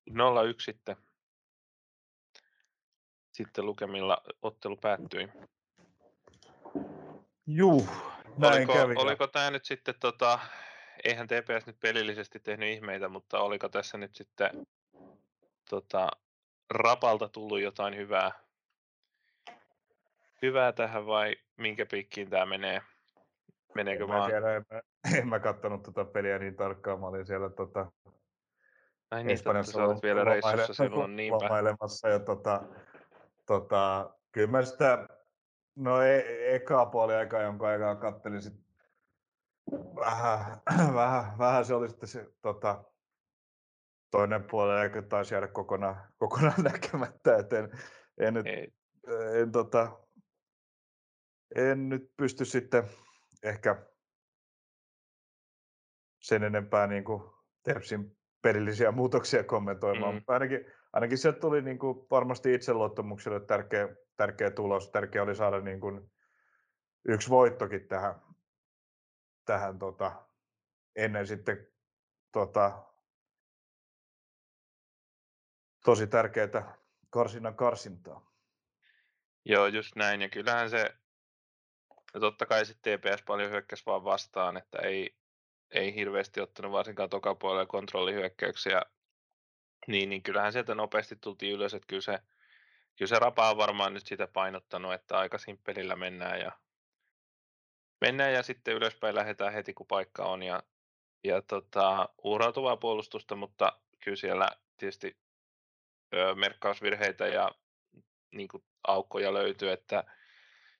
0-1 0.09 0.15
sitten, 0.59 0.95
sitten 3.31 3.65
lukemilla 3.65 4.21
ottelu 4.41 4.77
päättyi. 4.77 5.29
Juu, 7.47 7.87
näin 8.37 8.53
oliko, 8.53 8.73
kävi. 8.73 8.93
oliko 8.97 9.27
tämä 9.27 9.51
nyt 9.51 9.65
sitten, 9.65 9.95
tota, 9.99 10.39
eihän 11.03 11.27
TPS 11.27 11.65
nyt 11.65 11.79
pelillisesti 11.79 12.39
tehnyt 12.39 12.69
ihmeitä, 12.69 13.09
mutta 13.09 13.39
oliko 13.39 13.69
tässä 13.69 13.97
nyt 13.97 14.15
sitten 14.15 14.67
tota, 15.69 16.09
Rapalta 16.69 17.29
tullut 17.29 17.61
jotain 17.61 17.95
hyvää, 17.95 18.44
hyvää 20.45 20.71
tähän 20.71 21.05
vai 21.05 21.35
minkä 21.57 21.85
piikkiin 21.85 22.29
tämä 22.29 22.45
menee? 22.45 22.81
Meneekö 23.75 24.03
en 24.03 24.09
vaan? 24.09 24.31
Tiedä, 24.31 24.55
en, 24.55 24.65
mä, 24.71 24.81
en 25.19 25.27
mä 25.27 25.39
kattonut 25.39 25.83
tota 25.83 26.05
peliä 26.05 26.39
niin 26.39 26.55
tarkkaan, 26.55 26.99
mä 26.99 27.07
olin 27.07 27.25
siellä 27.25 27.49
tota, 27.49 27.91
Ai 29.11 29.23
niin, 29.23 29.37
totta, 29.37 29.49
Espanjassa 29.49 29.71
sä 29.71 29.83
olet 29.83 30.03
vielä 30.03 30.21
lomaile- 30.23 30.55
reissussa 30.55 30.83
silloin, 30.83 31.15
niinpä. 31.17 31.37
lomailemassa 31.37 32.09
ja 32.09 32.19
tota, 32.19 32.61
tota, 33.45 34.13
kyllä 34.31 34.47
mä 34.47 34.61
sitä, 34.61 35.07
no 35.75 36.01
e- 36.01 36.55
ekaa 36.55 36.85
puoli 36.85 37.15
aikaa, 37.15 37.41
jonka 37.41 37.67
aikaa 37.67 37.95
kattelin 37.95 38.41
sit 38.41 38.53
vähän, 39.95 40.61
vähän, 40.95 41.37
vähän 41.37 41.65
se 41.65 41.73
oli 41.73 41.89
sitten 41.89 42.09
se 42.09 42.29
tota, 42.41 42.83
toinen 44.11 44.43
puoli 44.43 44.73
aika 44.73 45.01
taisi 45.01 45.33
jäädä 45.33 45.47
kokonaan, 45.47 45.95
kokonaan 46.17 46.63
näkemättä, 46.63 47.37
et 47.37 47.53
en, 47.53 47.69
en, 48.17 48.33
nyt, 48.33 48.45
Ei, 48.47 48.73
en, 49.41 49.51
tota, 49.51 50.04
en 51.55 51.89
nyt 51.89 52.11
pysty 52.17 52.45
sitten 52.45 52.83
ehkä 53.43 53.85
sen 56.21 56.43
enempää 56.43 56.87
niin 56.87 57.03
kuin 57.03 57.23
Tepsin 57.63 58.17
perillisiä 58.41 58.91
muutoksia 59.01 59.43
kommentoimaan, 59.43 60.13
Mm. 60.13 60.15
mutta 60.15 60.33
ainakin, 60.33 60.65
ainakin 60.93 61.17
sieltä 61.17 61.39
tuli 61.39 61.61
niin 61.61 61.79
kuin 61.79 62.07
varmasti 62.11 62.53
itseluottamukselle 62.53 63.39
tärkeä, 63.39 63.95
tärkeä 64.17 64.51
tulos. 64.51 64.89
Tärkeä 64.89 65.23
oli 65.23 65.35
saada 65.35 65.59
niin 65.61 65.79
kuin 65.79 66.11
yksi 67.07 67.29
voittokin 67.29 67.87
tähän, 67.87 68.21
tähän 69.45 69.79
tota, 69.79 70.27
ennen 70.95 71.27
sitten 71.27 71.67
tota, 72.31 72.83
tosi 75.85 76.07
tärkeää 76.07 76.77
karsinnan 77.09 77.55
karsintaa. 77.55 78.31
joo, 79.45 79.67
just 79.67 79.95
näin. 79.95 80.21
Ja 80.21 80.29
kyllähän 80.29 80.69
se, 80.69 80.93
ja 82.15 82.21
totta 82.21 82.45
kai 82.45 82.65
sitten 82.65 82.99
TPS 82.99 83.23
paljon 83.23 83.51
hyökkäsi 83.51 83.85
vaan 83.85 84.03
vastaan, 84.03 84.57
että 84.57 84.77
ei, 84.77 85.15
ei 85.71 85.95
hirveästi 85.95 86.41
ottanut 86.41 86.71
varsinkaan 86.71 87.09
tokapuolella 87.09 87.65
kontrollihyökkäyksiä. 87.65 88.81
Niin, 89.87 90.09
niin 90.09 90.23
kyllähän 90.23 90.53
sieltä 90.53 90.75
nopeasti 90.75 91.15
tultiin 91.15 91.53
ylös, 91.53 91.73
että 91.73 91.87
kyllä 91.87 92.01
se, 92.01 92.19
kyllä 92.95 93.09
se 93.09 93.19
Rapa 93.19 93.49
on 93.49 93.57
varmaan 93.57 93.93
nyt 93.93 94.07
sitä 94.07 94.27
painottanut, 94.27 94.93
että 94.93 95.17
aika 95.17 95.37
simppelillä 95.37 95.95
mennään 95.95 96.39
ja 96.39 96.51
mennään 98.01 98.33
ja 98.33 98.43
sitten 98.43 98.75
ylöspäin 98.75 99.15
lähdetään 99.15 99.53
heti 99.53 99.73
kun 99.73 99.87
paikka 99.87 100.25
on 100.25 100.43
ja, 100.43 100.63
ja 101.23 101.41
tota, 101.41 102.09
uhrautuvaa 102.23 102.77
puolustusta, 102.77 103.35
mutta 103.35 103.79
kyllä 103.99 104.17
siellä 104.17 104.49
tietysti 104.77 105.17
ö, 106.13 106.35
merkkausvirheitä 106.35 107.27
ja 107.27 107.51
niin 108.31 108.47
kuin, 108.47 108.63
aukkoja 108.87 109.33
löytyy, 109.33 109.71
että 109.71 110.03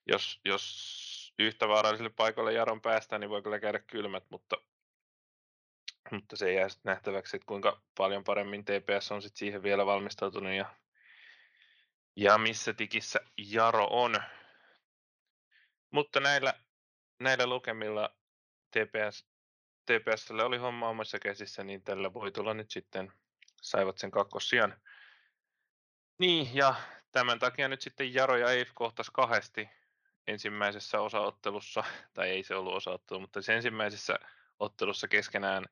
jos, 0.06 0.40
jos 0.44 1.25
yhtä 1.38 1.68
vaaralliselle 1.68 2.10
paikalle 2.10 2.52
Jaron 2.52 2.80
päästään, 2.80 3.20
niin 3.20 3.30
voi 3.30 3.42
kyllä 3.42 3.60
käydä 3.60 3.78
kylmät, 3.78 4.24
mutta, 4.30 4.56
mutta 6.10 6.36
se 6.36 6.52
jää 6.52 6.68
sitten 6.68 6.90
nähtäväksi, 6.90 7.36
että 7.36 7.46
kuinka 7.46 7.82
paljon 7.96 8.24
paremmin 8.24 8.64
TPS 8.64 9.12
on 9.12 9.22
sit 9.22 9.36
siihen 9.36 9.62
vielä 9.62 9.86
valmistautunut 9.86 10.52
ja, 10.52 10.74
ja 12.16 12.38
missä 12.38 12.72
tikissä 12.72 13.20
Jaro 13.36 13.88
on. 13.90 14.16
Mutta 15.90 16.20
näillä, 16.20 16.54
näillä 17.20 17.46
lukemilla 17.46 18.16
TPS, 18.70 19.26
TPSlle 19.86 20.44
oli 20.44 20.56
homma 20.56 20.88
omassa 20.88 21.18
käsissä, 21.18 21.64
niin 21.64 21.82
tällä 21.82 22.12
voitolla 22.14 22.54
nyt 22.54 22.70
sitten 22.70 23.12
saivat 23.62 23.98
sen 23.98 24.10
kakkosian. 24.10 24.80
Niin, 26.18 26.54
ja 26.54 26.74
tämän 27.12 27.38
takia 27.38 27.68
nyt 27.68 27.80
sitten 27.80 28.14
Jaro 28.14 28.36
ja 28.36 28.50
Eif 28.50 28.70
kohtas 28.74 29.10
kahdesti 29.10 29.68
ensimmäisessä 30.26 31.00
osaottelussa, 31.00 31.84
tai 32.14 32.30
ei 32.30 32.42
se 32.42 32.54
ollut 32.54 32.74
osaottelu, 32.74 33.20
mutta 33.20 33.42
se 33.42 33.54
ensimmäisessä 33.54 34.18
ottelussa 34.58 35.08
keskenään 35.08 35.64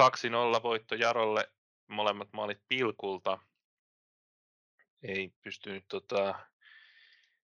2-0 0.00 0.02
voitto 0.62 0.94
Jarolle, 0.94 1.48
molemmat 1.86 2.28
maalit 2.32 2.60
pilkulta. 2.68 3.38
Ei 5.02 5.32
pystynyt 5.42 5.84
tota, 5.88 6.34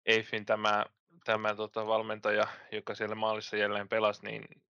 Eifin 0.05 0.45
tämä, 0.45 0.85
tämä 1.23 1.55
tota, 1.55 1.87
valmentaja, 1.87 2.47
joka 2.71 2.95
siellä 2.95 3.15
maalissa 3.15 3.57
jälleen 3.57 3.89
pelasi, 3.89 4.25
niin 4.25 4.63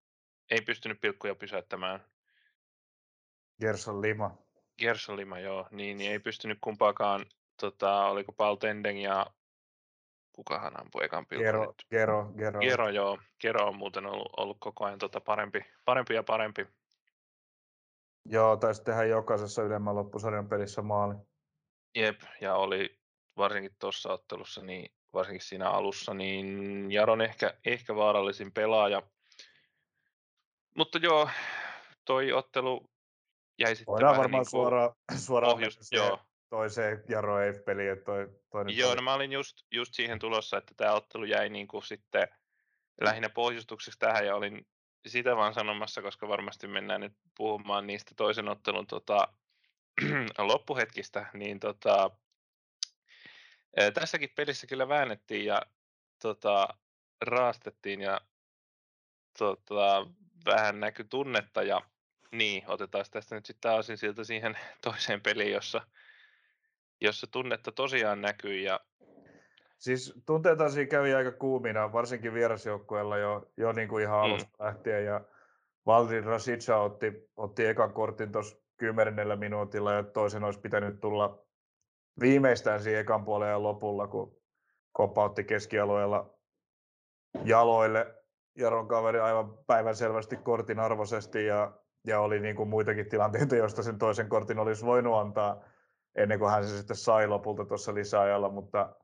ei 0.51 0.61
pystynyt 0.61 1.01
pilkkuja 1.01 1.34
pysäyttämään. 1.34 2.05
Gerson 3.61 4.03
Lima. 4.03 4.36
Gerson 4.78 5.16
Lima, 5.16 5.38
joo, 5.38 5.68
niin, 5.70 5.96
niin 5.96 6.12
ei 6.12 6.18
pystynyt 6.18 6.59
kumpaakaan, 6.61 7.26
tota, 7.61 8.07
oliko 8.07 8.32
Paul 8.32 8.57
Tendeng 8.57 9.03
ja 9.03 9.26
kukahan 10.41 10.80
ampui 10.80 11.05
ekan 11.05 11.26
pilkun 11.26 11.45
Gero, 11.45 11.66
nyt? 11.66 11.86
Gero, 11.91 12.32
Gero. 12.38 12.61
Gero, 12.61 12.88
joo. 12.88 13.18
Gero 13.41 13.66
on 13.66 13.76
muuten 13.76 14.07
ollut, 14.07 14.32
ollut 14.36 14.57
koko 14.61 14.84
ajan 14.84 14.99
tota 14.99 15.20
parempi, 15.20 15.64
parempi 15.84 16.14
ja 16.14 16.22
parempi. 16.22 16.66
Joo, 18.24 18.57
taisi 18.57 18.84
tehdä 18.84 19.05
jokaisessa 19.05 19.62
ylemmän 19.62 19.95
loppusarjan 19.95 20.49
pelissä 20.49 20.82
maali. 20.82 21.14
Jep, 21.95 22.20
ja 22.41 22.55
oli 22.55 22.99
varsinkin 23.36 23.76
tuossa 23.78 24.12
ottelussa, 24.12 24.62
niin 24.62 24.95
varsinkin 25.12 25.47
siinä 25.47 25.70
alussa, 25.70 26.14
niin 26.14 26.47
Jaron 26.93 27.20
ehkä, 27.20 27.55
ehkä 27.66 27.97
vaarallisin 27.97 28.53
pelaaja. 28.53 29.03
Mutta 30.76 30.99
joo, 30.99 31.30
toi 32.05 32.32
ottelu 32.32 32.91
jäi 33.59 33.76
sitten 33.76 33.93
Voidaan 33.93 34.11
vähän 34.11 34.22
varmaan 34.22 34.43
niin 34.43 34.51
kuin 34.51 34.61
suoraan, 34.61 34.95
suoraan 35.16 35.57
siihen 35.57 35.72
joo, 35.93 36.18
toiseen 36.51 37.05
Jaro 37.09 37.40
että 37.40 37.62
Toi, 38.05 38.28
toi 38.51 38.64
Joo, 38.76 38.90
oli- 38.90 38.96
no 38.96 39.03
mä 39.03 39.14
olin 39.14 39.32
just, 39.32 39.66
just 39.70 39.94
siihen 39.94 40.18
tulossa, 40.18 40.57
että 40.57 40.74
tämä 40.76 40.92
ottelu 40.92 41.24
jäi 41.24 41.48
niin 41.48 41.68
kuin 41.68 41.82
sitten 41.82 42.28
lähinnä 43.01 43.28
pohjustukseksi 43.28 43.98
tähän 43.98 44.26
ja 44.26 44.36
olin 44.36 44.66
sitä 45.07 45.36
vaan 45.36 45.55
sanomassa, 45.55 46.03
koska 46.03 46.28
varmasti 46.28 46.66
mennään 46.66 47.01
nyt 47.01 47.12
puhumaan 47.36 47.86
niistä 47.86 48.14
toisen 48.16 48.48
ottelun 48.48 48.86
tota, 48.86 49.28
loppuhetkistä, 50.38 51.26
niin 51.34 51.61
tota, 51.61 52.11
tässäkin 53.94 54.30
pelissä 54.36 54.66
kyllä 54.66 54.88
väännettiin 54.88 55.44
ja 55.44 55.62
tota, 56.22 56.68
raastettiin 57.20 58.01
ja 58.01 58.20
tota, 59.38 60.07
vähän 60.44 60.80
näkyi 60.80 61.05
tunnetta 61.05 61.62
ja 61.62 61.80
niin, 62.32 62.62
otetaan 62.66 63.05
tästä 63.11 63.34
nyt 63.34 63.46
sitten 63.46 63.70
taas 63.70 63.86
siltä 63.94 64.24
siihen 64.24 64.59
toiseen 64.82 65.20
peliin, 65.20 65.53
jossa, 65.53 65.86
jossa 67.01 67.26
tunnetta 67.30 67.72
tosiaan 67.72 68.20
näkyy 68.20 68.59
ja 68.59 68.80
Siis 69.80 70.22
tunteita 70.26 70.68
siinä 70.68 70.88
kävi 70.90 71.14
aika 71.14 71.32
kuumina, 71.32 71.92
varsinkin 71.92 72.34
vierasjoukkueella 72.34 73.18
jo, 73.18 73.51
jo 73.57 73.72
niin 73.72 73.88
kuin 73.88 74.03
ihan 74.03 74.18
Mm. 74.18 74.24
alusta 74.24 74.64
lähtien. 74.64 75.05
Ja 75.05 75.20
Valdin 75.86 76.24
Rasica 76.24 76.76
otti, 76.76 77.30
otti 77.36 77.66
ekan 77.66 77.92
kortin 77.92 78.32
tuossa 78.32 78.57
kymmenennellä 78.76 79.36
minuutilla 79.36 79.92
ja 79.92 80.03
toisen 80.03 80.44
olisi 80.44 80.61
pitänyt 80.61 81.01
tulla 81.01 81.44
viimeistään 82.20 82.82
siinä 82.82 83.01
ekan 83.01 83.24
puolen 83.24 83.48
ja 83.51 83.62
lopulla, 83.62 84.07
kun 84.07 84.40
Koppa 84.92 85.24
otti 85.24 85.44
keskialueella 85.44 86.34
jaloille. 87.44 88.14
Jaron 88.57 88.88
kaveri 88.88 89.20
aivan 89.20 89.59
päivän 89.66 89.96
selvästi 89.96 90.36
kortin 90.36 90.80
arvoisesti 90.80 91.46
ja, 91.46 91.72
ja 92.07 92.20
oli 92.20 92.40
niin 92.40 92.57
kuin 92.57 92.68
muitakin 92.68 93.09
tilanteita, 93.09 93.57
joista 93.57 93.82
sen 93.82 93.98
toisen 93.98 94.28
kortin 94.28 94.59
olisi 94.59 94.86
voinut 94.86 95.14
antaa 95.14 95.64
ennen 96.14 96.38
kuin 96.38 96.50
hän 96.50 96.64
se 96.64 96.76
sitten 96.76 96.96
sai 96.96 97.26
lopulta 97.26 97.64
tuossa 97.64 97.94
lisäajalla, 97.94 98.48
mutta 98.48 98.96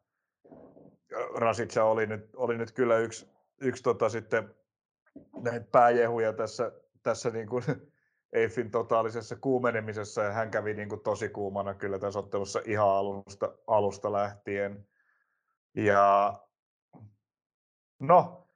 Rasica 1.34 1.84
oli 1.84 2.06
nyt, 2.06 2.30
oli 2.36 2.58
nyt 2.58 2.72
kyllä 2.72 2.98
yksi, 2.98 3.30
yksi 3.60 3.82
tota 3.82 4.08
sitten 4.08 4.54
näitä 5.42 5.66
pääjehuja 5.72 6.32
tässä, 6.32 6.72
tässä 7.02 7.30
niin 7.30 7.48
kuin 7.48 7.64
Eiffin 8.32 8.70
totaalisessa 8.70 9.36
kuumenemisessa 9.36 10.22
ja 10.22 10.32
hän 10.32 10.50
kävi 10.50 10.74
niin 10.74 10.88
kuin 10.88 11.00
tosi 11.00 11.28
kuumana 11.28 11.74
kyllä 11.74 11.98
tässä 11.98 12.18
ottelussa 12.18 12.60
ihan 12.64 12.88
alusta, 12.88 13.54
alusta 13.66 14.12
lähtien. 14.12 14.86
Ja 15.74 16.34
no, 18.00 18.48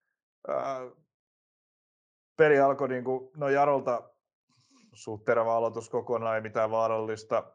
äh, 0.48 0.57
peli 2.36 2.61
alkoi 2.61 2.88
niin 2.88 3.05
kuin, 3.05 3.30
no 3.36 3.48
Jarolta 3.48 4.11
suht 4.92 5.28
aloitus 5.28 5.90
kokonaan, 5.90 6.34
ei 6.36 6.40
mitään 6.40 6.70
vaarallista. 6.70 7.53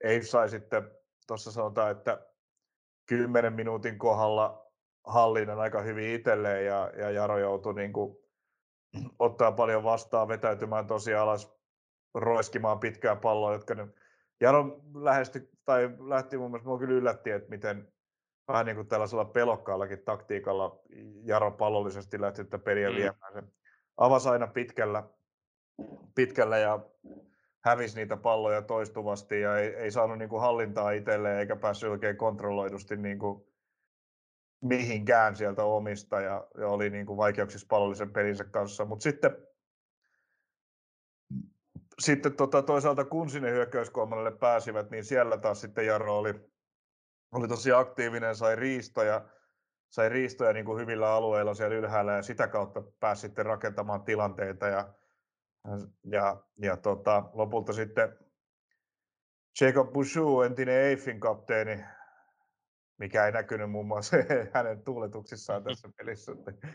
Ei 0.00 0.22
sai 0.22 0.48
sitten, 0.48 0.90
tuossa 1.26 1.52
sanotaan, 1.52 1.90
että 1.90 2.26
10 3.06 3.52
minuutin 3.52 3.98
kohdalla 3.98 4.72
hallinnan 5.04 5.60
aika 5.60 5.80
hyvin 5.80 6.14
itselleen 6.14 6.66
ja, 6.66 6.92
ja 6.96 7.10
Jaro 7.10 7.38
joutui 7.38 7.74
niin 7.74 7.92
kuin 7.92 8.16
ottaa 9.18 9.52
paljon 9.52 9.84
vastaan, 9.84 10.28
vetäytymään 10.28 10.86
tosi 10.86 11.14
alas, 11.14 11.54
roiskimaan 12.14 12.80
pitkää 12.80 13.16
palloa, 13.16 13.52
jotka 13.52 13.74
ne, 13.74 13.88
Jaro 14.40 14.80
lähesty, 14.94 15.50
tai 15.64 15.90
lähti 16.08 16.38
mun 16.38 16.50
mielestä, 16.50 16.78
kyllä 16.78 16.94
yllätti, 16.94 17.30
että 17.30 17.50
miten 17.50 17.92
vähän 18.48 18.66
niin 18.66 18.76
kuin 18.76 18.88
tällaisella 18.88 19.24
pelokkaallakin 19.24 20.04
taktiikalla 20.04 20.82
Jaro 21.24 21.50
pallollisesti 21.50 22.20
lähti 22.20 22.44
tätä 22.44 22.58
peliä 22.58 22.90
mm. 22.90 22.96
viemään. 22.96 23.32
Se 23.34 23.42
avasi 23.96 24.28
aina 24.28 24.46
pitkällä, 24.46 25.08
pitkällä 26.14 26.58
ja 26.58 26.80
hävisi 27.64 27.96
niitä 27.96 28.16
palloja 28.16 28.62
toistuvasti 28.62 29.40
ja 29.40 29.58
ei, 29.58 29.74
ei 29.74 29.90
saanut 29.90 30.18
niin 30.18 30.28
kuin 30.28 30.40
hallintaa 30.40 30.90
itselleen 30.90 31.38
eikä 31.38 31.56
päässyt 31.56 31.90
oikein 31.90 32.16
kontrolloidusti 32.16 32.96
niin 32.96 33.18
kuin 33.18 33.46
mihinkään 34.62 35.36
sieltä 35.36 35.64
omista 35.64 36.20
ja, 36.20 36.46
ja 36.58 36.68
oli 36.68 36.90
niin 36.90 37.06
kuin 37.06 37.16
vaikeuksissa 37.16 37.66
pallollisen 37.70 38.12
pelinsä 38.12 38.44
kanssa. 38.44 38.84
Mutta 38.84 39.02
sitten, 39.02 39.36
sitten 41.98 42.36
tota, 42.36 42.62
toisaalta 42.62 43.04
kun 43.04 43.30
sinne 43.30 43.50
hyökkäyskolmannelle 43.50 44.38
pääsivät, 44.38 44.90
niin 44.90 45.04
siellä 45.04 45.38
taas 45.38 45.60
sitten 45.60 45.86
Jarro 45.86 46.18
oli, 46.18 46.34
oli 47.32 47.48
tosi 47.48 47.72
aktiivinen, 47.72 48.36
sai 48.36 48.56
riistoja, 48.56 49.28
sai 49.90 50.08
riistoja 50.08 50.52
niin 50.52 50.66
kuin 50.66 50.80
hyvillä 50.80 51.12
alueilla 51.12 51.54
siellä 51.54 51.76
ylhäällä 51.76 52.12
ja 52.12 52.22
sitä 52.22 52.48
kautta 52.48 52.82
pääsi 53.00 53.20
sitten 53.20 53.46
rakentamaan 53.46 54.02
tilanteita 54.02 54.66
ja, 54.66 54.94
ja, 56.04 56.36
ja 56.58 56.76
tota, 56.76 57.24
lopulta 57.32 57.72
sitten 57.72 58.18
Jacob 59.60 59.92
Bouchou, 59.92 60.42
entinen 60.42 60.82
Eiffin 60.82 61.20
kapteeni, 61.20 61.84
mikä 62.98 63.26
ei 63.26 63.32
näkynyt 63.32 63.70
muun 63.70 63.86
muassa 63.86 64.16
hänen 64.54 64.84
tuuletuksissaan 64.84 65.64
tässä 65.64 65.88
pelissä, 65.96 66.32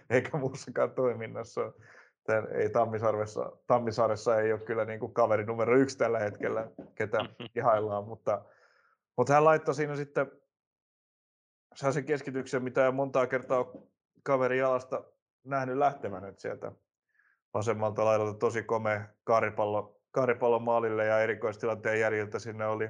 eikä 0.10 0.38
muussakaan 0.38 0.92
toiminnassa. 0.92 1.74
Tän, 2.24 2.48
ei 2.52 2.70
Tammisaaressa, 2.70 3.52
Tammisaaressa 3.68 4.42
ei 4.42 4.54
ole 4.54 4.62
kyllä 4.62 4.86
niin 4.86 5.00
kuin 5.00 5.14
kaveri 5.14 5.46
numero 5.46 5.78
yksi 5.78 5.98
tällä 5.98 6.20
hetkellä, 6.20 6.72
ketä 6.96 7.18
ihaillaan, 7.56 8.08
mutta, 8.08 8.46
mutta 9.18 9.34
hän 9.34 9.44
laittoi 9.44 9.76
siinä 9.76 9.96
sitten 9.96 10.32
sen 11.76 12.06
keskityksen, 12.06 12.64
mitä 12.64 12.86
ei 12.86 12.92
montaa 12.92 13.28
kertaa 13.28 13.66
kaveri 14.24 14.58
jalasta 14.58 15.04
nähnyt 15.44 15.78
lähtevän, 15.78 16.26
että 16.26 16.42
sieltä 16.42 16.72
vasemmalta 17.54 18.06
laidalta 18.06 18.39
tosi 18.39 18.64
komea 18.64 19.08
kaaripallo, 19.24 20.02
kaaripallo 20.12 20.60
maalille 20.60 21.06
ja 21.06 21.20
erikoistilanteen 21.20 22.00
jäljiltä 22.00 22.39
sinne 22.39 22.66
oli 22.66 22.89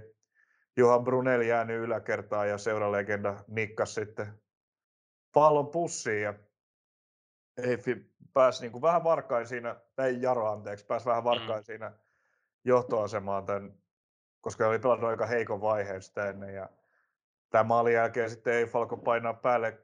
Johan 0.77 1.03
Brunel 1.03 1.41
jäänyt 1.41 1.81
yläkertaan 1.81 2.49
ja 2.49 2.57
seuralegenda 2.57 3.43
nikkas 3.47 3.95
sitten 3.95 4.41
pallon 5.33 5.67
pussiin 5.67 6.21
ja 6.21 6.33
Eiffi 7.57 8.09
pääsi 8.33 8.61
niin 8.61 8.71
kuin 8.71 8.81
vähän 8.81 9.03
varkain 9.03 9.47
siinä, 9.47 9.75
ei 9.97 10.21
Jaro 10.21 10.51
anteeksi, 10.51 10.85
pääsi 10.85 11.05
vähän 11.05 11.23
varkain 11.23 11.59
mm. 11.59 11.65
siinä 11.65 11.91
johtoasemaan 12.63 13.45
tämän, 13.45 13.73
koska 14.41 14.67
oli 14.67 14.79
pelannut 14.79 15.09
aika 15.09 15.25
heikon 15.25 15.61
vaiheen 15.61 16.01
sitä 16.01 16.29
ennen 16.29 16.53
ja 16.53 16.69
tämän 17.49 17.67
maalin 17.67 17.93
jälkeen 17.93 18.29
sitten 18.29 18.53
ei 18.53 18.65
Falko 18.65 18.97
painaa 18.97 19.33
päälle 19.33 19.79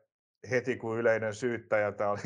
heti 0.50 0.78
kuin 0.78 1.00
yleinen 1.00 1.34
syyttäjä. 1.34 1.92
Tämä 1.92 2.10
oli, 2.10 2.22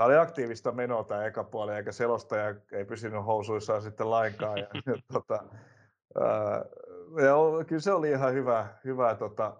tämä 0.00 0.08
oli 0.08 0.16
aktiivista 0.16 0.72
menoa 0.72 1.04
tämä 1.04 1.24
eka 1.24 1.44
puoli, 1.44 1.74
eikä 1.74 1.92
selostaja 1.92 2.54
ei 2.72 2.84
pysynyt 2.84 3.26
housuissaan 3.26 3.82
sitten 3.82 4.10
lainkaan. 4.10 4.58
Ja, 4.58 4.66
ja, 4.86 4.94
tota, 5.12 5.44
ää, 6.20 6.64
ja 7.24 7.64
kyllä 7.66 7.80
se 7.80 7.92
oli 7.92 8.10
ihan 8.10 8.34
hyvä, 8.34 8.68
hyvä 8.84 9.14
tota, 9.14 9.56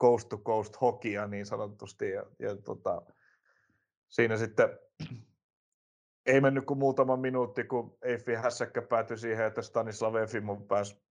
coast 0.00 0.28
to 0.28 0.38
coast 0.38 0.80
hokia 0.80 1.26
niin 1.26 1.46
sanotusti. 1.46 2.10
Ja, 2.10 2.26
ja 2.38 2.56
tota, 2.56 3.02
siinä 4.08 4.36
sitten 4.36 4.78
ei 6.32 6.40
mennyt 6.40 6.64
kuin 6.64 6.78
muutama 6.78 7.16
minuutti, 7.16 7.64
kun 7.64 7.98
Eiffi 8.02 8.34
hässäkkä 8.34 8.82
päätyi 8.82 9.18
siihen, 9.18 9.46
että 9.46 9.62
Stanislav 9.62 10.14
Efimov 10.14 10.62
pääsi, 10.62 11.02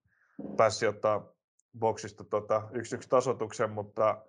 pääsi 0.58 0.88
ottaa 0.88 1.34
boksista 1.80 2.24
tota, 2.24 2.70
yksi 2.72 2.96
yksi 2.96 3.10
tasotuksen, 3.10 3.70
mutta 3.70 4.26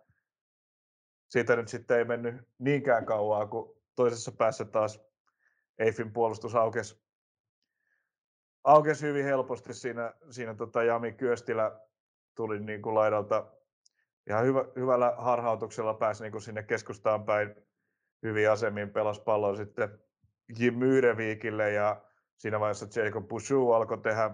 siitä 1.30 1.56
nyt 1.56 1.68
sitten 1.68 1.98
ei 1.98 2.04
mennyt 2.04 2.34
niinkään 2.58 3.06
kauaa, 3.06 3.46
kun 3.46 3.77
toisessa 3.98 4.32
päässä 4.32 4.64
taas 4.64 5.00
Eiffin 5.78 6.12
puolustus 6.12 6.54
aukesi 6.54 7.02
aukesi 8.64 9.06
hyvin 9.06 9.24
helposti 9.24 9.74
siinä, 9.74 10.14
siinä 10.30 10.54
tota 10.54 10.82
Jami 10.82 11.12
Kyöstilä 11.12 11.80
tuli 12.34 12.60
niin 12.60 12.82
kuin 12.82 12.94
laidalta 12.94 13.46
ihan 14.28 14.44
hyvä, 14.44 14.64
hyvällä 14.76 15.14
harhautuksella 15.18 15.94
pääsi 15.94 16.22
niin 16.22 16.32
kuin 16.32 16.42
sinne 16.42 16.62
keskustaan 16.62 17.24
päin 17.24 17.54
hyvin 18.22 18.50
asemiin, 18.50 18.90
pelasi 18.90 19.22
pallon 19.22 19.56
sitten 19.56 19.98
Jim 20.58 20.74
Myyreviikille 20.74 21.72
ja 21.72 22.02
siinä 22.36 22.60
vaiheessa 22.60 23.00
Jacob 23.00 23.28
Bouchou 23.28 23.72
alkoi 23.72 23.98
tehdä 23.98 24.30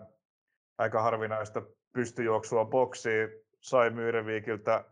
aika 0.78 1.02
harvinaista 1.02 1.62
pystyjuoksua 1.92 2.64
boksiin, 2.64 3.28
sai 3.60 3.90
Myyreviikiltä 3.90 4.84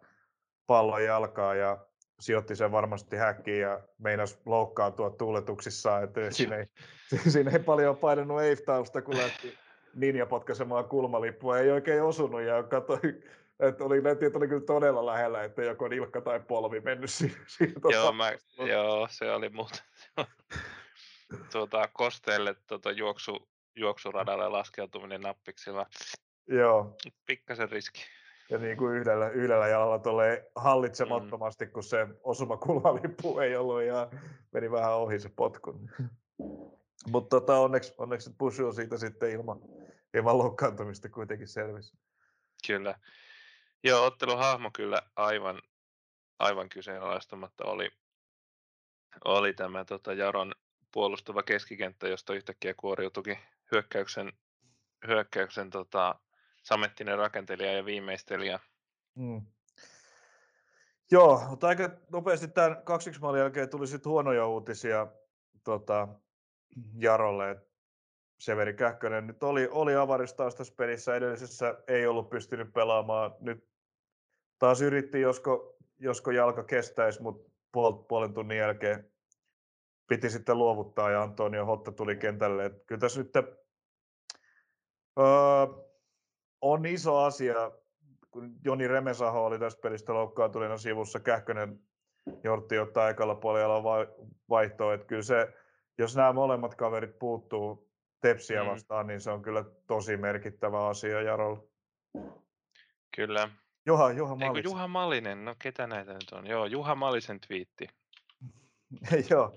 pallon 0.67 1.05
jalkaa 1.05 1.55
ja 1.55 1.87
sijoitti 2.23 2.57
sen 2.57 2.73
varmasti 2.73 3.17
häkkiin 3.17 3.61
ja 3.61 3.81
meinasi 3.99 4.39
loukkaantua 4.47 5.11
tuuletuksissaan, 5.11 6.05
että 6.05 6.31
siinä 6.31 6.57
ei, 6.57 6.67
siinä 7.33 7.51
ei 7.51 7.59
paljon 7.59 7.97
painanut 7.97 8.43
Eiftausta, 8.43 9.03
kun 9.03 9.17
lähti 9.17 9.59
Ninja 9.95 10.27
potkaisemaan 10.27 10.85
kulmalippua, 10.85 11.59
ei 11.59 11.71
oikein 11.71 12.03
osunut 12.03 12.43
ja 12.43 12.63
katsoi, 12.63 12.99
että 13.61 13.85
oli, 13.85 14.01
näytti, 14.01 14.25
että 14.25 14.39
oli 14.39 14.49
kyllä 14.49 14.67
todella 14.67 15.07
lähellä, 15.07 15.45
että 15.45 15.63
joko 15.63 15.89
nilkka 15.89 16.21
tai 16.21 16.41
polvi 16.41 16.81
mennyt 16.81 17.11
siihen 17.11 17.73
joo, 17.91 18.13
mä, 18.13 18.33
joo, 18.67 19.09
se 19.11 19.33
oli 19.33 19.49
muuten 19.49 19.81
tuota, 21.53 21.89
kosteelle 21.93 22.55
tuota, 22.67 22.91
juoksu, 22.91 23.49
juoksuradalle 23.77 24.49
laskeutuminen 24.49 25.21
nappiksilla. 25.21 25.87
Joo. 26.49 26.97
Pikkasen 27.27 27.71
riski 27.71 28.03
ja 28.53 28.59
niin 28.59 28.77
kuin 28.77 28.97
yhdellä, 28.97 29.29
yhdellä 29.29 29.69
jalalla 29.69 29.99
tulee 29.99 30.51
hallitsemattomasti, 30.57 31.65
mm. 31.65 31.73
kun 31.73 31.83
se 31.83 32.07
osuma 32.23 32.57
kulmalippu 32.57 33.39
ei 33.39 33.57
ollut 33.57 33.83
ja 33.83 34.11
meni 34.53 34.71
vähän 34.71 34.95
ohi 34.95 35.21
se 35.21 35.29
potku. 35.37 35.81
Mutta 37.07 37.41
tota, 37.41 37.59
onneksi, 37.59 37.95
onneksi 37.99 38.31
Bushu 38.39 38.67
on 38.67 38.75
siitä 38.75 38.97
sitten 38.97 39.31
ilman, 39.31 39.61
ilman 40.15 40.39
loukkaantumista 40.39 41.09
kuitenkin 41.09 41.49
selvisi. 41.49 41.97
Kyllä. 42.67 42.99
Joo, 43.85 44.05
otteluhahmo 44.05 44.71
kyllä 44.77 45.03
aivan, 45.17 45.63
aivan 46.39 46.69
kyseenalaistamatta 46.69 47.65
oli, 47.65 47.91
oli 49.25 49.53
tämä 49.53 49.85
tota, 49.85 50.13
Jaron 50.13 50.53
puolustava 50.93 51.43
keskikenttä, 51.43 52.09
josta 52.09 52.35
yhtäkkiä 52.35 52.75
kuoriutuikin 52.77 53.39
hyökkäyksen, 53.73 54.33
hyökkäyksen 55.07 55.71
tota, 55.71 56.21
samettinen 56.63 57.19
rakentelija 57.19 57.73
ja 57.73 57.85
viimeistelijä. 57.85 58.61
Mm. 59.15 59.47
Joo, 61.11 61.43
mutta 61.49 61.69
aika 61.69 61.91
nopeasti 62.13 62.49
tämän 62.49 62.83
2 62.85 63.11
maalin 63.21 63.41
jälkeen 63.41 63.69
tuli 63.69 63.87
sitten 63.87 64.11
huonoja 64.11 64.47
uutisia 64.47 65.07
tota, 65.65 66.09
Jarolle. 66.99 67.57
Severi 68.39 68.75
Kähkönen 68.75 69.27
nyt 69.27 69.43
oli, 69.43 69.69
oli 69.71 69.95
avaristaus 69.95 70.55
tässä 70.55 70.75
pelissä, 70.77 71.17
edellisessä 71.17 71.83
ei 71.89 72.07
ollut 72.07 72.31
pystynyt 72.31 72.73
pelaamaan. 72.73 73.35
Nyt 73.41 73.69
taas 74.59 74.81
yritti, 74.81 75.21
josko, 75.21 75.77
josko 75.99 76.31
jalka 76.31 76.65
kestäisi, 76.65 77.23
mutta 77.23 77.51
puol, 77.73 77.93
puolen 77.93 78.35
tunnin 78.35 78.59
jälkeen 78.59 79.13
piti 80.09 80.31
sitten 80.31 80.59
luovuttaa 80.59 81.11
ja 81.11 81.23
Antonio 81.23 81.65
Hotta 81.65 81.93
tuli 81.93 82.17
kentälle. 82.17 82.65
Et 82.65 82.85
kyllä 82.87 82.99
tässä 82.99 83.21
nyt 83.21 83.37
öö, 83.37 83.45
on 86.63 86.87
iso 86.87 87.19
asia, 87.19 87.71
kun 88.31 88.55
Joni 88.65 88.89
Remesaho 88.89 89.47
oli 89.47 89.59
tästä 89.59 89.81
pelistä 89.81 90.15
loukkaantuneena 90.15 90.77
sivussa, 90.77 91.21
Kähkönen 91.21 91.81
Jortti 92.45 92.79
ottaa 92.79 93.09
ekalla 93.09 93.35
puolella 93.35 93.83
vaihtoa. 94.49 94.95
Että 94.95 95.07
kyllä 95.07 95.23
se, 95.23 95.49
jos 95.99 96.17
nämä 96.17 96.33
molemmat 96.33 96.75
kaverit 96.75 97.19
puuttuu 97.19 97.93
Tepsiä 98.21 98.63
mm. 98.63 98.69
vastaan, 98.69 99.07
niin 99.07 99.21
se 99.21 99.31
on 99.31 99.43
kyllä 99.43 99.65
tosi 99.87 100.17
merkittävä 100.17 100.87
asia 100.87 101.23
Jarolla. 101.23 101.63
Kyllä. 103.17 103.49
Juha, 103.87 104.13
Juha 104.13 104.35
Malisen. 104.35 104.57
Eiku 104.57 104.69
Juha 104.69 104.89
Malinen, 104.89 105.45
no 105.45 105.55
ketä 105.63 105.87
näitä 105.87 106.13
nyt 106.13 106.33
on? 106.33 106.47
Joo, 106.47 106.67
Juha 106.67 106.95
Malisen 106.95 107.41
twiitti. 107.41 107.87
Joo, 109.31 109.57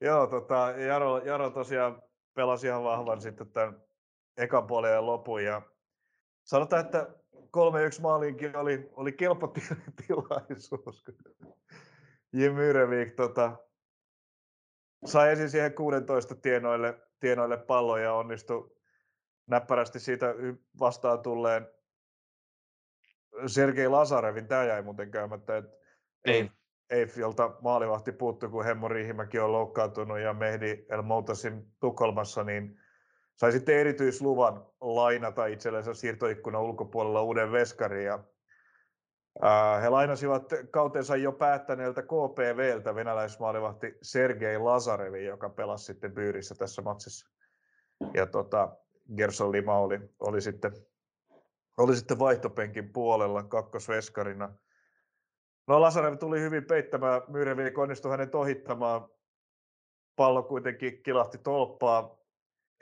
Joo 0.00 0.26
tota, 0.26 0.70
Jaro, 0.70 1.18
Jaro 1.18 1.50
tosiaan 1.50 2.02
pelasi 2.34 2.66
ihan 2.66 2.84
vahvan 2.84 3.20
sitten 3.20 3.52
tämän 3.52 3.82
ekan 4.36 4.66
puolen 4.66 4.92
ja 4.92 5.06
lopun. 5.06 5.44
Ja 5.44 5.62
sanotaan, 6.44 6.84
että 6.84 7.14
3-1 7.36 8.00
maalinkin 8.00 8.56
oli, 8.56 8.90
oli 8.92 9.12
kelpo 9.12 9.54
tilaisuus. 10.06 11.04
Jim 12.32 12.58
Yrevik 12.58 13.14
tota, 13.14 13.56
sai 15.04 15.30
ensin 15.30 15.50
siihen 15.50 15.74
16 15.74 16.34
tienoille, 16.34 17.00
tienoille 17.20 17.56
pallon 17.56 18.02
ja 18.02 18.14
onnistui 18.14 18.76
näppärästi 19.46 20.00
siitä 20.00 20.26
vastaan 20.80 21.22
tulleen 21.22 21.68
Sergei 23.46 23.88
Lazarevin. 23.88 24.48
Tämä 24.48 24.64
jäi 24.64 24.82
muuten 24.82 25.10
käymättä, 25.10 25.56
että 25.56 25.70
niin. 26.26 26.50
Eiffiltä 26.90 27.50
maalivahti 27.60 28.12
puuttu, 28.12 28.48
kun 28.48 28.64
Hemmo 28.64 28.88
Riihimäki 28.88 29.38
on 29.38 29.52
loukkaantunut 29.52 30.18
ja 30.18 30.32
Mehdi 30.32 30.86
El 30.88 31.02
Moutasin 31.02 31.66
Tukholmassa, 31.80 32.44
niin 32.44 32.81
sai 33.36 33.52
sitten 33.52 33.78
erityisluvan 33.78 34.66
lainata 34.80 35.46
itsellensä 35.46 35.94
siirtoikkunan 35.94 36.62
ulkopuolella 36.62 37.22
uuden 37.22 37.52
veskarin. 37.52 38.04
Ja, 38.04 38.24
he 39.82 39.88
lainasivat 39.88 40.42
kautensa 40.70 41.16
jo 41.16 41.32
päättäneeltä 41.32 42.02
KPVltä 42.02 42.94
venäläismaalivahti 42.94 43.94
Sergei 44.02 44.58
Lazarevi, 44.58 45.24
joka 45.24 45.48
pelasi 45.50 45.84
sitten 45.84 46.12
Byyrissä 46.12 46.54
tässä 46.54 46.82
matsissa. 46.82 47.30
Ja 48.14 48.26
tota, 48.26 48.76
Gerson 49.16 49.52
Lima 49.52 49.78
oli, 49.78 50.00
oli, 50.20 50.40
sitten, 50.40 50.72
oli 51.78 51.96
sitten 51.96 52.18
vaihtopenkin 52.18 52.92
puolella 52.92 53.42
kakkosveskarina. 53.42 54.54
No 55.68 55.80
Lasarev 55.80 56.18
tuli 56.18 56.40
hyvin 56.40 56.64
peittämään, 56.64 57.22
Myyrevik 57.28 57.78
onnistui 57.78 58.10
hänet 58.10 58.34
ohittamaan. 58.34 59.08
Pallo 60.16 60.42
kuitenkin 60.42 61.02
kilahti 61.02 61.38
tolppaa. 61.38 62.21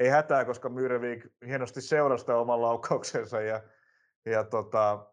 Ei 0.01 0.09
hätää, 0.09 0.45
koska 0.45 0.69
Myyrevik 0.69 1.27
hienosti 1.47 1.81
seurasi 1.81 2.33
oman 2.33 2.63
laukauksensa 2.63 3.41
ja, 3.41 3.63
ja 4.25 4.45
tota, 4.45 5.07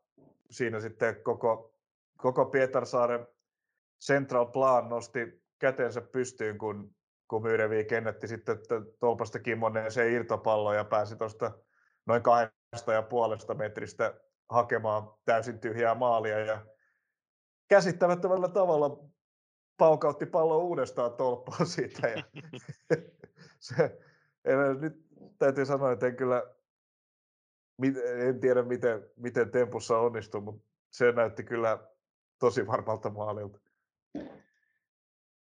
siinä 0.52 0.80
sitten 0.80 1.24
koko, 1.24 1.76
koko 2.18 2.46
Pietarsaaren 2.46 3.28
Central 4.06 4.46
Plan 4.46 4.90
nosti 4.90 5.44
kätensä 5.60 6.02
pystyyn, 6.02 6.58
kun, 6.58 6.96
kun 7.28 7.42
Myyrevik 7.42 7.92
ennätti 7.92 8.28
sitten 8.28 8.58
tolpasta 9.00 9.40
kimmoneeseen 9.40 10.12
irtopalloon 10.14 10.76
ja 10.76 10.84
pääsi 10.84 11.16
tuosta 11.16 11.52
noin 12.06 12.24
kahdesta 12.24 12.94
ja 12.94 13.02
puolesta 13.02 13.54
metristä 13.54 14.14
hakemaan 14.50 15.14
täysin 15.26 15.60
tyhjää 15.60 15.96
maalia 15.96 16.40
ja 16.40 16.66
käsittämättömällä 17.68 18.48
tavalla 18.48 19.10
paukautti 19.78 20.26
pallon 20.26 20.64
uudestaan 20.64 21.14
tolppaan 21.14 21.66
siitä. 21.66 22.08
Ja 22.08 22.24
se, 23.60 24.00
en, 24.48 24.82
nyt 24.82 24.94
täytyy 25.40 25.66
sanoa, 25.66 25.92
että 25.92 26.08
en 26.08 26.16
kyllä 26.16 26.44
en 28.28 28.40
tiedä 28.40 28.64
miten, 28.64 29.10
miten 29.16 29.52
tempussa 29.52 30.00
onnistui, 30.00 30.42
mutta 30.42 30.68
se 30.90 31.12
näytti 31.12 31.44
kyllä 31.44 31.88
tosi 32.40 32.68
varmalta 32.68 33.10
maalilta. 33.10 33.60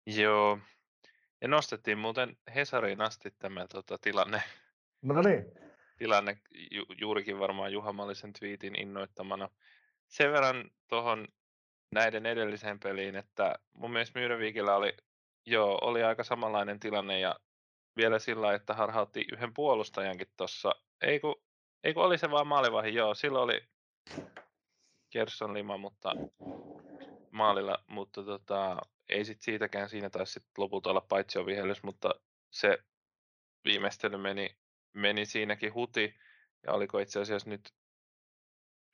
Joo. 0.06 0.60
Ja 1.41 1.47
nostettiin 1.47 1.97
muuten 1.97 2.38
Hesariin 2.56 3.01
asti 3.01 3.32
tämä 3.39 3.68
tota, 3.68 3.97
tilanne. 4.01 4.43
No 5.01 5.22
niin. 5.22 5.45
Tilanne 5.97 6.38
ju, 6.72 6.86
juurikin 7.01 7.39
varmaan 7.39 7.74
Juha 7.74 7.93
Mallisen 7.93 8.34
twiitin 8.34 8.80
innoittamana. 8.80 9.49
Sen 10.08 10.32
verran 10.32 10.72
tuohon 10.88 11.28
näiden 11.91 12.26
edelliseen 12.26 12.80
peliin, 12.80 13.16
että 13.16 13.56
mun 13.74 13.91
mielestä 13.91 14.20
Myyreviikillä 14.20 14.76
oli, 14.76 14.97
joo, 15.45 15.80
oli 15.82 16.03
aika 16.03 16.24
samanlainen 16.24 16.80
tilanne 16.80 17.20
ja 17.20 17.36
vielä 17.97 18.19
sillä 18.19 18.53
että 18.53 18.73
harhautti 18.73 19.25
yhden 19.33 19.53
puolustajankin 19.53 20.27
tuossa. 20.37 20.75
Ei 21.01 21.19
ei 21.83 21.93
kun 21.93 22.03
oli 22.03 22.17
se 22.17 22.31
vaan 22.31 22.47
maalivahi, 22.47 22.93
joo, 22.93 23.15
silloin 23.15 23.43
oli 23.43 23.67
Gerson 25.11 25.53
Lima, 25.53 25.77
mutta 25.77 26.11
maalilla, 27.31 27.83
mutta 27.87 28.23
tota, 28.23 28.77
ei 29.09 29.25
sit 29.25 29.41
siitäkään, 29.41 29.89
siinä 29.89 30.09
taisi 30.09 30.33
sit 30.33 30.45
lopulta 30.57 30.89
olla 30.89 31.01
paitsi 31.01 31.39
vihellys, 31.45 31.83
mutta 31.83 32.15
se 32.51 32.77
viimeistely 33.65 34.17
meni, 34.17 34.57
meni 34.93 35.25
siinäkin 35.25 35.73
huti, 35.73 36.15
ja 36.63 36.73
oliko 36.73 36.99
itse 36.99 37.19
asiassa 37.19 37.49
nyt, 37.49 37.73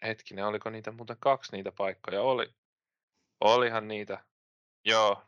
hetkinen, 0.03 0.45
oliko 0.45 0.69
niitä 0.69 0.91
muuten 0.91 1.17
kaksi 1.19 1.51
niitä 1.51 1.71
paikkoja, 1.71 2.21
oli, 2.21 2.53
Olihan 3.41 3.87
niitä. 3.87 4.23
Joo. 4.85 5.23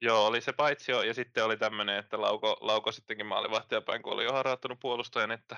Joo, 0.00 0.26
oli 0.26 0.40
se 0.40 0.52
paitsi 0.52 0.92
jo, 0.92 1.02
ja 1.02 1.14
sitten 1.14 1.44
oli 1.44 1.56
tämmöinen, 1.56 1.98
että 1.98 2.20
Lauko, 2.20 2.56
Lauko 2.60 2.92
sittenkin 2.92 3.26
maalivahtia 3.26 3.80
päin, 3.80 4.02
kun 4.02 4.12
oli 4.12 4.24
jo 4.24 4.32
harjoittanut 4.32 4.80
puolustajan, 4.80 5.30
että 5.30 5.56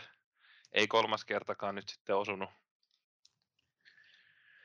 ei 0.72 0.86
kolmas 0.86 1.24
kertakaan 1.24 1.74
nyt 1.74 1.88
sitten 1.88 2.16
osunut. 2.16 2.51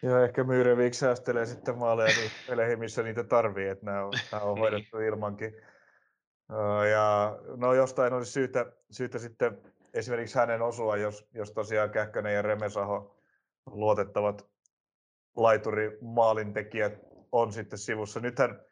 Joo, 0.02 0.24
ehkä 0.24 0.44
Myyrevik 0.44 0.94
säästelee 0.94 1.46
sitten 1.46 1.78
maaleja 1.78 2.16
niin 2.18 2.32
peleihin, 2.48 2.80
missä 2.80 3.04
niitä 3.04 3.24
tarvii, 3.24 3.68
että 3.68 3.86
nämä 3.86 4.06
on, 4.06 4.14
nämä 4.32 4.44
on 4.44 4.54
niin. 4.54 4.62
hoidettu 4.62 5.00
ilmankin. 5.00 5.54
Ja 6.92 7.38
no 7.56 7.74
jostain 7.74 8.14
olisi 8.14 8.32
syytä, 8.32 8.66
syytä 8.92 9.20
sitten 9.20 9.62
esimerkiksi 9.94 10.38
hänen 10.38 10.62
osua, 10.62 10.98
jos, 10.98 11.28
jos 11.34 11.52
tosiaan 11.52 11.90
Kähkönen 11.90 12.34
ja 12.34 12.42
Remesaho 12.42 13.16
luotettavat 13.66 14.48
laituri 15.36 15.98
maalintekijät 16.02 16.94
on 17.32 17.54
sitten 17.54 17.80
sivussa. 17.80 18.20
Nythän 18.20 18.66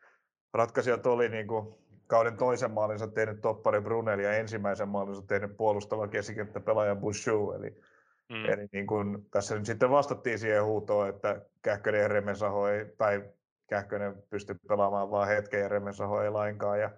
ratkaisijat 0.53 1.05
oli 1.05 1.29
niin 1.29 1.47
kuin 1.47 1.75
kauden 2.07 2.37
toisen 2.37 2.71
maalinsa 2.71 3.07
tehnyt 3.07 3.41
toppari 3.41 3.81
Brunel 3.81 4.19
ja 4.19 4.33
ensimmäisen 4.33 4.89
maalinsa 4.89 5.21
tehnyt 5.21 5.57
puolustava 5.57 6.07
keskikenttäpelaaja 6.07 6.95
Bushu. 6.95 7.51
Eli, 7.51 7.81
mm. 8.29 8.45
eli 8.45 8.67
niin 8.71 8.87
kuin, 8.87 9.25
tässä 9.31 9.55
nyt 9.55 9.65
sitten 9.65 9.89
vastattiin 9.89 10.39
siihen 10.39 10.63
huutoon, 10.63 11.09
että 11.09 11.41
Kähkönen 11.61 12.01
ja 12.01 12.07
Remesaho 12.07 12.67
ei, 12.67 12.85
tai 12.97 13.23
Kähkönen 13.67 14.23
pysty 14.29 14.55
pelaamaan 14.67 15.11
vaan 15.11 15.27
hetken 15.27 15.59
ja 15.59 15.69
Remesaho 15.69 16.21
ei 16.21 16.29
lainkaan. 16.29 16.79
Ja 16.79 16.89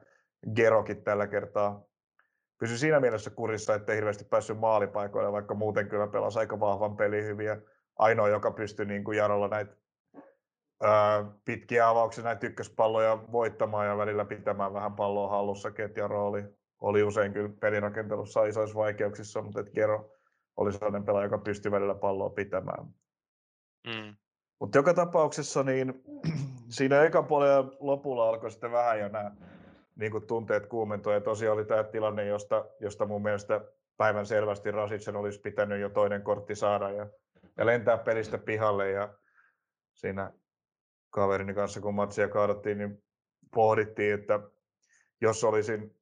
Gerokin 0.55 1.03
tällä 1.03 1.27
kertaa 1.27 1.83
pysyi 2.57 2.77
siinä 2.77 2.99
mielessä 2.99 3.29
kurissa, 3.29 3.75
että 3.75 3.91
ei 3.91 3.95
hirveästi 3.95 4.25
päässyt 4.25 4.59
maalipaikoille, 4.59 5.31
vaikka 5.31 5.53
muuten 5.53 5.89
kyllä 5.89 6.07
pelasi 6.07 6.39
aika 6.39 6.59
vahvan 6.59 6.97
peli 6.97 7.23
hyviä 7.23 7.57
ainoa, 7.95 8.29
joka 8.29 8.51
pystyi 8.51 8.85
niin 8.85 9.03
kuin 9.03 9.17
Jarolla 9.17 9.47
näitä 9.47 9.75
pitkiä 11.45 11.89
avauksia, 11.89 12.23
näitä 12.23 12.47
ykköspalloja 12.47 13.19
voittamaan 13.31 13.87
ja 13.87 13.97
välillä 13.97 14.25
pitämään 14.25 14.73
vähän 14.73 14.93
palloa 14.93 15.29
hallussa. 15.29 15.71
Jaro 15.97 16.27
oli, 16.81 17.03
usein 17.03 17.33
kyllä 17.33 17.49
pelirakentelussa 17.59 18.45
isoissa 18.45 18.75
vaikeuksissa, 18.75 19.41
mutta 19.41 19.59
että 19.59 19.71
Gero 19.71 20.11
oli 20.57 20.73
sellainen 20.73 21.03
pelaaja, 21.03 21.25
joka 21.25 21.37
pystyi 21.37 21.71
välillä 21.71 21.95
palloa 21.95 22.29
pitämään. 22.29 22.85
Mm. 23.87 24.15
Mutta 24.59 24.77
joka 24.77 24.93
tapauksessa 24.93 25.63
niin 25.63 26.03
siinä 26.77 27.03
ekan 27.03 27.25
puolen 27.25 27.71
lopulla 27.79 28.29
alkoi 28.29 28.51
sitten 28.51 28.71
vähän 28.71 28.99
jo 28.99 29.07
nämä 29.07 29.31
niin 29.95 30.11
kuin 30.11 30.27
tunteet 30.27 30.65
kuumentua. 30.65 31.13
Ja 31.13 31.21
tosiaan 31.21 31.57
oli 31.57 31.65
tämä 31.65 31.83
tilanne, 31.83 32.25
josta, 32.25 32.65
josta 32.79 33.05
mun 33.05 33.23
mielestä 33.23 33.61
päivän 33.97 34.25
selvästi 34.25 34.71
Rasitsen 34.71 35.15
olisi 35.15 35.41
pitänyt 35.41 35.81
jo 35.81 35.89
toinen 35.89 36.21
kortti 36.21 36.55
saada. 36.55 36.91
Ja 36.91 37.07
ja 37.57 37.65
lentää 37.65 37.97
pelistä 37.97 38.37
pihalle 38.37 38.91
ja 38.91 39.13
siinä 39.93 40.31
kaverini 41.15 41.53
kanssa, 41.53 41.81
kun 41.81 41.95
matsia 41.95 42.27
kaadottiin, 42.27 42.77
niin 42.77 43.03
pohdittiin, 43.53 44.13
että 44.13 44.39
jos 45.21 45.43
olisin 45.43 45.95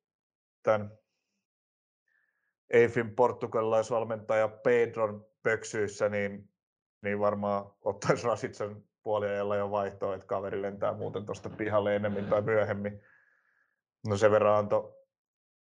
tämän 0.64 0.92
Eifin 2.70 3.16
portugalilaisvalmentaja 3.16 4.48
Pedron 4.48 5.26
pöksyissä, 5.44 6.10
niin, 6.10 6.50
niin 7.02 7.20
varmaan 7.20 7.66
ottaisi 7.82 8.28
Rasitsen 8.28 8.84
puoliajalla 9.04 9.56
jo 9.56 9.72
vaihtoa, 9.72 10.16
että 10.16 10.28
kaveri 10.28 10.62
lentää 10.62 10.94
muuten 10.94 11.26
tuosta 11.26 11.50
pihalle 11.50 11.96
enemmän 11.96 12.26
tai 12.26 12.42
myöhemmin. 12.42 13.02
No 14.08 14.18
sen 14.18 14.32
verran 14.32 14.58
antoi 14.58 14.94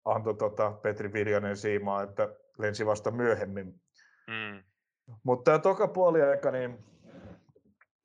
anto 0.04 0.34
tota 0.34 0.70
Petri 0.70 1.12
Viljanen 1.12 1.56
siimaa, 1.56 2.02
että 2.02 2.28
lensi 2.58 2.86
vasta 2.86 3.10
myöhemmin. 3.10 3.80
Mm. 4.26 4.62
Mutta 5.22 5.44
tämä 5.44 5.58
toka 5.58 5.88
puoliaika, 5.88 6.50
niin 6.50 6.84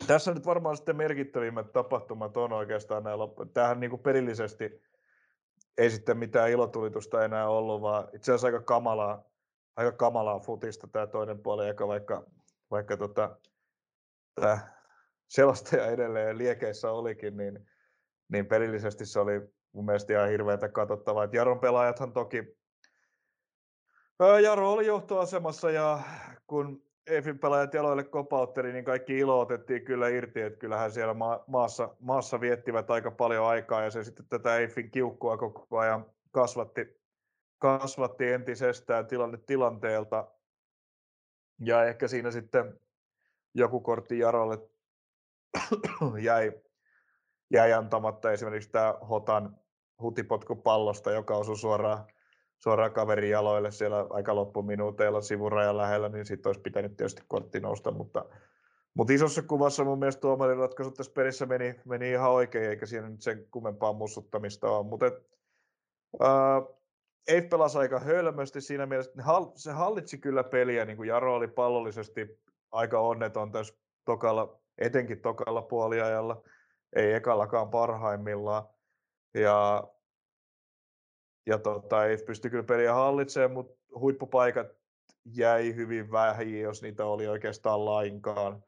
tässä 0.08 0.34
nyt 0.34 0.46
varmaan 0.46 0.78
sitten 0.78 0.96
merkittävimmät 0.96 1.72
tapahtumat 1.72 2.38
on 2.38 2.54
oikeastaan 2.54 3.20
loppu. 3.20 3.46
Tämähän 3.46 3.80
niin 3.80 3.90
kuin 3.90 4.02
perillisesti 4.02 4.82
ei 5.78 5.90
sitten 5.90 6.18
mitään 6.18 6.50
ilotulitusta 6.50 7.26
enää 7.26 7.50
ollut, 7.50 7.82
vaan 7.82 8.08
itse 8.14 8.32
asiassa 8.32 8.48
aika 8.48 8.62
kamalaa, 8.62 9.24
aika 9.76 9.92
kamalaa 9.92 10.40
futista 10.40 10.88
tämä 10.88 11.08
toinen 11.08 11.40
puoli, 11.40 11.66
aika 11.66 11.88
vaikka, 11.88 12.26
vaikka 12.72 12.98
tota, 12.98 13.38
tämä 14.36 14.60
selostaja 15.28 15.86
edelleen 15.86 16.38
liekeissä 16.38 16.92
olikin, 16.92 17.38
niin 17.38 17.68
niin 18.32 18.46
pelillisesti 18.46 19.06
se 19.06 19.20
oli 19.20 19.42
mun 19.72 19.86
mielestä 19.86 20.14
ihan 20.14 20.30
hirveätä 20.30 20.70
katsottavaa. 20.70 21.28
Jaron 21.32 21.60
pelaajathan 21.60 22.14
toki, 22.14 22.58
Jaro 24.44 24.72
oli 24.72 24.86
johtoasemassa 24.86 25.72
ja 25.72 26.00
kun 26.48 26.84
Efin 27.08 27.40
pelaajat 27.40 27.74
jaloille 27.74 28.04
kopautteli, 28.04 28.74
niin 28.74 28.86
kaikki 28.86 29.18
ilo 29.18 29.40
otettiin 29.40 29.86
kyllä 29.86 30.08
irti, 30.10 30.42
että 30.42 30.60
kyllähän 30.60 30.92
siellä 30.92 31.16
maassa, 31.48 31.96
maassa 32.00 32.42
viettivät 32.42 32.92
aika 32.92 33.12
paljon 33.12 33.46
aikaa 33.46 33.82
ja 33.82 33.92
se 33.92 34.04
sitten 34.04 34.26
tätä 34.30 34.60
Efin 34.60 34.92
kiukkua 34.92 35.38
koko 35.38 35.78
ajan 35.78 36.06
kasvatti, 36.32 37.02
kasvatti 37.58 38.32
entisestään 38.32 39.08
tilanne 39.08 39.38
tilanteelta. 39.38 40.28
Ja 41.60 41.86
ehkä 41.86 42.08
siinä 42.08 42.32
sitten 42.32 42.80
joku 43.54 43.80
kortti 43.80 44.20
Jarolle 44.20 44.58
jäi, 46.22 46.62
jäi 47.52 47.74
antamatta 47.74 48.32
esimerkiksi 48.32 48.70
tämä 48.72 48.94
Hotan 49.10 49.58
hutipotku 50.02 50.56
pallosta, 50.56 51.12
joka 51.12 51.36
osui 51.36 51.58
suoraan, 51.58 52.06
suoraan 52.64 52.94
kaverin 52.94 53.30
jaloille 53.30 53.72
siellä 53.72 54.06
aika 54.10 54.36
loppuminuuteilla 54.36 55.22
sivurajan 55.22 55.78
lähellä, 55.78 56.10
niin 56.10 56.26
sitten 56.26 56.50
olisi 56.50 56.62
pitänyt 56.62 56.98
tietysti 56.98 57.22
kortti 57.28 57.60
nousta, 57.60 57.92
mutta, 57.92 58.26
mutta 58.94 59.14
isossa 59.14 59.42
kuvassa 59.42 59.84
mun 59.84 60.00
mielestä 60.00 60.22
tuomarin 60.22 60.58
ratkaisu 60.58 60.92
tässä 60.92 61.12
pelissä 61.16 61.46
meni, 61.46 61.76
meni 61.86 62.12
ihan 62.12 62.32
oikein, 62.32 62.70
eikä 62.70 62.86
siinä 62.86 63.10
nyt 63.10 63.22
sen 63.22 63.48
kummempaa 63.52 63.94
mussuttamista 63.94 64.70
ole, 64.70 64.86
mutta 64.86 65.06
et, 65.06 65.14
äh, 66.22 66.64
ei 67.28 67.42
pelasi 67.42 67.78
aika 67.78 68.00
hölmösti 68.00 68.62
siinä 68.62 68.86
mielessä, 68.86 69.14
se 69.56 69.72
hallitsi 69.72 70.18
kyllä 70.18 70.44
peliä, 70.44 70.86
niin 70.86 70.98
kuin 70.98 71.10
Jaro 71.10 71.36
oli 71.36 71.48
pallollisesti 71.48 72.40
aika 72.72 73.00
onneton 73.00 73.52
tässä 73.52 73.74
tokalla, 74.06 74.60
etenkin 74.78 75.22
tokalla 75.22 75.62
puoliajalla, 75.62 76.44
ei 76.96 77.14
ekallakaan 77.14 77.70
parhaimmillaan. 77.70 78.64
Ja, 79.34 79.84
ja 81.46 81.58
tota, 81.58 82.06
ei 82.06 82.18
pysty 82.18 82.50
kyllä 82.50 82.64
peliä 82.64 82.94
hallitsemaan, 82.94 83.52
mutta 83.52 84.00
huippupaikat 84.00 84.68
jäi 85.26 85.76
hyvin 85.76 86.12
vähin, 86.12 86.62
jos 86.62 86.82
niitä 86.82 87.06
oli 87.06 87.28
oikeastaan 87.28 87.86
lainkaan. 87.86 88.64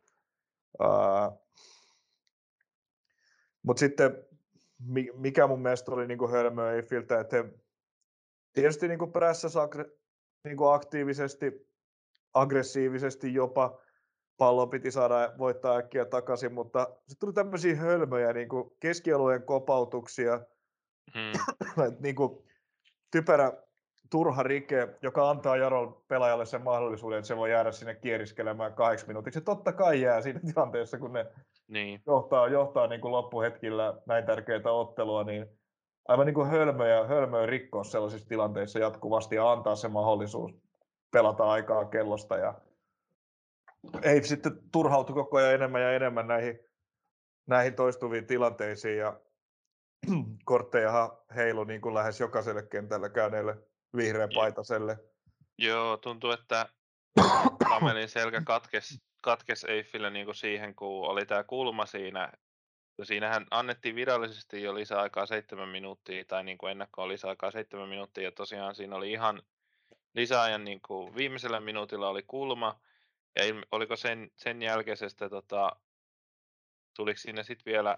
Mutta 3.64 3.80
sitten 3.80 4.26
mikä 5.14 5.48
mun 5.48 5.62
mielestä 5.62 5.92
oli 5.92 6.08
niin 6.08 6.32
hölmöä 6.32 6.74
Eiffiltä, 6.74 7.20
että 7.20 7.36
he 7.36 7.54
tietysti 8.54 8.88
niin 8.88 9.12
prässäsi 9.12 9.58
niin 10.44 10.58
aktiivisesti, 10.74 11.68
aggressiivisesti 12.34 13.34
jopa, 13.34 13.80
pallo 14.38 14.68
piti 14.68 14.92
saada 14.92 15.34
voittaa 15.38 15.78
äkkiä 15.78 16.06
takaisin, 16.06 16.54
mutta 16.54 16.86
sitten 16.86 17.20
tuli 17.20 17.34
tämmöisiä 17.34 17.76
hölmöjä 17.76 18.34
niin 18.34 18.50
kuin 18.50 18.72
keskialueen 18.80 19.44
kopautuksia, 19.44 20.42
hmm. 21.14 21.96
niin 22.00 22.16
kuin 22.16 22.46
typerä 23.12 23.52
turha 24.10 24.44
rike, 24.44 24.88
joka 25.02 25.30
antaa 25.30 25.58
Jaron 25.58 26.04
pelaajalle 26.08 26.46
sen 26.46 26.62
mahdollisuuden, 26.62 27.20
että 27.20 27.28
se 27.28 27.38
voi 27.38 27.52
jäädä 27.52 27.72
sinne 27.72 27.96
kieriskelemään 27.96 28.74
kahdeksi 28.74 29.08
minuutiksi. 29.08 29.40
Ja 29.40 29.44
totta 29.44 29.74
kai 29.74 30.02
jää 30.02 30.22
siinä 30.22 30.40
tilanteessa, 30.54 31.00
kun 31.00 31.14
ne 31.14 31.26
niin. 31.68 32.02
johtaa, 32.08 32.48
johtaa 32.48 32.88
niin 32.88 33.02
kuin 33.02 33.12
loppuhetkillä 33.12 33.94
näin 34.06 34.26
tärkeitä 34.26 34.72
ottelua, 34.72 35.24
niin 35.24 35.46
aivan 36.08 36.26
niin 36.26 36.34
kuin 36.34 36.48
hölmöjä, 36.48 37.04
hölmöjä 37.04 37.46
rikkoa 37.46 37.84
sellaisissa 37.84 38.30
tilanteissa 38.30 38.80
jatkuvasti 38.80 39.36
ja 39.36 39.52
antaa 39.52 39.76
se 39.76 39.88
mahdollisuus 39.88 40.52
pelata 41.12 41.44
aikaa 41.44 41.86
kellosta 41.86 42.38
ja 42.38 42.54
ei 44.04 44.24
sitten 44.24 44.52
turhautu 44.72 45.14
koko 45.14 45.38
ajan 45.38 45.54
enemmän 45.54 45.82
ja 45.82 45.94
enemmän 45.94 46.28
näihin, 46.28 46.60
näihin 47.48 47.74
toistuviin 47.74 48.28
tilanteisiin 48.28 48.98
ja 48.98 49.20
kortteja 50.46 51.18
heilu 51.36 51.64
niin 51.64 51.82
kuin 51.82 51.96
lähes 51.96 52.20
jokaiselle 52.20 52.64
kentällä 52.64 53.10
käyneelle 53.10 53.58
vihreän 53.98 54.30
paitaselle. 54.36 54.98
Joo, 55.58 55.98
tuntuu, 55.98 56.32
että 56.32 56.70
Kamelin 57.70 58.10
selkä 58.10 58.42
katkes, 58.46 59.02
katkes 59.22 59.64
Eiffille 59.64 60.10
niin 60.10 60.26
kuin 60.26 60.36
siihen, 60.36 60.76
kun 60.76 61.10
oli 61.10 61.26
tämä 61.26 61.44
kulma 61.44 61.86
siinä. 61.86 62.32
Siinähän 63.04 63.46
annettiin 63.52 63.96
virallisesti 63.96 64.64
jo 64.64 64.76
lisäaikaa 64.76 65.26
seitsemän 65.26 65.70
minuuttia, 65.70 66.26
tai 66.26 66.44
niin 66.44 66.58
kuin 66.58 66.72
ennakkoon 66.72 67.10
lisäaikaa 67.10 67.52
seitsemän 67.52 67.90
minuuttia, 67.90 68.24
ja 68.24 68.32
tosiaan 68.32 68.76
siinä 68.76 68.96
oli 68.96 69.12
ihan 69.12 69.42
lisäajan 70.14 70.66
niin 70.66 70.82
kuin 70.82 71.16
viimeisellä 71.16 71.60
minuutilla 71.60 72.10
oli 72.10 72.24
kulma, 72.28 72.80
ja 73.36 73.44
oliko 73.72 73.96
sen, 73.96 74.32
sen 74.36 74.62
jälkeisestä, 74.62 75.30
tota, 75.30 75.76
tuliko 76.96 77.18
siinä 77.18 77.44
sitten 77.44 77.72
vielä, 77.74 77.98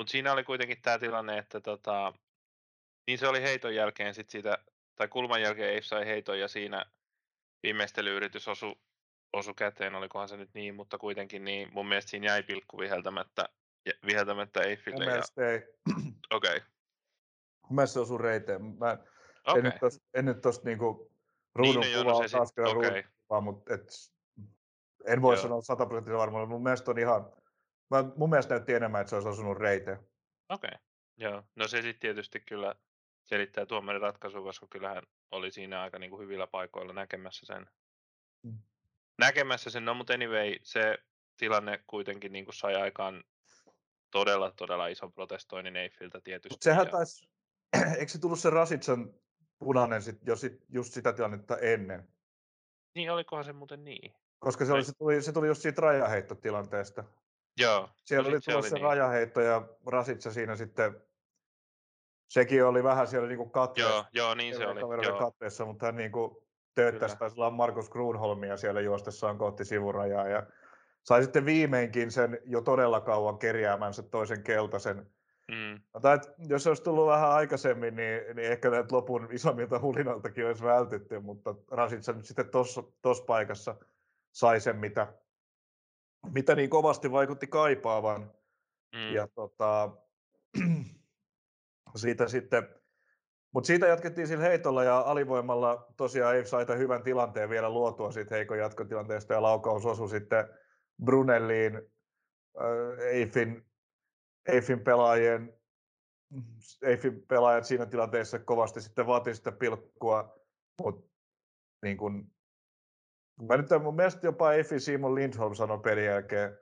mutta 0.00 0.10
siinä 0.10 0.32
oli 0.32 0.44
kuitenkin 0.44 0.82
tämä 0.82 0.98
tilanne, 0.98 1.38
että 1.38 1.60
tota, 1.60 2.12
niin 3.06 3.18
se 3.18 3.28
oli 3.28 3.42
heiton 3.42 3.74
jälkeen 3.74 4.14
sitten 4.14 4.32
siitä, 4.32 4.58
tai 4.96 5.08
kulman 5.08 5.42
jälkeen 5.42 5.70
ei 5.70 5.82
sai 5.82 6.06
heiton 6.06 6.40
ja 6.40 6.48
siinä 6.48 6.86
viimeistelyyritys 7.62 8.48
osu, 8.48 8.80
osu 9.32 9.54
käteen, 9.54 9.94
olikohan 9.94 10.28
se 10.28 10.36
nyt 10.36 10.50
niin, 10.54 10.74
mutta 10.74 10.98
kuitenkin 10.98 11.44
niin, 11.44 11.68
mun 11.72 11.88
mielestä 11.88 12.10
siinä 12.10 12.26
jäi 12.26 12.42
pilkku 12.42 12.78
viheltämättä, 12.78 13.48
viheltämättä 14.06 14.60
Eiffille. 14.60 15.04
Mun 15.04 15.12
mielestä 15.12 15.42
ja... 15.42 15.50
ei. 15.50 15.62
Okei. 16.30 16.56
Okay. 16.56 16.68
Mun 17.68 17.76
mielestä 17.76 17.94
se 17.94 18.00
osui 18.00 18.18
reiteen. 18.18 18.62
Mä 18.62 18.98
okay. 19.46 19.58
en 19.58 19.64
nyt 19.64 19.80
tosta, 19.80 20.04
en 20.14 20.24
nyt 20.24 20.40
tosta 20.40 20.64
niinku 20.64 21.12
ruudun 21.54 21.80
niin, 21.80 21.98
kuva 21.98 22.12
on 22.12 22.30
taas 22.30 22.52
kyllä 22.52 22.70
okay. 22.70 23.02
kuva, 23.28 23.40
mutta 23.40 23.74
et, 23.74 23.90
en 25.06 25.22
voi 25.22 25.34
Joo. 25.34 25.42
sanoa 25.42 25.62
sataprosenttisen 25.62 26.18
varmaan, 26.18 26.48
mun 26.48 26.62
mielestä 26.62 26.90
on 26.90 26.98
ihan, 26.98 27.32
mä, 27.90 28.04
mun 28.16 28.30
mielestä 28.30 28.54
näytti 28.54 28.74
enemmän, 28.74 29.00
että 29.00 29.08
se 29.08 29.16
olisi 29.16 29.28
osunut 29.28 29.58
reiteen. 29.58 29.98
Okei, 30.48 30.68
okay. 30.68 30.78
joo. 31.16 31.42
No 31.56 31.68
se 31.68 31.82
sitten 31.82 32.00
tietysti 32.00 32.40
kyllä 32.40 32.74
selittää 33.24 33.66
tuomarin 33.66 34.02
ratkaisu, 34.02 34.42
koska 34.42 34.66
kyllähän 34.70 35.02
oli 35.30 35.50
siinä 35.50 35.82
aika 35.82 35.98
niin 35.98 36.10
kuin 36.10 36.22
hyvillä 36.22 36.46
paikoilla 36.46 36.92
näkemässä 36.92 37.46
sen. 37.46 37.70
Mm. 38.42 38.58
Näkemässä 39.18 39.70
sen, 39.70 39.84
no 39.84 39.94
mutta 39.94 40.14
anyway, 40.14 40.54
se 40.62 40.98
tilanne 41.36 41.84
kuitenkin 41.86 42.32
niin 42.32 42.44
kuin 42.44 42.54
sai 42.54 42.74
aikaan 42.74 43.24
todella, 44.10 44.50
todella 44.50 44.86
ison 44.86 45.12
protestoinnin 45.12 45.76
Eiffiltä 45.76 46.20
tietysti. 46.20 46.54
Mut 46.54 46.62
sehän 46.62 46.88
taisi, 46.88 47.28
eikö 47.98 48.12
se 48.12 48.20
tullut 48.20 48.38
se 48.38 48.50
Rasitsan 48.50 49.14
punainen 49.58 50.02
sit, 50.02 50.18
jo 50.26 50.36
sit, 50.36 50.52
just 50.68 50.92
sitä 50.92 51.12
tilannetta 51.12 51.58
ennen. 51.58 52.08
Niin, 52.94 53.12
olikohan 53.12 53.44
se 53.44 53.52
muuten 53.52 53.84
niin? 53.84 54.14
Koska 54.38 54.64
se, 54.64 54.72
oli, 54.72 54.84
se, 54.84 54.92
tuli, 54.98 55.22
se 55.22 55.32
tuli 55.32 55.46
just 55.46 55.62
siitä 55.62 55.80
rajaheittotilanteesta. 55.80 57.04
Joo. 57.58 57.88
Siellä 58.04 58.28
oli 58.28 58.40
se 58.42 58.74
niin. 58.74 58.84
rajaheitto 58.84 59.40
ja 59.40 59.68
Rasitsa 59.86 60.32
siinä 60.32 60.56
sitten, 60.56 61.02
sekin 62.28 62.64
oli 62.64 62.84
vähän 62.84 63.06
siellä 63.06 63.28
niinku 63.28 63.48
katteessa. 63.48 63.94
Joo, 63.94 64.04
joo 64.12 64.34
niin 64.34 64.56
se 64.56 64.66
oli. 64.66 64.80
Joo. 65.06 65.18
katteessa, 65.18 65.64
mutta 65.64 65.86
hän 65.86 65.96
niinku 65.96 66.46
tööttäisi 66.74 67.16
taisi 67.16 67.40
olla 67.40 67.50
Markus 67.50 67.90
Grunholmia 67.90 68.56
siellä 68.56 68.80
juostessaan 68.80 69.38
kohti 69.38 69.64
sivurajaa 69.64 70.28
ja 70.28 70.46
sai 71.02 71.22
sitten 71.22 71.46
viimeinkin 71.46 72.10
sen 72.10 72.38
jo 72.44 72.60
todella 72.60 73.00
kauan 73.00 73.38
kerjäämänsä 73.38 74.02
toisen 74.02 74.42
keltaisen 74.42 75.10
Mm. 75.50 75.80
Tai, 76.02 76.18
jos 76.48 76.66
olisi 76.66 76.82
tullut 76.82 77.06
vähän 77.06 77.30
aikaisemmin, 77.30 77.96
niin, 77.96 78.36
niin 78.36 78.52
ehkä 78.52 78.70
näitä 78.70 78.96
lopun 78.96 79.28
isommilta 79.30 79.78
hulinoiltakin 79.78 80.46
olisi 80.46 80.64
vältytty, 80.64 81.20
mutta 81.20 81.54
Rasitsa 81.70 82.12
nyt 82.12 82.24
sitten 82.24 82.50
tuossa 83.02 83.24
paikassa 83.26 83.76
sai 84.32 84.60
sen, 84.60 84.76
mitä, 84.76 85.12
mitä 86.32 86.54
niin 86.54 86.70
kovasti 86.70 87.12
vaikutti 87.12 87.46
kaipaavan. 87.46 88.32
Mm. 88.94 89.14
Ja 89.14 89.28
tota, 89.34 89.90
siitä 91.96 92.28
sitten, 92.28 92.68
mutta 93.54 93.66
siitä 93.66 93.86
jatkettiin 93.86 94.26
sillä 94.26 94.44
heitolla 94.44 94.84
ja 94.84 94.98
alivoimalla 94.98 95.92
tosiaan 95.96 96.36
ei 96.36 96.46
sai 96.46 96.66
hyvän 96.78 97.02
tilanteen 97.02 97.50
vielä 97.50 97.70
luotua 97.70 98.12
siitä 98.12 98.34
heikon 98.34 98.58
jatkotilanteesta 98.58 99.34
ja 99.34 99.42
laukaus 99.42 99.86
osui 99.86 100.08
sitten 100.08 100.44
Brunelliin, 101.04 101.76
äh, 101.76 103.06
Eiffin 103.06 103.70
Eiffin 104.48 104.80
pelaajien 104.80 105.60
Eiffin 106.82 107.26
pelaajat 107.28 107.64
siinä 107.64 107.86
tilanteessa 107.86 108.38
kovasti 108.38 108.80
sitten 108.80 109.06
vaati 109.06 109.34
sitä 109.34 109.52
pilkkua, 109.52 110.40
mutta 110.82 111.10
niin 111.82 111.96
kun, 111.96 112.32
mä 113.48 113.56
nyt 113.56 113.82
mun 113.82 113.96
mielestä 113.96 114.26
jopa 114.26 114.52
Eiffin 114.52 114.80
Simon 114.80 115.14
Lindholm 115.14 115.54
sanoi 115.54 115.78
pelin 115.78 116.04
jälkeen, 116.04 116.58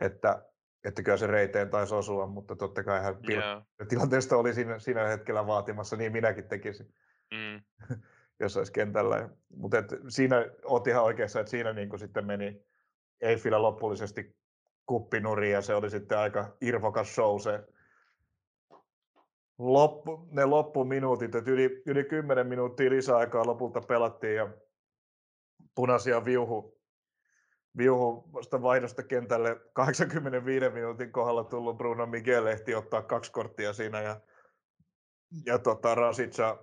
että, 0.00 0.42
että 0.84 1.02
kyllä 1.02 1.16
se 1.16 1.26
reiteen 1.26 1.70
taisi 1.70 1.94
osua, 1.94 2.26
mutta 2.26 2.56
totta 2.56 2.84
kai 2.84 3.02
hän 3.02 3.16
yeah. 3.30 3.62
tilanteesta 3.88 4.36
oli 4.36 4.54
siinä, 4.54 4.78
siinä 4.78 5.06
hetkellä 5.06 5.46
vaatimassa, 5.46 5.96
niin 5.96 6.12
minäkin 6.12 6.48
tekisin, 6.48 6.94
mm. 7.34 7.62
jos 8.40 8.56
olisi 8.56 8.72
kentällä. 8.72 9.28
Mutta 9.56 9.76
siinä 10.08 10.46
olet 10.64 10.86
ihan 10.86 11.04
oikeassa, 11.04 11.40
että 11.40 11.50
siinä 11.50 11.72
niin 11.72 11.98
sitten 11.98 12.26
meni 12.26 12.64
Eiffillä 13.20 13.62
lopullisesti 13.62 14.36
kuppinuri 14.86 15.52
ja 15.52 15.62
se 15.62 15.74
oli 15.74 15.90
sitten 15.90 16.18
aika 16.18 16.56
irvokas 16.60 17.14
show 17.14 17.40
se 17.40 17.64
loppu, 19.58 20.28
ne 20.30 20.44
loppuminuutit, 20.44 21.34
että 21.34 21.50
yli, 21.50 21.82
yli 21.86 22.04
10 22.04 22.46
minuuttia 22.46 22.90
lisäaikaa 22.90 23.46
lopulta 23.46 23.80
pelattiin 23.80 24.36
ja 24.36 24.48
punaisia 25.74 26.24
viuhu, 26.24 26.80
viuhusta 27.76 28.62
vaihdosta 28.62 29.02
kentälle 29.02 29.60
85 29.72 30.70
minuutin 30.70 31.12
kohdalla 31.12 31.44
tullut 31.44 31.78
Bruno 31.78 32.06
Miguel 32.06 32.46
ehti 32.46 32.74
ottaa 32.74 33.02
kaksi 33.02 33.32
korttia 33.32 33.72
siinä 33.72 34.02
ja, 34.02 34.20
ja 35.46 35.58
tota, 35.58 35.94
Rasica, 35.94 36.58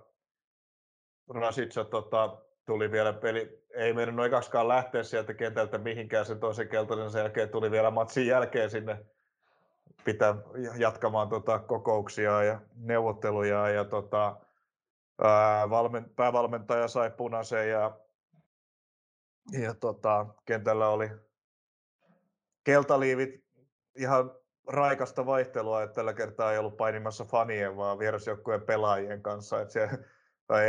Rasica 1.28 1.84
tota, 1.84 2.42
tuli 2.66 2.90
vielä 2.90 3.12
peli, 3.12 3.64
ei 3.74 3.92
mennyt 3.92 4.14
noin 4.14 4.30
kaksikaan 4.30 4.68
lähteä 4.68 5.02
sieltä 5.02 5.34
kentältä 5.34 5.78
mihinkään 5.78 6.26
sen 6.26 6.40
toisen 6.40 6.68
keltaisen, 6.68 7.10
sen 7.10 7.20
jälkeen 7.20 7.48
tuli 7.48 7.70
vielä 7.70 7.90
matsin 7.90 8.26
jälkeen 8.26 8.70
sinne 8.70 9.06
pitää 10.04 10.34
jatkamaan 10.78 11.28
tota, 11.28 11.58
kokouksia 11.58 12.42
ja 12.42 12.60
neuvotteluja 12.76 13.68
ja 13.68 13.84
tota, 13.84 14.36
ää, 15.22 15.70
valmen, 15.70 16.10
päävalmentaja 16.16 16.88
sai 16.88 17.10
punaisen 17.10 17.70
ja, 17.70 17.98
ja 19.52 19.74
tota, 19.74 20.26
kentällä 20.44 20.88
oli 20.88 21.10
keltaliivit 22.64 23.44
ihan 23.96 24.30
raikasta 24.66 25.26
vaihtelua, 25.26 25.82
että 25.82 25.94
tällä 25.94 26.12
kertaa 26.12 26.52
ei 26.52 26.58
ollut 26.58 26.76
painimassa 26.76 27.24
fanien, 27.24 27.76
vaan 27.76 27.98
vierasjoukkueen 27.98 28.62
pelaajien 28.62 29.22
kanssa. 29.22 29.60
Että 29.60 29.72
se, 29.72 29.88
tai 30.46 30.64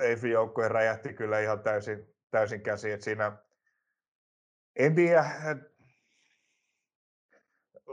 Eifin 0.00 0.30
joukkue 0.30 0.68
räjähti 0.68 1.14
kyllä 1.14 1.40
ihan 1.40 1.62
täysin, 1.62 2.14
täysin 2.30 2.60
käsi. 2.60 2.92
Että 2.92 3.04
siinä, 3.04 3.32
en 4.76 4.94
tiedä, 4.94 5.24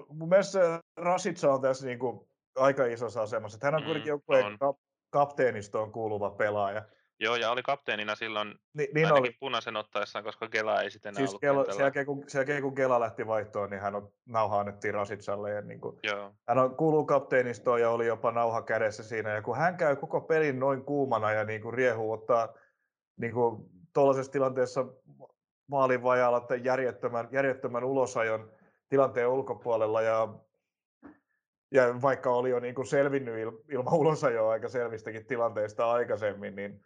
mun 0.09 0.29
mielestä 0.29 0.79
Rasitsa 0.97 1.53
on 1.53 1.61
tässä 1.61 1.85
niin 1.85 1.99
kuin 1.99 2.29
aika 2.55 2.85
isossa 2.85 3.21
asemassa. 3.21 3.59
Hän 3.61 3.75
on 3.75 3.81
mm, 3.81 3.85
kuitenkin 3.85 4.09
joukkueen 4.09 4.59
kap, 4.59 4.77
kapteenistoon 5.09 5.91
kuuluva 5.91 6.29
pelaaja. 6.29 6.85
Joo, 7.19 7.35
ja 7.35 7.51
oli 7.51 7.63
kapteenina 7.63 8.15
silloin 8.15 8.55
Ni, 8.73 8.87
niin 8.93 9.07
ainakin 9.07 9.29
oli. 9.29 9.37
punaisen 9.39 9.75
ottaessaan, 9.75 10.23
koska 10.23 10.47
Gela 10.47 10.81
ei 10.81 10.91
sitten 10.91 11.15
siis 11.15 11.29
ollut 11.29 11.41
Gela, 11.41 11.65
sen, 11.65 11.79
jälkeen, 11.79 12.05
kun, 12.05 12.23
sen 12.27 12.39
jälkeen, 12.39 12.61
kun 12.61 12.73
Gela 12.75 12.99
lähti 12.99 13.27
vaihtoon, 13.27 13.69
niin 13.69 13.81
hän 13.81 13.95
on, 13.95 14.11
nauha 14.25 14.59
annettiin 14.59 14.93
Rasitsalle. 14.93 15.51
Ja 15.51 15.61
niin 15.61 15.81
kuin, 15.81 15.99
Joo. 16.03 16.31
Hän 16.47 16.57
on, 16.57 16.75
kuuluu 16.75 17.05
kapteenistoon 17.05 17.81
ja 17.81 17.89
oli 17.89 18.07
jopa 18.07 18.31
nauha 18.31 18.61
kädessä 18.61 19.03
siinä. 19.03 19.29
Ja 19.29 19.41
kun 19.41 19.57
hän 19.57 19.77
käy 19.77 19.95
koko 19.95 20.21
pelin 20.21 20.59
noin 20.59 20.83
kuumana 20.83 21.31
ja 21.31 21.43
niin 21.43 21.61
kuin 21.61 21.73
riehuu 21.73 22.11
ottaa 22.11 22.53
niin 23.17 23.33
kuin, 23.33 23.65
tuollaisessa 23.93 24.31
tilanteessa 24.31 24.85
maalin 25.67 26.03
vajalla 26.03 26.47
järjettömän, 26.63 27.27
järjettömän 27.31 27.83
ulosajon 27.83 28.51
tilanteen 28.89 29.27
ulkopuolella 29.27 30.01
ja 30.01 30.27
ja 31.71 32.01
vaikka 32.01 32.31
oli 32.31 32.49
jo 32.49 32.59
niin 32.59 32.75
kuin 32.75 32.87
selvinnyt 32.87 33.35
ilman 33.69 33.93
ulosajoa 33.93 34.51
aika 34.51 34.69
selvistäkin 34.69 35.25
tilanteista 35.25 35.91
aikaisemmin, 35.91 36.55
niin 36.55 36.85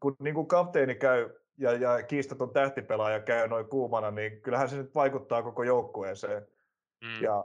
kun 0.00 0.16
niin 0.18 0.34
kuin 0.34 0.46
kapteeni 0.46 0.94
käy 0.94 1.30
ja, 1.58 1.72
ja 1.72 2.02
kiistaton 2.02 2.52
tähtipelaaja 2.52 3.20
käy 3.20 3.48
noin 3.48 3.66
kuumana, 3.66 4.10
niin 4.10 4.42
kyllähän 4.42 4.68
se 4.68 4.76
nyt 4.76 4.94
vaikuttaa 4.94 5.42
koko 5.42 5.62
joukkueeseen. 5.62 6.46
Mm. 7.00 7.22
Ja, 7.22 7.44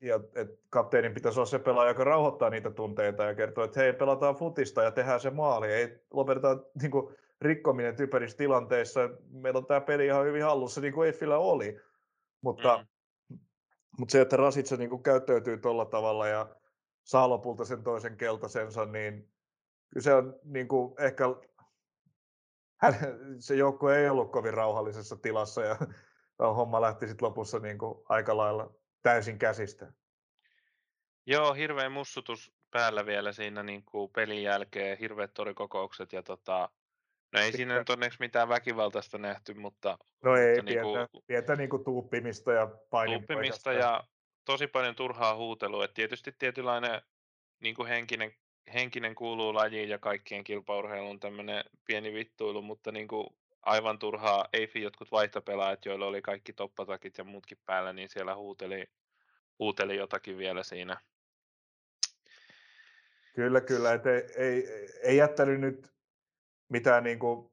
ja 0.00 0.20
et 0.34 0.60
kapteenin 0.70 1.14
pitäisi 1.14 1.38
olla 1.38 1.46
se 1.46 1.58
pelaaja, 1.58 1.90
joka 1.90 2.04
rauhoittaa 2.04 2.50
niitä 2.50 2.70
tunteita 2.70 3.24
ja 3.24 3.34
kertoo, 3.34 3.64
että 3.64 3.80
hei, 3.80 3.92
pelataan 3.92 4.34
futista 4.34 4.82
ja 4.82 4.90
tehdään 4.90 5.20
se 5.20 5.30
maali. 5.30 5.72
Ei 5.72 6.00
lopeteta 6.10 6.58
niin 6.82 6.90
kuin, 6.90 7.16
rikkominen 7.40 7.96
typerissä 7.96 8.38
tilanteissa. 8.38 9.00
Meillä 9.30 9.58
on 9.58 9.66
tämä 9.66 9.80
peli 9.80 10.06
ihan 10.06 10.26
hyvin 10.26 10.44
hallussa, 10.44 10.80
niin 10.80 10.94
kuin 10.94 11.06
Eiffillä 11.06 11.38
oli. 11.38 11.80
Mutta, 12.40 12.86
mm. 13.30 13.38
mutta 13.98 14.12
se, 14.12 14.20
että 14.20 14.36
Rasitsa 14.36 14.76
niin 14.76 14.90
kuin 14.90 15.02
käyttäytyy 15.02 15.58
tuolla 15.58 15.84
tavalla 15.84 16.28
ja 16.28 16.56
saa 17.04 17.28
lopulta 17.28 17.64
sen 17.64 17.82
toisen 17.82 18.16
keltaisensa, 18.16 18.84
niin 18.84 19.28
se 19.98 20.14
on 20.14 20.40
niin 20.44 20.68
kuin 20.68 20.94
ehkä 20.98 21.24
hän, 22.82 22.94
se 23.38 23.54
joukkue 23.54 23.98
ei 23.98 24.08
ollut 24.08 24.32
kovin 24.32 24.54
rauhallisessa 24.54 25.16
tilassa 25.16 25.62
ja 25.62 25.76
homma 26.56 26.80
lähti 26.80 27.08
sitten 27.08 27.26
lopussa 27.26 27.58
niin 27.58 27.78
kuin 27.78 28.04
aika 28.08 28.36
lailla 28.36 28.74
täysin 29.02 29.38
käsistä. 29.38 29.92
Joo, 31.26 31.54
hirveä 31.54 31.88
mussutus 31.88 32.52
päällä 32.70 33.06
vielä 33.06 33.32
siinä 33.32 33.62
niin 33.62 33.84
kuin 33.84 34.10
pelin 34.12 34.42
jälkeen, 34.42 34.98
hirveät 34.98 35.34
torikokoukset 35.34 36.12
ja 36.12 36.22
tota, 36.22 36.68
no 37.32 37.40
ei 37.40 37.52
siinä 37.52 37.78
nyt 37.78 37.90
onneksi 37.90 38.16
mitään 38.20 38.48
väkivaltaista 38.48 39.18
nähty, 39.18 39.54
mutta... 39.54 39.98
No 40.24 40.36
ei, 40.36 40.56
mutta 40.56 40.64
pientä, 40.64 40.82
niin 40.82 41.08
kuin, 41.12 41.22
pientä 41.26 41.56
niin 41.56 41.70
kuin 41.70 41.84
tuuppimista 41.84 42.52
ja. 42.52 42.66
Tuuppimista 43.06 43.72
ja 43.72 44.04
tosi 44.44 44.66
paljon 44.66 44.94
turhaa 44.94 45.36
huutelua, 45.36 45.84
että 45.84 45.94
tietysti 45.94 46.32
tietynlainen 46.38 47.02
niin 47.60 47.74
kuin 47.74 47.88
henkinen 47.88 48.32
henkinen 48.74 49.14
kuuluu 49.14 49.54
lajiin 49.54 49.88
ja 49.88 49.98
kaikkien 49.98 50.44
kilpaurheilun 50.44 51.20
tämmöinen 51.20 51.64
pieni 51.84 52.14
vittuilu, 52.14 52.62
mutta 52.62 52.92
niin 52.92 53.08
kuin 53.08 53.26
aivan 53.62 53.98
turhaa 53.98 54.48
Eifi 54.52 54.82
jotkut 54.82 55.12
vaihtopelaajat, 55.12 55.84
joilla 55.84 56.06
oli 56.06 56.22
kaikki 56.22 56.52
toppatakit 56.52 57.18
ja 57.18 57.24
muutkin 57.24 57.58
päällä, 57.66 57.92
niin 57.92 58.08
siellä 58.08 58.36
huuteli, 58.36 58.88
huuteli 59.58 59.96
jotakin 59.96 60.38
vielä 60.38 60.62
siinä. 60.62 61.00
Kyllä, 63.34 63.60
kyllä. 63.60 63.92
Et 63.92 64.06
ei, 64.06 64.22
ei, 64.36 64.64
ei 65.02 65.16
jättänyt 65.16 65.60
nyt 65.60 65.92
mitään 66.68 67.04
niin 67.04 67.18
kuin 67.18 67.50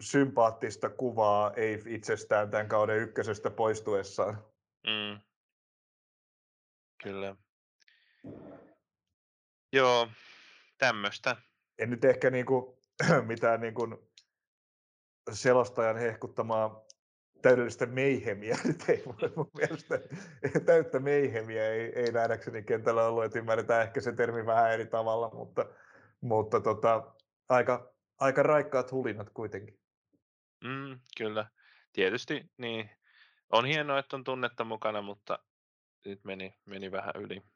sympaattista 0.00 0.90
kuvaa 0.90 1.52
ei 1.56 1.82
itsestään 1.86 2.50
tämän 2.50 2.68
kauden 2.68 2.98
ykkösestä 2.98 3.50
poistuessaan. 3.50 4.44
Mm. 4.86 5.20
Kyllä. 7.02 7.36
Joo, 9.74 10.08
tämmöistä. 10.78 11.36
En 11.78 11.90
nyt 11.90 12.04
ehkä 12.04 12.30
niinku, 12.30 12.82
mitään 13.26 13.60
niinku 13.60 14.10
selostajan 15.32 15.96
hehkuttamaa 15.96 16.86
täydellistä 17.42 17.86
meihemiä 17.86 18.56
nyt 18.64 18.88
ei 18.88 19.02
voi 19.06 19.32
mun 19.36 19.50
mielestä 19.56 20.00
täyttä 20.66 20.98
meihemiä 20.98 21.68
ei, 21.68 21.92
ei 21.98 22.12
nähdäkseni 22.12 22.62
kentällä 22.62 23.06
ollut, 23.06 23.24
että 23.24 23.38
ymmärretään 23.38 23.82
ehkä 23.82 24.00
se 24.00 24.12
termi 24.12 24.46
vähän 24.46 24.72
eri 24.72 24.86
tavalla, 24.86 25.30
mutta, 25.34 25.66
mutta 26.20 26.60
tota, 26.60 27.14
aika, 27.48 27.94
aika 28.20 28.42
raikkaat 28.42 28.92
hulinat 28.92 29.30
kuitenkin. 29.30 29.80
Mm, 30.64 31.00
kyllä, 31.16 31.46
tietysti 31.92 32.50
niin. 32.58 32.90
On 33.50 33.64
hienoa, 33.64 33.98
että 33.98 34.16
on 34.16 34.24
tunnetta 34.24 34.64
mukana, 34.64 35.02
mutta 35.02 35.38
nyt 36.04 36.24
meni, 36.24 36.54
meni 36.64 36.92
vähän 36.92 37.14
yli. 37.16 37.53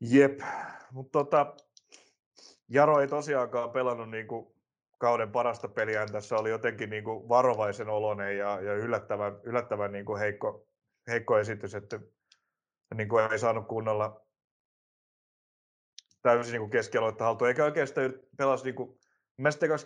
Jep, 0.00 0.40
mutta 0.92 1.18
tota, 1.18 1.54
Jaro 2.68 3.00
ei 3.00 3.08
tosiaankaan 3.08 3.70
pelannut 3.70 4.10
niin 4.10 4.26
kuin 4.26 4.54
kauden 4.98 5.32
parasta 5.32 5.68
peliä. 5.68 6.06
Tässä 6.06 6.36
oli 6.36 6.50
jotenkin 6.50 6.90
niin 6.90 7.04
kuin 7.04 7.28
varovaisen 7.28 7.88
oloinen 7.88 8.38
ja, 8.38 8.60
ja 8.60 8.74
yllättävän, 8.74 9.40
yllättävän 9.42 9.92
niin 9.92 10.04
kuin 10.04 10.18
heikko, 10.18 10.66
heikko 11.08 11.38
esitys, 11.38 11.74
että 11.74 12.00
niin 12.94 13.08
kuin 13.08 13.32
ei 13.32 13.38
saanut 13.38 13.68
kunnolla 13.68 14.20
täysin 16.22 16.60
niin 16.60 16.70
keskialoittaa 16.70 17.26
haltuun, 17.26 17.48
eikä 17.48 17.64
oikeastaan 17.64 18.14
pelasi 18.36 18.64
niin 18.64 18.74
kuin, 18.74 18.98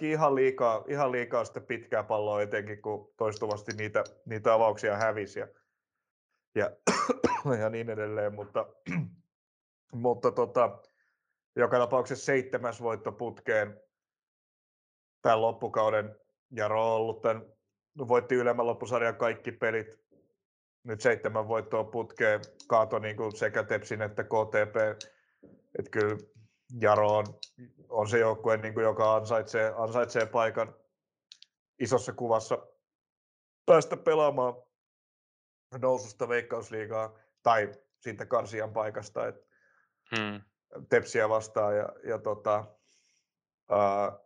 ihan 0.01 0.35
liikaa, 0.35 0.85
ihan 0.89 1.13
liikaa 1.13 1.45
sitä 1.45 1.61
pitkää 1.61 2.03
palloa 2.03 2.43
etenkin, 2.43 2.83
kun 2.83 3.15
toistuvasti 3.17 3.73
niitä, 3.73 4.05
niitä 4.27 4.55
avauksia 4.55 4.97
hävisi 4.97 5.41
ja, 5.41 5.49
ja, 6.55 6.71
ja 7.61 7.71
niin 7.71 7.91
edelleen, 7.91 8.35
mutta 8.35 8.67
mutta 9.93 10.31
tota, 10.31 10.79
joka 11.57 11.79
tapauksessa 11.79 12.25
seitsemäs 12.25 12.83
voitto 12.83 13.13
putkeen 13.13 13.81
tämän 15.23 15.43
loppukauden. 15.43 16.17
Jaro 16.51 16.87
on 16.87 16.97
ollut 16.97 17.23
tämän, 17.23 17.43
voitti 17.99 18.35
ylemmän 18.35 18.67
loppusarjan 18.67 19.17
kaikki 19.17 19.53
pelit. 19.53 20.05
Nyt 20.85 21.01
seitsemän 21.01 21.49
voittoa 21.49 21.85
putkeen, 21.85 22.41
kaato 22.69 22.99
niin 22.99 23.17
kuin 23.17 23.37
sekä 23.37 23.63
Tepsin 23.63 24.03
että 24.03 24.25
KTP. 24.25 24.77
Että 25.79 25.91
kyllä 25.91 26.17
Jaro 26.81 27.17
on, 27.17 27.27
on 27.89 28.09
se 28.09 28.19
joukkue, 28.19 28.57
niin 28.57 28.75
kuin, 28.75 28.85
joka 28.85 29.15
ansaitsee, 29.15 29.73
ansaitsee 29.77 30.27
paikan 30.27 30.75
isossa 31.79 32.13
kuvassa 32.13 32.67
päästä 33.67 33.97
pelaamaan 33.97 34.55
noususta 35.83 36.29
veikkausliigaa 36.29 37.19
tai 37.43 37.73
siitä 38.01 38.27
karsian 38.27 38.73
paikasta. 38.73 39.29
Et 39.29 39.54
hmm. 40.17 40.43
Tepsiä 40.89 41.29
vastaan. 41.29 41.77
Ja, 41.77 41.89
ja 42.05 42.19
tota, 42.19 42.65
uh, 43.71 44.25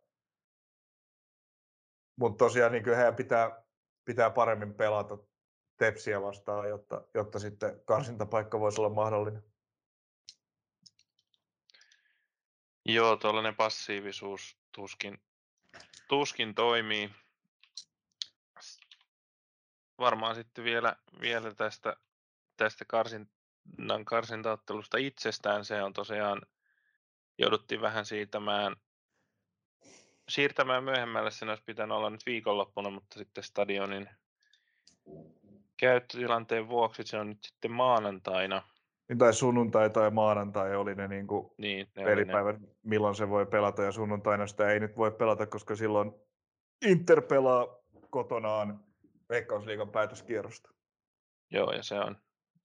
mutta 2.16 2.44
tosiaan 2.44 2.72
niin 2.72 2.96
heidän 2.96 3.16
pitää, 3.16 3.62
pitää 4.04 4.30
paremmin 4.30 4.74
pelata 4.74 5.18
Tepsiä 5.76 6.22
vastaan, 6.22 6.68
jotta, 6.68 7.02
jotta 7.14 7.38
sitten 7.38 7.80
karsintapaikka 7.84 8.60
voisi 8.60 8.80
olla 8.80 8.94
mahdollinen. 8.94 9.42
Joo, 12.84 13.16
tuollainen 13.16 13.56
passiivisuus 13.56 14.58
tuskin, 14.72 15.18
tuskin 16.08 16.54
toimii. 16.54 17.10
Varmaan 19.98 20.34
sitten 20.34 20.64
vielä, 20.64 20.96
vielä 21.20 21.54
tästä, 21.54 21.96
tästä 22.56 22.84
karsin, 22.84 23.30
karsintaottelusta 24.04 24.98
itsestään. 24.98 25.64
Se 25.64 25.82
on 25.82 25.92
tosiaan, 25.92 26.42
jouduttiin 27.38 27.80
vähän 27.80 28.06
siitämään 28.06 28.76
siirtämään 30.28 30.84
myöhemmälle 30.84 31.30
sen 31.30 31.48
olisi 31.48 31.62
pitänyt 31.66 31.96
olla 31.96 32.10
nyt 32.10 32.26
viikonloppuna, 32.26 32.90
mutta 32.90 33.18
sitten 33.18 33.44
stadionin 33.44 34.08
käyttötilanteen 35.76 36.68
vuoksi 36.68 37.02
se 37.04 37.18
on 37.18 37.28
nyt 37.28 37.38
sitten 37.42 37.72
maanantaina. 37.72 38.62
Niin 39.08 39.18
tai 39.18 39.34
sunnuntai 39.34 39.90
tai 39.90 40.10
maanantai 40.10 40.76
oli 40.76 40.94
ne, 40.94 41.08
niin 41.08 41.26
kuin 41.26 41.50
Niin, 41.58 41.88
ne 41.96 42.04
pelipäivät, 42.04 42.60
ne. 42.60 42.68
milloin 42.82 43.14
se 43.14 43.28
voi 43.28 43.46
pelata 43.46 43.82
ja 43.82 43.92
sunnuntaina 43.92 44.46
sitä 44.46 44.70
ei 44.70 44.80
nyt 44.80 44.96
voi 44.96 45.10
pelata, 45.10 45.46
koska 45.46 45.76
silloin 45.76 46.12
Inter 46.86 47.22
pelaa 47.22 47.66
kotonaan 48.10 48.84
Veikkausliigan 49.28 49.90
päätöskierrosta. 49.90 50.70
Joo, 51.50 51.72
ja 51.72 51.82
se 51.82 52.00
on, 52.00 52.16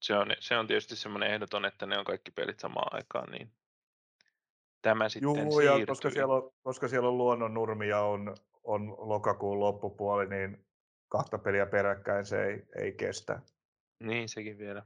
se 0.04 0.14
on, 0.14 0.28
se 0.40 0.56
on 0.56 0.66
tietysti 0.66 0.96
semmoinen 0.96 1.30
ehdoton, 1.30 1.64
että 1.64 1.86
ne 1.86 1.98
on 1.98 2.04
kaikki 2.04 2.30
pelit 2.30 2.60
samaan 2.60 2.94
aikaan, 2.96 3.32
niin 3.32 3.52
tämä 4.82 5.08
sitten 5.08 5.22
Juu, 5.22 5.60
ja 5.60 5.86
koska 5.86 6.10
siellä, 6.10 6.34
on, 6.34 6.52
koska 6.62 6.88
siellä 6.88 7.08
on 7.08 7.88
ja 7.88 8.00
on, 8.00 8.36
on 8.64 8.94
lokakuun 8.98 9.60
loppupuoli, 9.60 10.26
niin 10.26 10.66
kahta 11.08 11.38
peliä 11.38 11.66
peräkkäin 11.66 12.26
se 12.26 12.44
ei, 12.44 12.62
ei 12.76 12.92
kestä. 12.92 13.40
Niin, 14.00 14.28
sekin 14.28 14.58
vielä. 14.58 14.82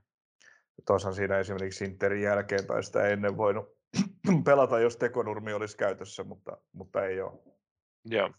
Tuossa 0.87 1.13
siinä 1.13 1.39
esimerkiksi 1.39 1.85
Interin 1.85 2.23
jälkeen 2.23 2.67
tai 2.67 2.83
sitä 2.83 3.09
ennen 3.09 3.37
voinut 3.37 3.79
pelata, 4.45 4.81
jos 4.81 4.97
tekonurmi 4.97 5.53
olisi 5.53 5.77
käytössä, 5.77 6.25
mutta, 6.25 6.57
mutta 6.73 7.05
ei 7.05 7.21
ole. 7.21 7.39
Joo. 8.05 8.31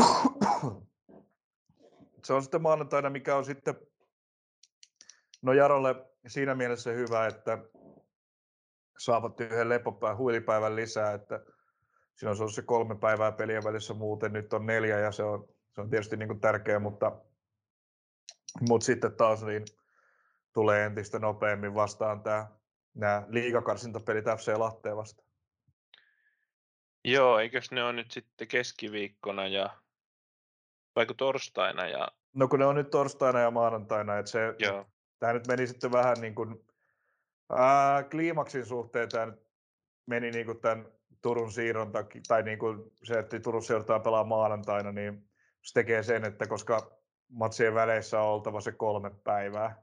Se 2.24 2.32
on 2.32 2.42
sitten 2.42 2.62
maanantaina, 2.62 3.10
mikä 3.10 3.36
on 3.36 3.44
sitten 3.44 3.74
no 5.42 5.52
Jarolle 5.52 5.94
siinä 6.26 6.54
mielessä 6.54 6.90
hyvä, 6.90 7.26
että 7.26 7.58
saavat 8.98 9.40
yhden 9.40 9.68
lepopään 9.68 10.16
huilipäivän 10.16 10.76
lisää, 10.76 11.14
että 11.14 11.40
siinä 12.14 12.30
on 12.30 12.36
ollut 12.40 12.54
se 12.54 12.62
kolme 12.62 12.96
päivää 12.96 13.32
pelien 13.32 13.64
välissä 13.64 13.94
muuten, 13.94 14.32
nyt 14.32 14.52
on 14.52 14.66
neljä 14.66 14.98
ja 14.98 15.12
se 15.12 15.22
on, 15.22 15.48
se 15.70 15.80
on 15.80 15.90
tietysti 15.90 16.16
niin 16.16 16.28
kuin 16.28 16.40
tärkeä, 16.40 16.78
mutta, 16.78 17.16
mutta 18.68 18.84
sitten 18.84 19.16
taas 19.16 19.42
niin 19.42 19.64
tulee 20.52 20.86
entistä 20.86 21.18
nopeammin 21.18 21.74
vastaan 21.74 22.22
tämä, 22.22 22.46
nämä 22.94 23.22
liigakarsintapelit 23.28 24.24
FC 24.24 24.56
Lahteen 24.56 24.96
vastaan. 24.96 25.28
Joo, 27.04 27.38
eikös 27.38 27.70
ne 27.70 27.84
on 27.84 27.96
nyt 27.96 28.10
sitten 28.10 28.48
keskiviikkona 28.48 29.46
ja 29.46 29.76
vaikka 30.96 31.14
torstaina? 31.14 31.88
Ja... 31.88 32.08
No 32.34 32.48
kun 32.48 32.58
ne 32.58 32.66
on 32.66 32.74
nyt 32.74 32.90
torstaina 32.90 33.40
ja 33.40 33.50
maanantaina, 33.50 34.18
että 34.18 34.30
se, 34.30 34.54
Joo. 34.58 34.86
Tämä 35.20 35.32
nyt 35.32 35.46
meni 35.46 35.66
sitten 35.66 35.92
vähän 35.92 36.16
niin 36.20 36.34
kuin, 36.34 36.66
ää, 37.50 38.02
kliimaksin 38.02 38.66
suhteen 38.66 39.08
tämä 39.08 39.26
nyt 39.26 39.46
meni 40.06 40.30
niin 40.30 40.46
kuin 40.46 40.60
tämän 40.60 40.86
Turun 41.22 41.52
siirron 41.52 41.92
takia, 41.92 42.20
tai 42.28 42.42
niin 42.42 42.58
kuin 42.58 42.92
se, 43.04 43.18
että 43.18 43.40
Turussa 43.40 43.72
joudutaan 43.72 44.02
pelaamaan 44.02 44.40
maanantaina, 44.40 44.92
niin 44.92 45.30
se 45.62 45.74
tekee 45.74 46.02
sen, 46.02 46.24
että 46.24 46.46
koska 46.46 47.00
matsien 47.28 47.74
väleissä 47.74 48.20
on 48.20 48.28
oltava 48.28 48.60
se 48.60 48.72
kolme 48.72 49.10
päivää, 49.24 49.82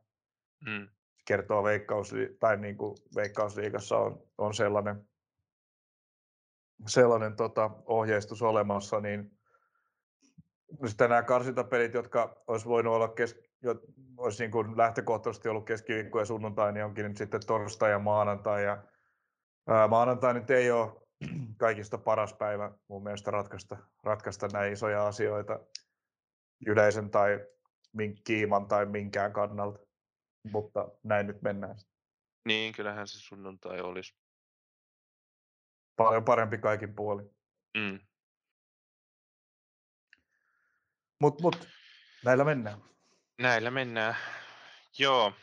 mm. 0.65 0.87
kertoo 1.25 1.63
veikkaus, 1.63 2.13
tai 2.39 2.57
niin 2.57 2.77
kuin 2.77 2.97
veikkausliigassa 3.15 3.97
on, 3.97 4.23
on 4.37 4.53
sellainen, 4.53 5.07
sellainen 6.87 7.35
tota, 7.35 7.71
ohjeistus 7.85 8.41
olemassa, 8.41 8.99
niin 8.99 9.37
sitten 10.85 11.09
nämä 11.09 11.23
karsintapelit, 11.23 11.93
jotka 11.93 12.43
olisi 12.47 12.65
voinut 12.65 12.93
olla 12.93 13.07
kes, 13.07 13.46
jo, 13.61 13.75
olisi 14.17 14.43
niin 14.43 14.51
kuin 14.51 14.77
lähtökohtaisesti 14.77 15.49
ollut 15.49 15.65
keskiviikko 15.65 16.19
ja 16.19 16.25
sunnuntai, 16.25 16.73
niin 16.73 16.85
onkin 16.85 17.05
nyt 17.05 17.17
sitten 17.17 17.45
torstai 17.47 17.91
ja 17.91 17.99
maanantai. 17.99 18.63
Ja, 18.63 18.83
ää, 19.67 19.87
maanantai 19.87 20.33
nyt 20.33 20.49
ei 20.49 20.71
ole 20.71 21.01
kaikista 21.57 21.97
paras 21.97 22.33
päivä 22.33 22.71
mun 22.87 23.03
mielestä 23.03 23.31
ratkaista, 23.31 23.77
ratkaista 24.03 24.47
näin 24.47 24.73
isoja 24.73 25.07
asioita 25.07 25.59
yleisen 26.65 27.09
tai 27.09 27.45
kiiman 28.23 28.67
tai 28.67 28.85
minkään 28.85 29.33
kannalta, 29.33 29.79
mutta 30.51 30.89
näin 31.03 31.27
nyt 31.27 31.41
mennään. 31.41 31.75
Niin, 32.45 32.73
kyllähän 32.73 33.07
se 33.07 33.19
sunnuntai 33.19 33.81
olisi. 33.81 34.15
Paljon 35.95 36.23
parempi 36.23 36.57
kaikin 36.57 36.95
puolin. 36.95 37.35
Mm. 37.77 37.99
Mut, 41.21 41.41
mut, 41.41 41.67
näillä 42.25 42.43
mennään. 42.43 42.81
Näillä 43.37 43.71
mennään. 43.71 44.15
Joo. 44.97 45.33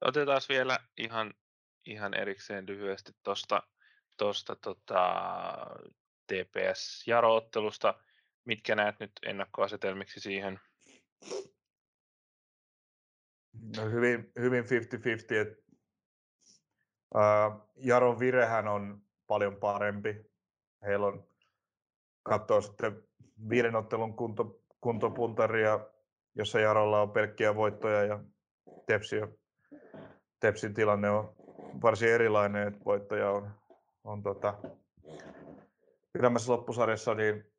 Otetaan 0.00 0.40
vielä 0.48 0.78
ihan, 0.96 1.34
ihan 1.86 2.14
erikseen 2.14 2.66
lyhyesti 2.66 3.12
tuosta 3.22 3.62
tosta, 4.16 4.56
tota, 4.56 5.14
TPS-jaroottelusta. 6.26 7.94
Mitkä 8.44 8.74
näet 8.74 9.00
nyt 9.00 9.12
ennakkoasetelmiksi 9.22 10.20
siihen? 10.20 10.60
No 13.76 13.90
hyvin, 13.90 14.32
hyvin 14.38 14.64
50-50. 14.64 14.68
Et, 15.34 15.64
uh, 17.14 17.70
Jaron 17.76 18.18
virehän 18.18 18.68
on 18.68 19.02
paljon 19.26 19.56
parempi. 19.56 20.14
Heillä 20.82 21.06
on 21.06 21.28
katsoa 22.22 22.60
sitten 22.60 23.02
viiden 23.48 23.76
ottelun 23.76 24.16
kunto, 24.16 24.65
kuntopuntaria, 24.80 25.80
jossa 26.34 26.60
Jarolla 26.60 27.02
on 27.02 27.10
pelkkiä 27.10 27.54
voittoja 27.54 28.04
ja 28.04 28.20
Tepsi, 28.86 29.16
Tepsin 30.40 30.74
tilanne 30.74 31.10
on 31.10 31.34
varsin 31.82 32.08
erilainen, 32.08 32.68
että 32.68 32.84
voittoja 32.84 33.30
on, 33.30 33.50
on 34.04 34.22
tota, 34.22 34.54
pidemmässä 36.12 36.52
loppusarjassa 36.52 37.14
niin 37.14 37.52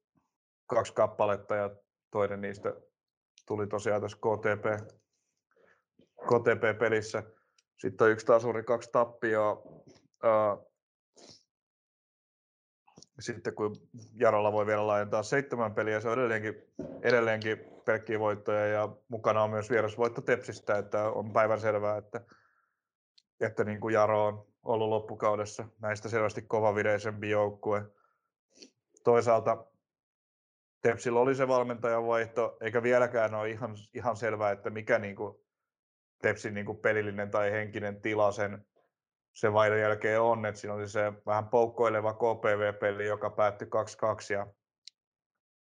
kaksi 0.67 0.93
kappaletta 0.93 1.55
ja 1.55 1.69
toinen 2.11 2.41
niistä 2.41 2.73
tuli 3.47 3.67
tosiaan 3.67 4.01
tässä 4.01 4.17
KTP, 4.17 4.65
KTP-pelissä. 6.21 7.23
Sitten 7.77 8.05
on 8.05 8.11
yksi 8.11 8.25
tasuri, 8.25 8.63
kaksi 8.63 8.89
tappioa 8.91 9.63
sitten 13.19 13.55
kun 13.55 13.75
Jarolla 14.13 14.51
voi 14.51 14.65
vielä 14.65 14.87
laajentaa 14.87 15.23
seitsemän 15.23 15.73
peliä, 15.73 15.99
se 15.99 16.09
on 16.09 16.19
edelleenkin, 16.19 16.55
edelleenkin 17.01 17.57
pelkkiä 17.85 18.19
voittoja 18.19 18.67
ja 18.67 18.89
mukana 19.07 19.43
on 19.43 19.49
myös 19.49 19.69
vierasvoitto 19.69 20.21
Tepsistä, 20.21 20.77
että 20.77 21.09
on 21.09 21.33
päivän 21.33 21.59
selvää, 21.59 21.97
että, 21.97 22.21
että 23.39 23.63
niin 23.63 23.79
kuin 23.79 23.93
Jaro 23.93 24.27
on 24.27 24.47
ollut 24.63 24.89
loppukaudessa 24.89 25.67
näistä 25.79 26.09
selvästi 26.09 26.41
kovavideisempi 26.41 27.29
joukkue. 27.29 27.83
Toisaalta 29.03 29.65
Tepsillä 30.81 31.19
oli 31.19 31.35
se 31.35 31.47
valmentajan 31.47 32.07
vaihto, 32.07 32.57
eikä 32.61 32.83
vieläkään 32.83 33.35
ole 33.35 33.49
ihan, 33.49 33.75
ihan 33.93 34.15
selvää, 34.15 34.51
että 34.51 34.69
mikä 34.69 34.99
niin 34.99 35.15
kuin 35.15 35.35
Tepsin 36.21 36.53
niin 36.53 36.65
kuin 36.65 36.77
pelillinen 36.77 37.31
tai 37.31 37.51
henkinen 37.51 38.01
tila 38.01 38.31
sen 38.31 38.65
sen 39.37 39.53
vaihdon 39.53 39.79
jälkeen 39.79 40.21
on, 40.21 40.45
että 40.45 40.61
siinä 40.61 40.73
oli 40.73 40.89
se 40.89 41.13
vähän 41.25 41.49
poukkoileva 41.49 42.13
KPV-peli, 42.13 43.05
joka 43.05 43.29
päättyi 43.29 43.67
2-2 43.67 44.33
ja 44.33 44.47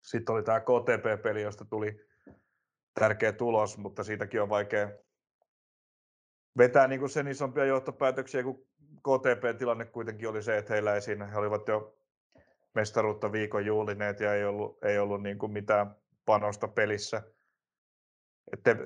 sitten 0.02 0.36
oli 0.36 0.44
tämä 0.44 0.60
KTP-peli, 0.60 1.42
josta 1.42 1.66
tuli 1.66 2.06
tärkeä 3.00 3.34
tulos, 3.34 3.78
mutta 3.78 4.04
siitäkin 4.04 4.42
on 4.42 4.50
vaikea 4.50 4.92
vetää 6.58 6.88
niin 6.88 7.00
kuin 7.00 7.10
sen 7.10 7.28
isompia 7.28 7.66
johtopäätöksiä, 7.66 8.44
kun 8.44 8.68
KTP-tilanne 8.98 9.86
kuitenkin 9.86 10.30
oli 10.30 10.44
se, 10.44 10.58
että 10.58 10.74
heillä 10.74 10.96
ei 10.96 11.02
siinä, 11.02 11.26
he 11.26 11.38
olivat 11.38 11.68
jo 11.68 11.98
mestaruutta 12.76 13.32
viikon 13.32 13.66
juulineet 13.66 14.20
ja 14.20 14.34
ei 14.34 14.46
ollut, 14.46 14.84
ei 14.84 15.00
ollut 15.00 15.24
niin 15.24 15.38
kuin 15.38 15.52
mitään 15.52 15.96
panosta 16.26 16.68
pelissä. 16.68 17.24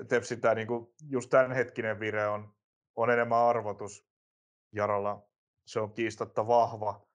Tepsi 0.08 0.36
tämä 0.36 0.54
niin 0.54 0.68
kuin, 0.68 0.94
just 1.10 1.32
hetkinen 1.54 2.00
vire 2.00 2.26
on, 2.26 2.54
on 2.96 3.10
enemmän 3.10 3.38
arvotus 3.38 4.15
Jaralla 4.76 5.26
se 5.66 5.80
on 5.80 5.92
kiistatta 5.92 6.46
vahva, 6.46 7.06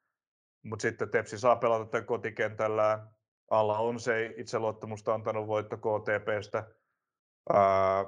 mutta 0.64 0.82
sitten 0.82 1.10
Tepsi 1.10 1.38
saa 1.38 1.56
pelata 1.56 1.86
tämän 1.86 2.06
kotikentällä. 2.06 3.08
Alla 3.52 3.80
on 3.80 4.00
se 4.00 4.34
itseluottamusta 4.38 5.14
antanut 5.14 5.48
voitto 5.48 5.78
KTPstä. 5.78 6.68
Ää, 7.54 8.06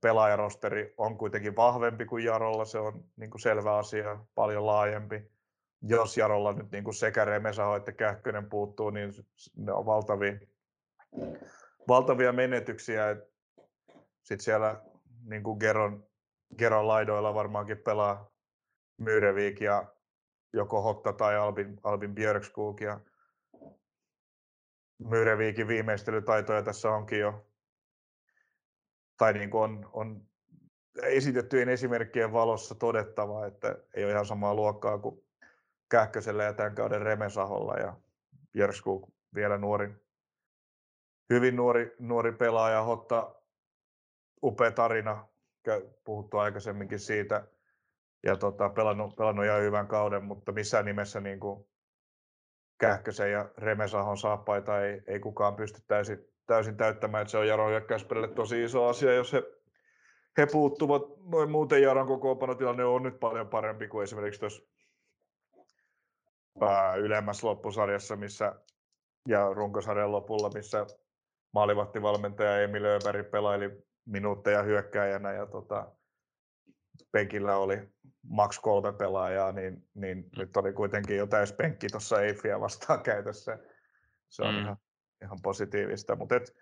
pelaajarosteri 0.00 0.94
on 0.96 1.18
kuitenkin 1.18 1.56
vahvempi 1.56 2.04
kuin 2.04 2.24
Jarolla, 2.24 2.64
se 2.64 2.78
on 2.78 3.04
niin 3.16 3.30
kuin 3.30 3.40
selvä 3.40 3.76
asia, 3.76 4.24
paljon 4.34 4.66
laajempi. 4.66 5.32
Jos 5.82 6.16
Jarolla 6.16 6.52
nyt 6.52 6.70
niin 6.70 6.84
kuin 6.84 6.94
sekä 6.94 7.24
Remesaho 7.24 7.76
että 7.76 7.92
Kähkönen 7.92 8.48
puuttuu, 8.48 8.90
niin 8.90 9.12
ne 9.56 9.72
on 9.72 9.86
valtavia, 9.86 10.32
valtavia 11.88 12.32
menetyksiä. 12.32 13.16
Sitten 14.22 14.44
siellä 14.44 14.82
niin 15.24 15.42
kuin 15.42 15.58
Geron, 15.60 16.06
Geron 16.58 16.88
laidoilla 16.88 17.34
varmaankin 17.34 17.78
pelaa 17.78 18.31
Myrevik 18.96 19.60
ja 19.60 19.94
joko 20.52 20.82
Hotta 20.82 21.12
tai 21.12 21.36
Albin, 21.36 21.80
Albin 21.82 22.14
Björkskog. 22.14 22.80
Ja 22.80 23.00
Myrevikin 25.08 25.68
viimeistelytaitoja 25.68 26.62
tässä 26.62 26.90
onkin 26.90 27.20
jo, 27.20 27.46
tai 29.16 29.32
niin 29.32 29.50
kuin 29.50 29.62
on, 29.62 29.90
on 29.92 30.26
esitettyjen 31.02 31.68
esimerkkien 31.68 32.32
valossa 32.32 32.74
todettava, 32.74 33.46
että 33.46 33.78
ei 33.94 34.04
ole 34.04 34.12
ihan 34.12 34.26
samaa 34.26 34.54
luokkaa 34.54 34.98
kuin 34.98 35.24
Kähkösellä 35.88 36.44
ja 36.44 36.52
tämän 36.52 36.74
kauden 36.74 37.02
Remesaholla 37.02 37.74
ja 37.74 37.96
Jörskuk 38.54 39.08
vielä 39.34 39.58
nuori, 39.58 39.94
hyvin 41.30 41.56
nuori, 41.56 41.96
nuori 41.98 42.32
pelaaja, 42.32 42.82
Hotta 42.82 43.34
upea 44.42 44.70
tarina, 44.70 45.28
puhuttu 46.04 46.38
aikaisemminkin 46.38 46.98
siitä 46.98 47.46
ja 48.22 48.36
tota, 48.36 48.68
pelannut, 48.68 49.16
pelannut 49.16 49.44
ihan 49.44 49.62
hyvän 49.62 49.86
kauden, 49.86 50.24
mutta 50.24 50.52
missään 50.52 50.84
nimessä 50.84 51.20
niin 51.20 51.40
kuin 51.40 51.66
Kähkösen 52.78 53.32
ja 53.32 53.50
Remesahon 53.58 54.18
saappaita 54.18 54.80
ei, 54.80 55.02
ei 55.06 55.20
kukaan 55.20 55.56
pysty 55.56 55.82
täysin, 55.86 56.18
täysin 56.46 56.76
täyttämään, 56.76 57.22
että 57.22 57.30
se 57.30 57.38
on 57.38 57.48
Jaron 57.48 57.70
hyökkäyspelille 57.70 58.28
tosi 58.28 58.64
iso 58.64 58.86
asia, 58.86 59.14
jos 59.14 59.32
he, 59.32 59.42
he 60.38 60.46
puuttuvat. 60.52 61.02
Noin 61.32 61.50
muuten 61.50 61.82
Jaron 61.82 62.06
kokoonpanotilanne 62.06 62.84
on 62.84 63.02
nyt 63.02 63.20
paljon 63.20 63.48
parempi 63.48 63.88
kuin 63.88 64.02
esimerkiksi 64.02 64.40
tuossa 64.40 64.62
ylemmässä 66.98 67.46
loppusarjassa 67.46 68.16
missä, 68.16 68.54
ja 69.28 69.54
runkosarjan 69.54 70.12
lopulla, 70.12 70.50
missä 70.54 70.86
maalivahtivalmentaja 71.54 72.62
Emil 72.62 72.84
Öberg 72.84 73.30
pelaili 73.30 73.84
minuutteja 74.04 74.62
hyökkääjänä 74.62 75.32
ja 75.32 75.46
tota, 75.46 75.92
penkillä 77.12 77.56
oli 77.56 77.88
maks 78.22 78.58
kolme 78.58 78.92
pelaajaa, 78.92 79.52
niin, 79.52 79.88
niin 79.94 80.18
mm. 80.18 80.30
nyt 80.36 80.56
oli 80.56 80.72
kuitenkin 80.72 81.16
jo 81.16 81.26
täys 81.26 81.52
penkki 81.52 81.86
tuossa 81.86 82.22
Eiffiä 82.22 82.60
vastaan 82.60 83.02
käytössä. 83.10 83.58
Se 84.28 84.42
on 84.42 84.54
mm. 84.54 84.60
ihan, 84.60 84.76
ihan 85.22 85.38
positiivista, 85.42 86.16
mutta 86.16 86.36
et, 86.36 86.54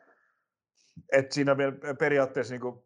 et 1.13 1.33
siinä 1.33 1.57
periaatteessa 1.99 2.55
niin 2.55 2.85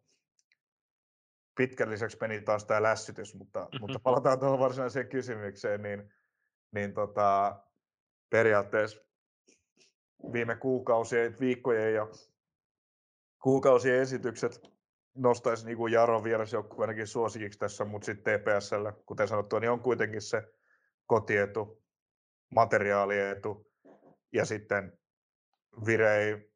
pitkän 1.57 1.89
lisäksi 1.89 2.17
meni 2.21 2.41
taas 2.41 2.65
tämä 2.65 2.83
lässytys, 2.83 3.35
mutta, 3.35 3.67
mutta 3.79 3.99
palataan 3.99 4.39
tuohon 4.39 4.59
varsinaiseen 4.59 5.07
kysymykseen, 5.07 5.81
niin, 5.81 6.13
niin 6.71 6.93
tota, 6.93 7.59
periaatteessa 8.29 8.99
viime 10.33 10.55
kuukausien, 10.55 11.39
viikkojen 11.39 11.93
ja 11.93 12.07
kuukausien 13.43 14.01
esitykset 14.01 14.74
nostaisi 15.15 15.65
niin 15.65 15.77
kuin 15.77 15.93
Jaron 15.93 16.23
vierasjoukku 16.23 16.81
ainakin 16.81 17.07
suosikiksi 17.07 17.59
tässä, 17.59 17.85
mutta 17.85 18.05
sitten 18.05 18.39
TPSllä, 18.39 18.93
kuten 19.05 19.27
sanottua, 19.27 19.59
niin 19.59 19.69
on 19.69 19.79
kuitenkin 19.79 20.21
se 20.21 20.43
kotietu, 21.05 21.83
materiaalietu 22.55 23.71
ja 24.33 24.45
sitten 24.45 24.99
Vire 25.85 26.17
ei 26.17 26.51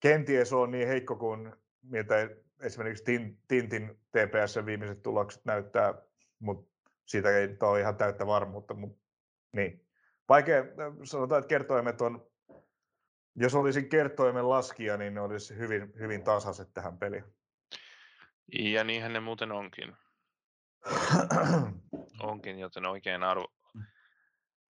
kenties 0.00 0.52
ole 0.52 0.66
niin 0.70 0.88
heikko 0.88 1.16
kuin 1.16 1.52
miltä 1.82 2.14
esimerkiksi 2.60 3.04
Tintin 3.48 4.00
TPS 4.10 4.66
viimeiset 4.66 5.02
tulokset 5.02 5.44
näyttää, 5.44 5.94
mutta 6.38 6.70
siitä 7.06 7.38
ei 7.38 7.56
ole 7.62 7.80
ihan 7.80 7.96
täyttä 7.96 8.26
varmuutta. 8.26 8.74
Mutta, 8.74 9.04
niin. 9.52 9.86
Vaikea, 10.28 10.64
sanotaan, 11.04 11.38
että 11.38 11.48
kertoimet 11.48 12.00
on 12.00 12.27
jos 13.40 13.54
olisin 13.54 13.88
kertoimen 13.88 14.48
laskija, 14.48 14.96
niin 14.96 15.14
ne 15.14 15.20
olisi 15.20 15.56
hyvin, 15.56 15.92
hyvin 15.98 16.24
tasaiset 16.24 16.68
tähän 16.74 16.98
peliin. 16.98 17.24
Ja 18.52 18.84
niinhän 18.84 19.12
ne 19.12 19.20
muuten 19.20 19.52
onkin. 19.52 19.96
onkin, 22.20 22.58
joten 22.58 22.86
oikein 22.86 23.22
arvo, 23.22 23.52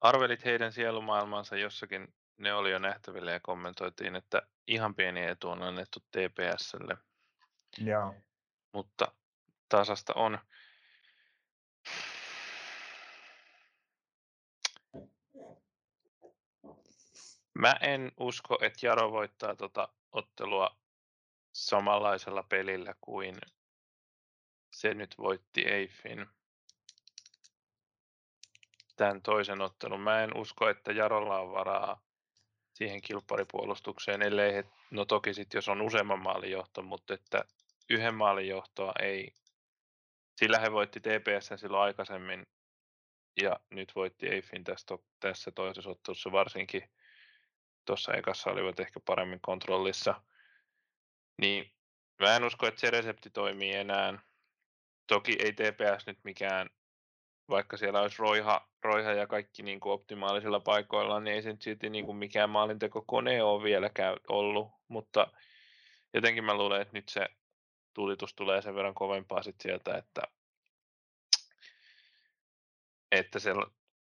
arvelit 0.00 0.44
heidän 0.44 0.72
sielumaailmansa 0.72 1.56
jossakin, 1.56 2.14
ne 2.36 2.54
oli 2.54 2.70
jo 2.70 2.78
nähtävillä 2.78 3.32
ja 3.32 3.40
kommentoitiin, 3.40 4.16
että 4.16 4.42
ihan 4.66 4.94
pieni 4.94 5.24
etu 5.24 5.48
on 5.48 5.62
annettu 5.62 6.00
TPSlle. 6.00 6.96
Joo. 7.78 8.14
Mutta 8.72 9.12
tasasta 9.68 10.12
on. 10.16 10.38
Mä 17.58 17.76
en 17.80 18.12
usko, 18.16 18.58
että 18.62 18.86
Jaro 18.86 19.12
voittaa 19.12 19.56
tota 19.56 19.88
ottelua 20.12 20.76
samanlaisella 21.52 22.42
pelillä 22.42 22.94
kuin 23.00 23.38
se 24.72 24.94
nyt 24.94 25.14
voitti 25.18 25.60
Eiffin 25.62 26.26
tämän 28.96 29.22
toisen 29.22 29.60
ottelun. 29.60 30.00
Mä 30.00 30.22
en 30.22 30.36
usko, 30.36 30.68
että 30.68 30.92
Jarolla 30.92 31.40
on 31.40 31.52
varaa 31.52 32.00
siihen 32.74 33.00
kilpparipuolustukseen, 33.00 34.22
ellei 34.22 34.54
he, 34.54 34.64
no 34.90 35.04
toki 35.04 35.34
sitten 35.34 35.58
jos 35.58 35.68
on 35.68 35.82
useamman 35.82 36.22
maalin 36.22 36.50
johto, 36.50 36.82
mutta 36.82 37.14
että 37.14 37.44
yhden 37.90 38.14
maalin 38.14 38.48
johtoa 38.48 38.92
ei, 39.00 39.34
sillä 40.36 40.58
he 40.58 40.72
voitti 40.72 41.00
TPS 41.00 41.60
silloin 41.60 41.82
aikaisemmin 41.82 42.46
ja 43.42 43.60
nyt 43.70 43.92
voitti 43.94 44.26
Eiffin 44.26 44.64
tässä 45.20 45.50
toisessa 45.54 45.90
ottelussa 45.90 46.32
varsinkin 46.32 46.90
tuossa 47.88 48.14
ekassa 48.14 48.50
olivat 48.50 48.80
ehkä 48.80 49.00
paremmin 49.00 49.40
kontrollissa. 49.40 50.14
Niin 51.40 51.72
mä 52.18 52.36
en 52.36 52.44
usko, 52.44 52.66
että 52.66 52.80
se 52.80 52.90
resepti 52.90 53.30
toimii 53.30 53.74
enää. 53.74 54.18
Toki 55.06 55.36
ei 55.38 55.52
TPS 55.52 56.06
nyt 56.06 56.18
mikään, 56.24 56.70
vaikka 57.48 57.76
siellä 57.76 58.00
olisi 58.00 58.18
roiha, 58.18 58.68
roiha 58.82 59.12
ja 59.12 59.26
kaikki 59.26 59.62
niin 59.62 59.80
kuin 59.80 59.92
optimaalisilla 59.92 60.60
paikoilla, 60.60 61.20
niin 61.20 61.34
ei 61.34 61.42
se 61.42 61.52
nyt 61.52 61.62
silti 61.62 61.90
niin 61.90 62.04
kuin 62.04 62.16
mikään 62.16 62.50
kone 63.06 63.42
ole 63.42 63.64
vielä 63.64 63.90
käy, 63.90 64.16
ollut. 64.28 64.68
Mutta 64.88 65.26
jotenkin 66.14 66.44
mä 66.44 66.54
luulen, 66.54 66.82
että 66.82 66.98
nyt 66.98 67.08
se 67.08 67.28
tulitus 67.94 68.34
tulee 68.34 68.62
sen 68.62 68.74
verran 68.74 68.94
kovempaa 68.94 69.42
sit 69.42 69.60
sieltä, 69.60 69.96
että, 69.96 70.22
että, 73.12 73.38
se, 73.38 73.50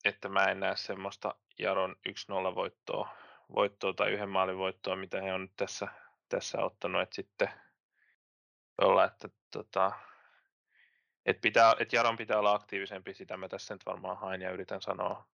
että 0.05 0.29
mä 0.29 0.45
en 0.45 0.61
näe 0.61 0.77
semmoista 0.77 1.35
Jaron 1.59 1.97
1-0 2.09 2.55
voittoa 2.55 3.24
voittoa 3.55 3.93
tai 3.93 4.11
yhden 4.11 4.29
maalin 4.29 4.59
voittoa, 4.59 4.97
mitä 4.97 5.23
he 5.23 5.33
on 5.33 5.41
nyt 5.41 5.57
tässä, 5.57 5.89
tässä 6.29 6.59
ottanut, 6.59 7.03
että 7.03 7.15
sitten 7.15 7.49
olla, 8.79 9.05
että 9.05 9.29
tota, 9.51 9.93
et 11.27 11.41
pitää, 11.41 11.75
et 11.79 11.93
Jaron 11.93 12.17
pitää 12.17 12.39
olla 12.39 12.55
aktiivisempi, 12.55 13.15
sitä 13.15 13.37
mä 13.37 13.49
tässä 13.49 13.75
nyt 13.75 13.87
varmaan 13.87 14.17
hain 14.17 14.41
ja 14.41 14.51
yritän 14.51 14.83
sanoa, 14.83 15.29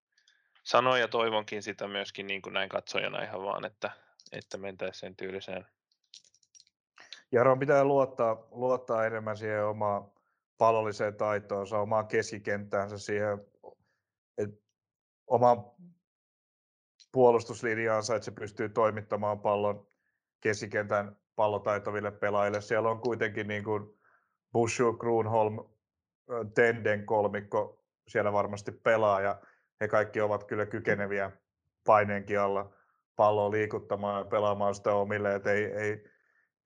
sanoa 0.62 0.98
ja 0.98 1.08
toivonkin 1.08 1.62
sitä 1.62 1.88
myöskin 1.88 2.26
niin 2.26 2.42
kuin 2.42 2.52
näin 2.52 2.68
katsojana 2.68 3.22
ihan 3.22 3.42
vaan, 3.42 3.64
että, 3.64 3.90
että 4.32 4.58
mentäisiin 4.58 5.00
sen 5.00 5.16
tyyliseen. 5.16 5.66
Jaron 7.32 7.58
pitää 7.58 7.84
luottaa, 7.84 8.46
luottaa 8.50 9.06
enemmän 9.06 9.36
siihen 9.36 9.64
omaan 9.64 10.10
pallolliseen 10.58 11.14
taitoonsa, 11.14 11.78
omaan 11.78 12.06
keskikenttäänsä, 12.06 12.98
siihen 12.98 13.46
että 14.38 14.56
omaan 15.26 15.56
puolustuslinjaansa, 17.12 18.14
että 18.14 18.24
se 18.24 18.30
pystyy 18.30 18.68
toimittamaan 18.68 19.40
pallon 19.40 19.86
keskikentän 20.40 21.16
pallotaitoville 21.36 22.10
pelaajille. 22.10 22.60
Siellä 22.60 22.90
on 22.90 23.00
kuitenkin 23.00 23.48
niin 23.48 23.64
kuin 23.64 24.00
Bushu, 24.52 24.92
Grunholm, 24.92 25.58
Tenden 26.54 27.06
kolmikko 27.06 27.84
siellä 28.08 28.32
varmasti 28.32 28.72
pelaa 28.72 29.20
ja 29.20 29.40
he 29.80 29.88
kaikki 29.88 30.20
ovat 30.20 30.44
kyllä 30.44 30.66
kykeneviä 30.66 31.30
paineenkin 31.86 32.40
alla 32.40 32.72
palloa 33.16 33.50
liikuttamaan 33.50 34.18
ja 34.18 34.24
pelaamaan 34.24 34.74
sitä 34.74 34.92
omille. 34.94 35.34
Et 35.34 35.46
ei, 35.46 35.64
ei, 35.64 36.04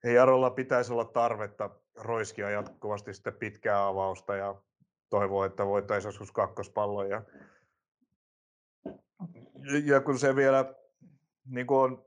ei 0.03 0.15
Jarolla 0.15 0.49
pitäisi 0.49 0.93
olla 0.93 1.05
tarvetta 1.05 1.69
roiskia 1.95 2.49
jatkuvasti 2.49 3.13
sitten 3.13 3.33
pitkää 3.33 3.87
avausta 3.87 4.35
ja 4.35 4.55
toivoa, 5.09 5.45
että 5.45 5.65
voitaisiin 5.65 6.07
joskus 6.07 6.31
kakkospallon. 6.31 7.09
Ja 7.09 7.21
ja 9.85 10.01
kun 10.01 10.19
se 10.19 10.35
vielä 10.35 10.73
niin 11.45 11.67
kuin 11.67 11.79
on 11.79 12.05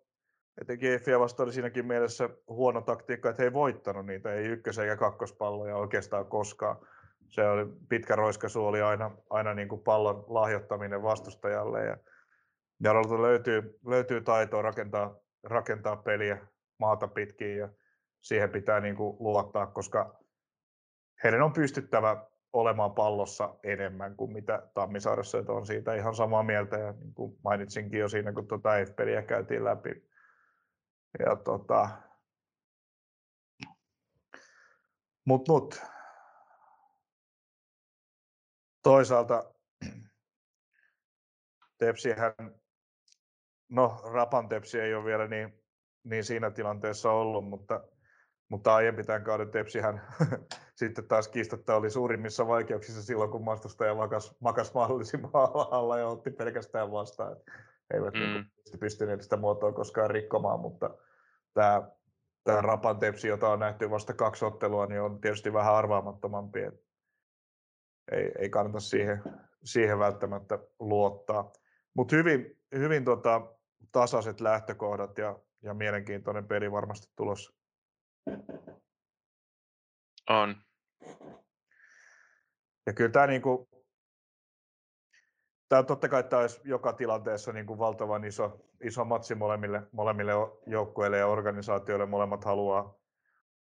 etenkin 0.60 0.92
Effiä 0.92 1.20
vastaan 1.20 1.44
oli 1.46 1.52
siinäkin 1.52 1.86
mielessä 1.86 2.28
huono 2.48 2.80
taktiikka, 2.80 3.30
että 3.30 3.42
he 3.42 3.46
ei 3.46 3.52
voittanut 3.52 4.06
niitä, 4.06 4.32
ei 4.32 4.46
ykkös- 4.46 4.78
eikä 4.78 4.96
kakkospalloja 4.96 5.76
oikeastaan 5.76 6.26
koskaan. 6.26 6.76
Se 7.28 7.48
oli, 7.48 7.66
pitkä 7.88 8.16
roiskaisu 8.16 8.66
oli 8.66 8.82
aina, 8.82 9.10
aina 9.30 9.54
niin 9.54 9.68
kuin 9.68 9.80
pallon 9.80 10.24
lahjoittaminen 10.28 11.02
vastustajalle 11.02 11.84
ja 11.84 11.96
Jarolta 12.84 13.22
löytyy, 13.22 13.78
löytyy 13.86 14.20
taitoa 14.20 14.62
rakentaa, 14.62 15.16
rakentaa 15.44 15.96
peliä 15.96 16.46
maata 16.78 17.08
pitkin 17.08 17.56
ja 17.56 17.68
siihen 18.20 18.50
pitää 18.50 18.80
niin 18.80 18.96
kuin 18.96 19.16
luottaa, 19.20 19.66
koska 19.66 20.18
heidän 21.24 21.42
on 21.42 21.52
pystyttävä 21.52 22.26
olemaan 22.52 22.92
pallossa 22.92 23.54
enemmän 23.62 24.16
kuin 24.16 24.32
mitä 24.32 24.68
Tammisaaressa, 24.74 25.38
että 25.38 25.52
on 25.52 25.66
siitä 25.66 25.94
ihan 25.94 26.14
samaa 26.14 26.42
mieltä 26.42 26.78
ja 26.78 26.92
niin 26.92 27.14
kuin 27.14 27.38
mainitsinkin 27.44 28.00
jo 28.00 28.08
siinä, 28.08 28.32
kun 28.32 28.48
tuota 28.48 28.70
F-peliä 28.86 29.22
käytiin 29.22 29.64
läpi. 29.64 30.08
Ja 31.18 31.36
tota, 31.36 31.88
mut, 35.24 35.48
mut. 35.48 35.82
Toisaalta 38.82 39.54
Tepsihän, 41.78 42.34
no 43.68 44.00
Rapan 44.12 44.48
Tepsi 44.48 44.80
ei 44.80 44.94
ole 44.94 45.04
vielä 45.04 45.28
niin, 45.28 45.64
niin 46.04 46.24
siinä 46.24 46.50
tilanteessa 46.50 47.10
ollut, 47.10 47.48
mutta, 47.48 47.84
mutta 48.48 48.74
aiempi 48.74 49.04
tämän 49.04 49.24
kauden 49.24 49.50
Tepsihän 49.50 50.00
sitten 50.78 51.08
taas 51.08 51.28
kiistatta 51.28 51.76
oli 51.76 51.90
suurimmissa 51.90 52.46
vaikeuksissa 52.46 53.02
silloin, 53.02 53.30
kun 53.30 53.44
vastustaja 53.44 53.94
makas, 53.94 54.36
makas 54.40 54.74
mahdollisimman 54.74 55.30
alhaalla 55.54 55.98
ja 55.98 56.08
otti 56.08 56.30
pelkästään 56.30 56.92
vastaan. 56.92 57.36
Eivät 57.94 58.14
mm. 58.14 58.20
niin 58.20 58.80
pystyneet 58.80 59.22
sitä 59.22 59.36
muotoa 59.36 59.72
koskaan 59.72 60.10
rikkomaan, 60.10 60.60
mutta 60.60 60.90
tämä, 61.54 61.90
tämä 62.44 62.60
Rapan 62.60 62.98
tepsi, 62.98 63.28
jota 63.28 63.48
on 63.48 63.58
nähty 63.58 63.90
vasta 63.90 64.14
kaksi 64.14 64.44
ottelua, 64.44 64.86
niin 64.86 65.00
on 65.00 65.20
tietysti 65.20 65.52
vähän 65.52 65.74
arvaamattomampi. 65.74 66.60
Ei, 68.12 68.32
ei 68.38 68.50
kannata 68.50 68.80
siihen, 68.80 69.22
siihen 69.64 69.98
välttämättä 69.98 70.58
luottaa. 70.80 71.52
Mutta 71.94 72.16
hyvin, 72.16 72.58
hyvin 72.74 73.04
tota, 73.04 73.40
tasaiset 73.92 74.40
lähtökohdat 74.40 75.18
ja, 75.18 75.38
ja 75.62 75.74
mielenkiintoinen 75.74 76.48
peli 76.48 76.72
varmasti 76.72 77.12
tulossa. 77.16 77.52
On. 80.30 80.67
Ja 82.88 82.94
kyllä 82.94 83.10
tämä 83.10 83.26
niin 83.26 83.42
kuin, 83.42 83.68
tämä 85.68 85.82
totta 85.82 86.08
kai 86.08 86.24
tämä 86.24 86.42
olisi 86.42 86.60
joka 86.64 86.92
tilanteessa 86.92 87.52
niin 87.52 87.66
kuin 87.66 87.78
valtavan 87.78 88.24
iso, 88.24 88.60
iso 88.80 89.04
matsi 89.04 89.34
molemmille, 89.34 89.82
molemmille 89.92 90.32
joukkueille 90.66 91.18
ja 91.18 91.26
organisaatioille. 91.26 92.06
Molemmat 92.06 92.44
haluaa, 92.44 92.98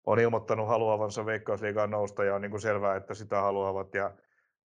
on 0.05 0.19
ilmoittanut 0.19 0.67
haluavansa 0.67 1.25
Veikkausliigaan 1.25 1.89
nousta 1.89 2.23
ja 2.23 2.35
on 2.35 2.41
niin 2.41 2.51
kuin 2.51 2.61
selvää, 2.61 2.95
että 2.95 3.13
sitä 3.13 3.41
haluavat. 3.41 3.93
Ja, 3.93 4.11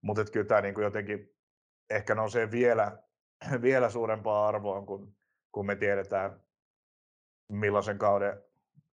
mutta 0.01 0.24
kyllä 0.24 0.47
tämä 0.47 0.60
niin 0.60 0.74
kuin 0.74 0.85
jotenkin 0.85 1.35
ehkä 1.90 2.14
nousee 2.14 2.51
vielä, 2.51 2.98
vielä 3.62 3.90
suurempaa 3.90 4.48
arvoa, 4.48 4.82
kun, 4.82 5.16
kun 5.52 5.66
me 5.66 5.76
tiedetään, 5.76 6.40
millaisen 7.48 7.98
kauden 7.98 8.43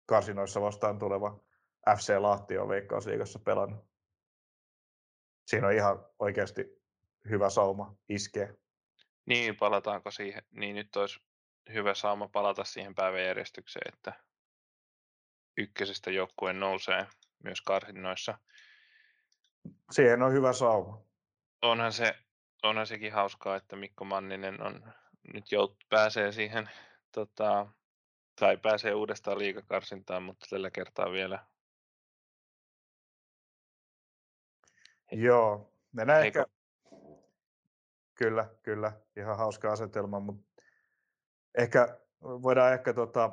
kasinoissa 0.05 0.61
vastaan 0.61 0.99
tuleva 0.99 1.39
FC 1.97 2.17
Lahti 2.17 2.57
on 2.57 2.69
Veikkausliigassa 2.69 3.39
pelannut. 3.39 3.88
Siinä 5.49 5.67
on 5.67 5.73
ihan 5.73 6.05
oikeasti 6.19 6.81
hyvä 7.29 7.49
sauma 7.49 7.95
iskee. 8.09 8.57
Niin, 9.25 9.55
palataanko 9.55 10.11
siihen? 10.11 10.43
Niin 10.51 10.75
nyt 10.75 10.95
olisi 10.95 11.19
hyvä 11.73 11.93
sauma 11.93 12.27
palata 12.27 12.63
siihen 12.63 12.95
päiväjärjestykseen, 12.95 13.93
että 13.93 14.13
ykkösestä 15.57 16.11
joukkueen 16.11 16.59
nousee 16.59 17.07
myös 17.43 17.61
karsinnoissa. 17.61 18.37
Siihen 19.91 20.21
on 20.21 20.33
hyvä 20.33 20.53
sauma. 20.53 21.01
Onhan, 21.61 21.93
se, 21.93 22.15
onhan 22.63 22.87
sekin 22.87 23.13
hauskaa, 23.13 23.55
että 23.55 23.75
Mikko 23.75 24.05
Manninen 24.05 24.61
on 24.61 24.93
nyt 25.33 25.51
jout, 25.51 25.77
pääsee 25.89 26.31
siihen, 26.31 26.69
tota, 27.11 27.67
tai 28.39 28.57
pääsee 28.57 28.93
uudestaan 28.93 29.39
liikakarsintaan, 29.39 30.23
mutta 30.23 30.45
tällä 30.49 30.71
kertaa 30.71 31.11
vielä 31.11 31.45
Joo, 35.11 35.73
mennään 35.91 36.23
Eikö? 36.23 36.39
ehkä... 36.39 36.51
Kyllä, 38.17 38.49
kyllä, 38.63 38.91
ihan 39.17 39.37
hauska 39.37 39.71
asetelma, 39.71 40.19
mutta 40.19 40.61
ehkä 41.57 41.99
voidaan 42.21 42.73
ehkä 42.73 42.93
tota, 42.93 43.31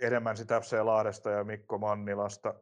enemmän 0.00 0.36
sitä 0.36 0.60
FC 0.60 0.72
Lahdesta 0.82 1.30
ja 1.30 1.44
Mikko 1.44 1.78
Mannilasta 1.78 2.54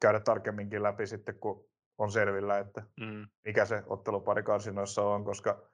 käydä 0.00 0.20
tarkemminkin 0.20 0.82
läpi 0.82 1.06
sitten, 1.06 1.38
kun 1.38 1.70
on 1.98 2.12
selvillä, 2.12 2.58
että 2.58 2.82
mm. 3.00 3.28
mikä 3.44 3.64
se 3.64 3.82
ottelupari 3.86 4.42
karsinoissa 4.42 5.02
on, 5.02 5.24
koska 5.24 5.70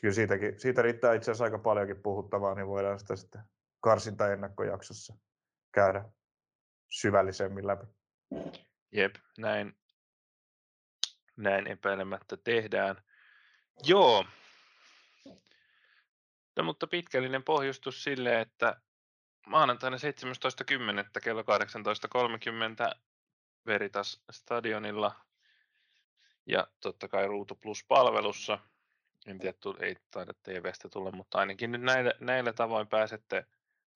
kyllä 0.00 0.14
siitäkin, 0.14 0.60
siitä 0.60 0.82
riittää 0.82 1.14
itse 1.14 1.30
asiassa 1.30 1.44
aika 1.44 1.58
paljonkin 1.58 2.02
puhuttavaa, 2.02 2.54
niin 2.54 2.66
voidaan 2.66 2.98
sitä 2.98 3.16
sitten 3.16 3.42
karsintaennakkojaksossa 3.80 5.14
käydä 5.74 6.04
syvällisemmin 6.88 7.66
läpi. 7.66 7.86
Jep, 8.92 9.14
näin 9.38 9.74
näin 11.40 11.66
epäilemättä 11.66 12.36
tehdään. 12.36 13.02
Joo. 13.84 14.26
No, 16.56 16.64
mutta 16.64 16.86
pitkällinen 16.86 17.42
pohjustus 17.42 18.04
sille, 18.04 18.40
että 18.40 18.80
maanantaina 19.46 19.96
17.10. 19.96 21.20
kello 21.22 21.42
18.30 21.42 23.00
Veritas 23.66 24.22
stadionilla 24.30 25.14
ja 26.46 26.66
totta 26.80 27.08
kai 27.08 27.26
Ruutu 27.26 27.54
Plus-palvelussa. 27.54 28.58
En 29.26 29.38
tiedä, 29.38 29.56
ei 29.80 29.96
taida 30.10 30.32
TVstä 30.42 30.88
tulla, 30.88 31.12
mutta 31.12 31.38
ainakin 31.38 31.72
nyt 31.72 31.82
näillä, 31.82 32.12
näillä 32.20 32.52
tavoin 32.52 32.86
pääsette 32.88 33.46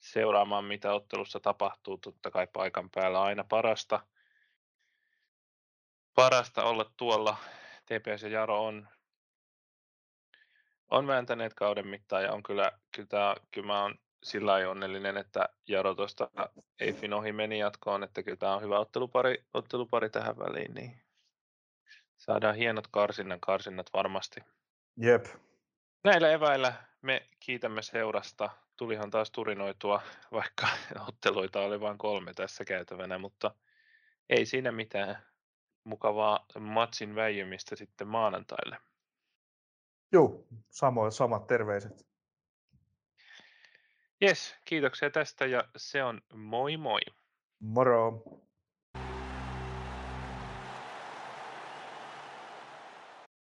seuraamaan, 0.00 0.64
mitä 0.64 0.92
ottelussa 0.92 1.40
tapahtuu. 1.40 1.98
Totta 1.98 2.30
kai 2.30 2.46
paikan 2.52 2.90
päällä 2.90 3.22
aina 3.22 3.44
parasta 3.48 4.06
parasta 6.14 6.64
olla 6.64 6.92
tuolla. 6.96 7.36
TPS 7.86 8.22
ja 8.22 8.28
Jaro 8.28 8.64
on, 8.64 8.88
on 10.90 11.06
vääntäneet 11.06 11.54
kauden 11.54 11.86
mittaan 11.86 12.22
ja 12.22 12.32
on 12.32 12.42
kyllä, 12.42 12.72
kyllä, 12.94 13.08
tää, 13.08 13.34
kyllä 13.50 13.66
mä 13.66 13.82
oon 13.82 13.94
sillä 14.22 14.54
onnellinen, 14.54 15.16
että 15.16 15.48
Jaro 15.68 15.94
tuosta 15.94 16.30
Eiffin 16.80 17.12
ohi 17.12 17.32
meni 17.32 17.58
jatkoon, 17.58 18.02
että 18.02 18.22
kyllä 18.22 18.36
tämä 18.36 18.54
on 18.54 18.62
hyvä 18.62 18.78
ottelupari, 18.78 19.44
ottelupari 19.54 20.10
tähän 20.10 20.38
väliin, 20.38 20.74
niin 20.74 21.02
saadaan 22.16 22.54
hienot 22.54 22.86
karsinnan 22.86 23.40
karsinnat 23.40 23.86
varmasti. 23.92 24.40
Jep. 24.96 25.26
Näillä 26.04 26.30
eväillä 26.30 26.72
me 27.02 27.26
kiitämme 27.40 27.82
seurasta. 27.82 28.50
Tulihan 28.76 29.10
taas 29.10 29.30
turinoitua, 29.30 30.02
vaikka 30.32 30.68
otteluita 31.08 31.60
oli 31.60 31.80
vain 31.80 31.98
kolme 31.98 32.34
tässä 32.34 32.64
käytävänä, 32.64 33.18
mutta 33.18 33.54
ei 34.28 34.46
siinä 34.46 34.72
mitään 34.72 35.22
mukavaa 35.84 36.46
matsin 36.58 37.14
väijymistä 37.14 37.76
sitten 37.76 38.08
maanantaille. 38.08 38.78
Joo, 40.12 40.46
samoin, 40.70 41.12
samat 41.12 41.46
terveiset. 41.46 42.06
Jes, 44.20 44.56
kiitoksia 44.64 45.10
tästä 45.10 45.46
ja 45.46 45.64
se 45.76 46.04
on 46.04 46.20
moi 46.34 46.76
moi. 46.76 47.00
Moro. 47.60 48.22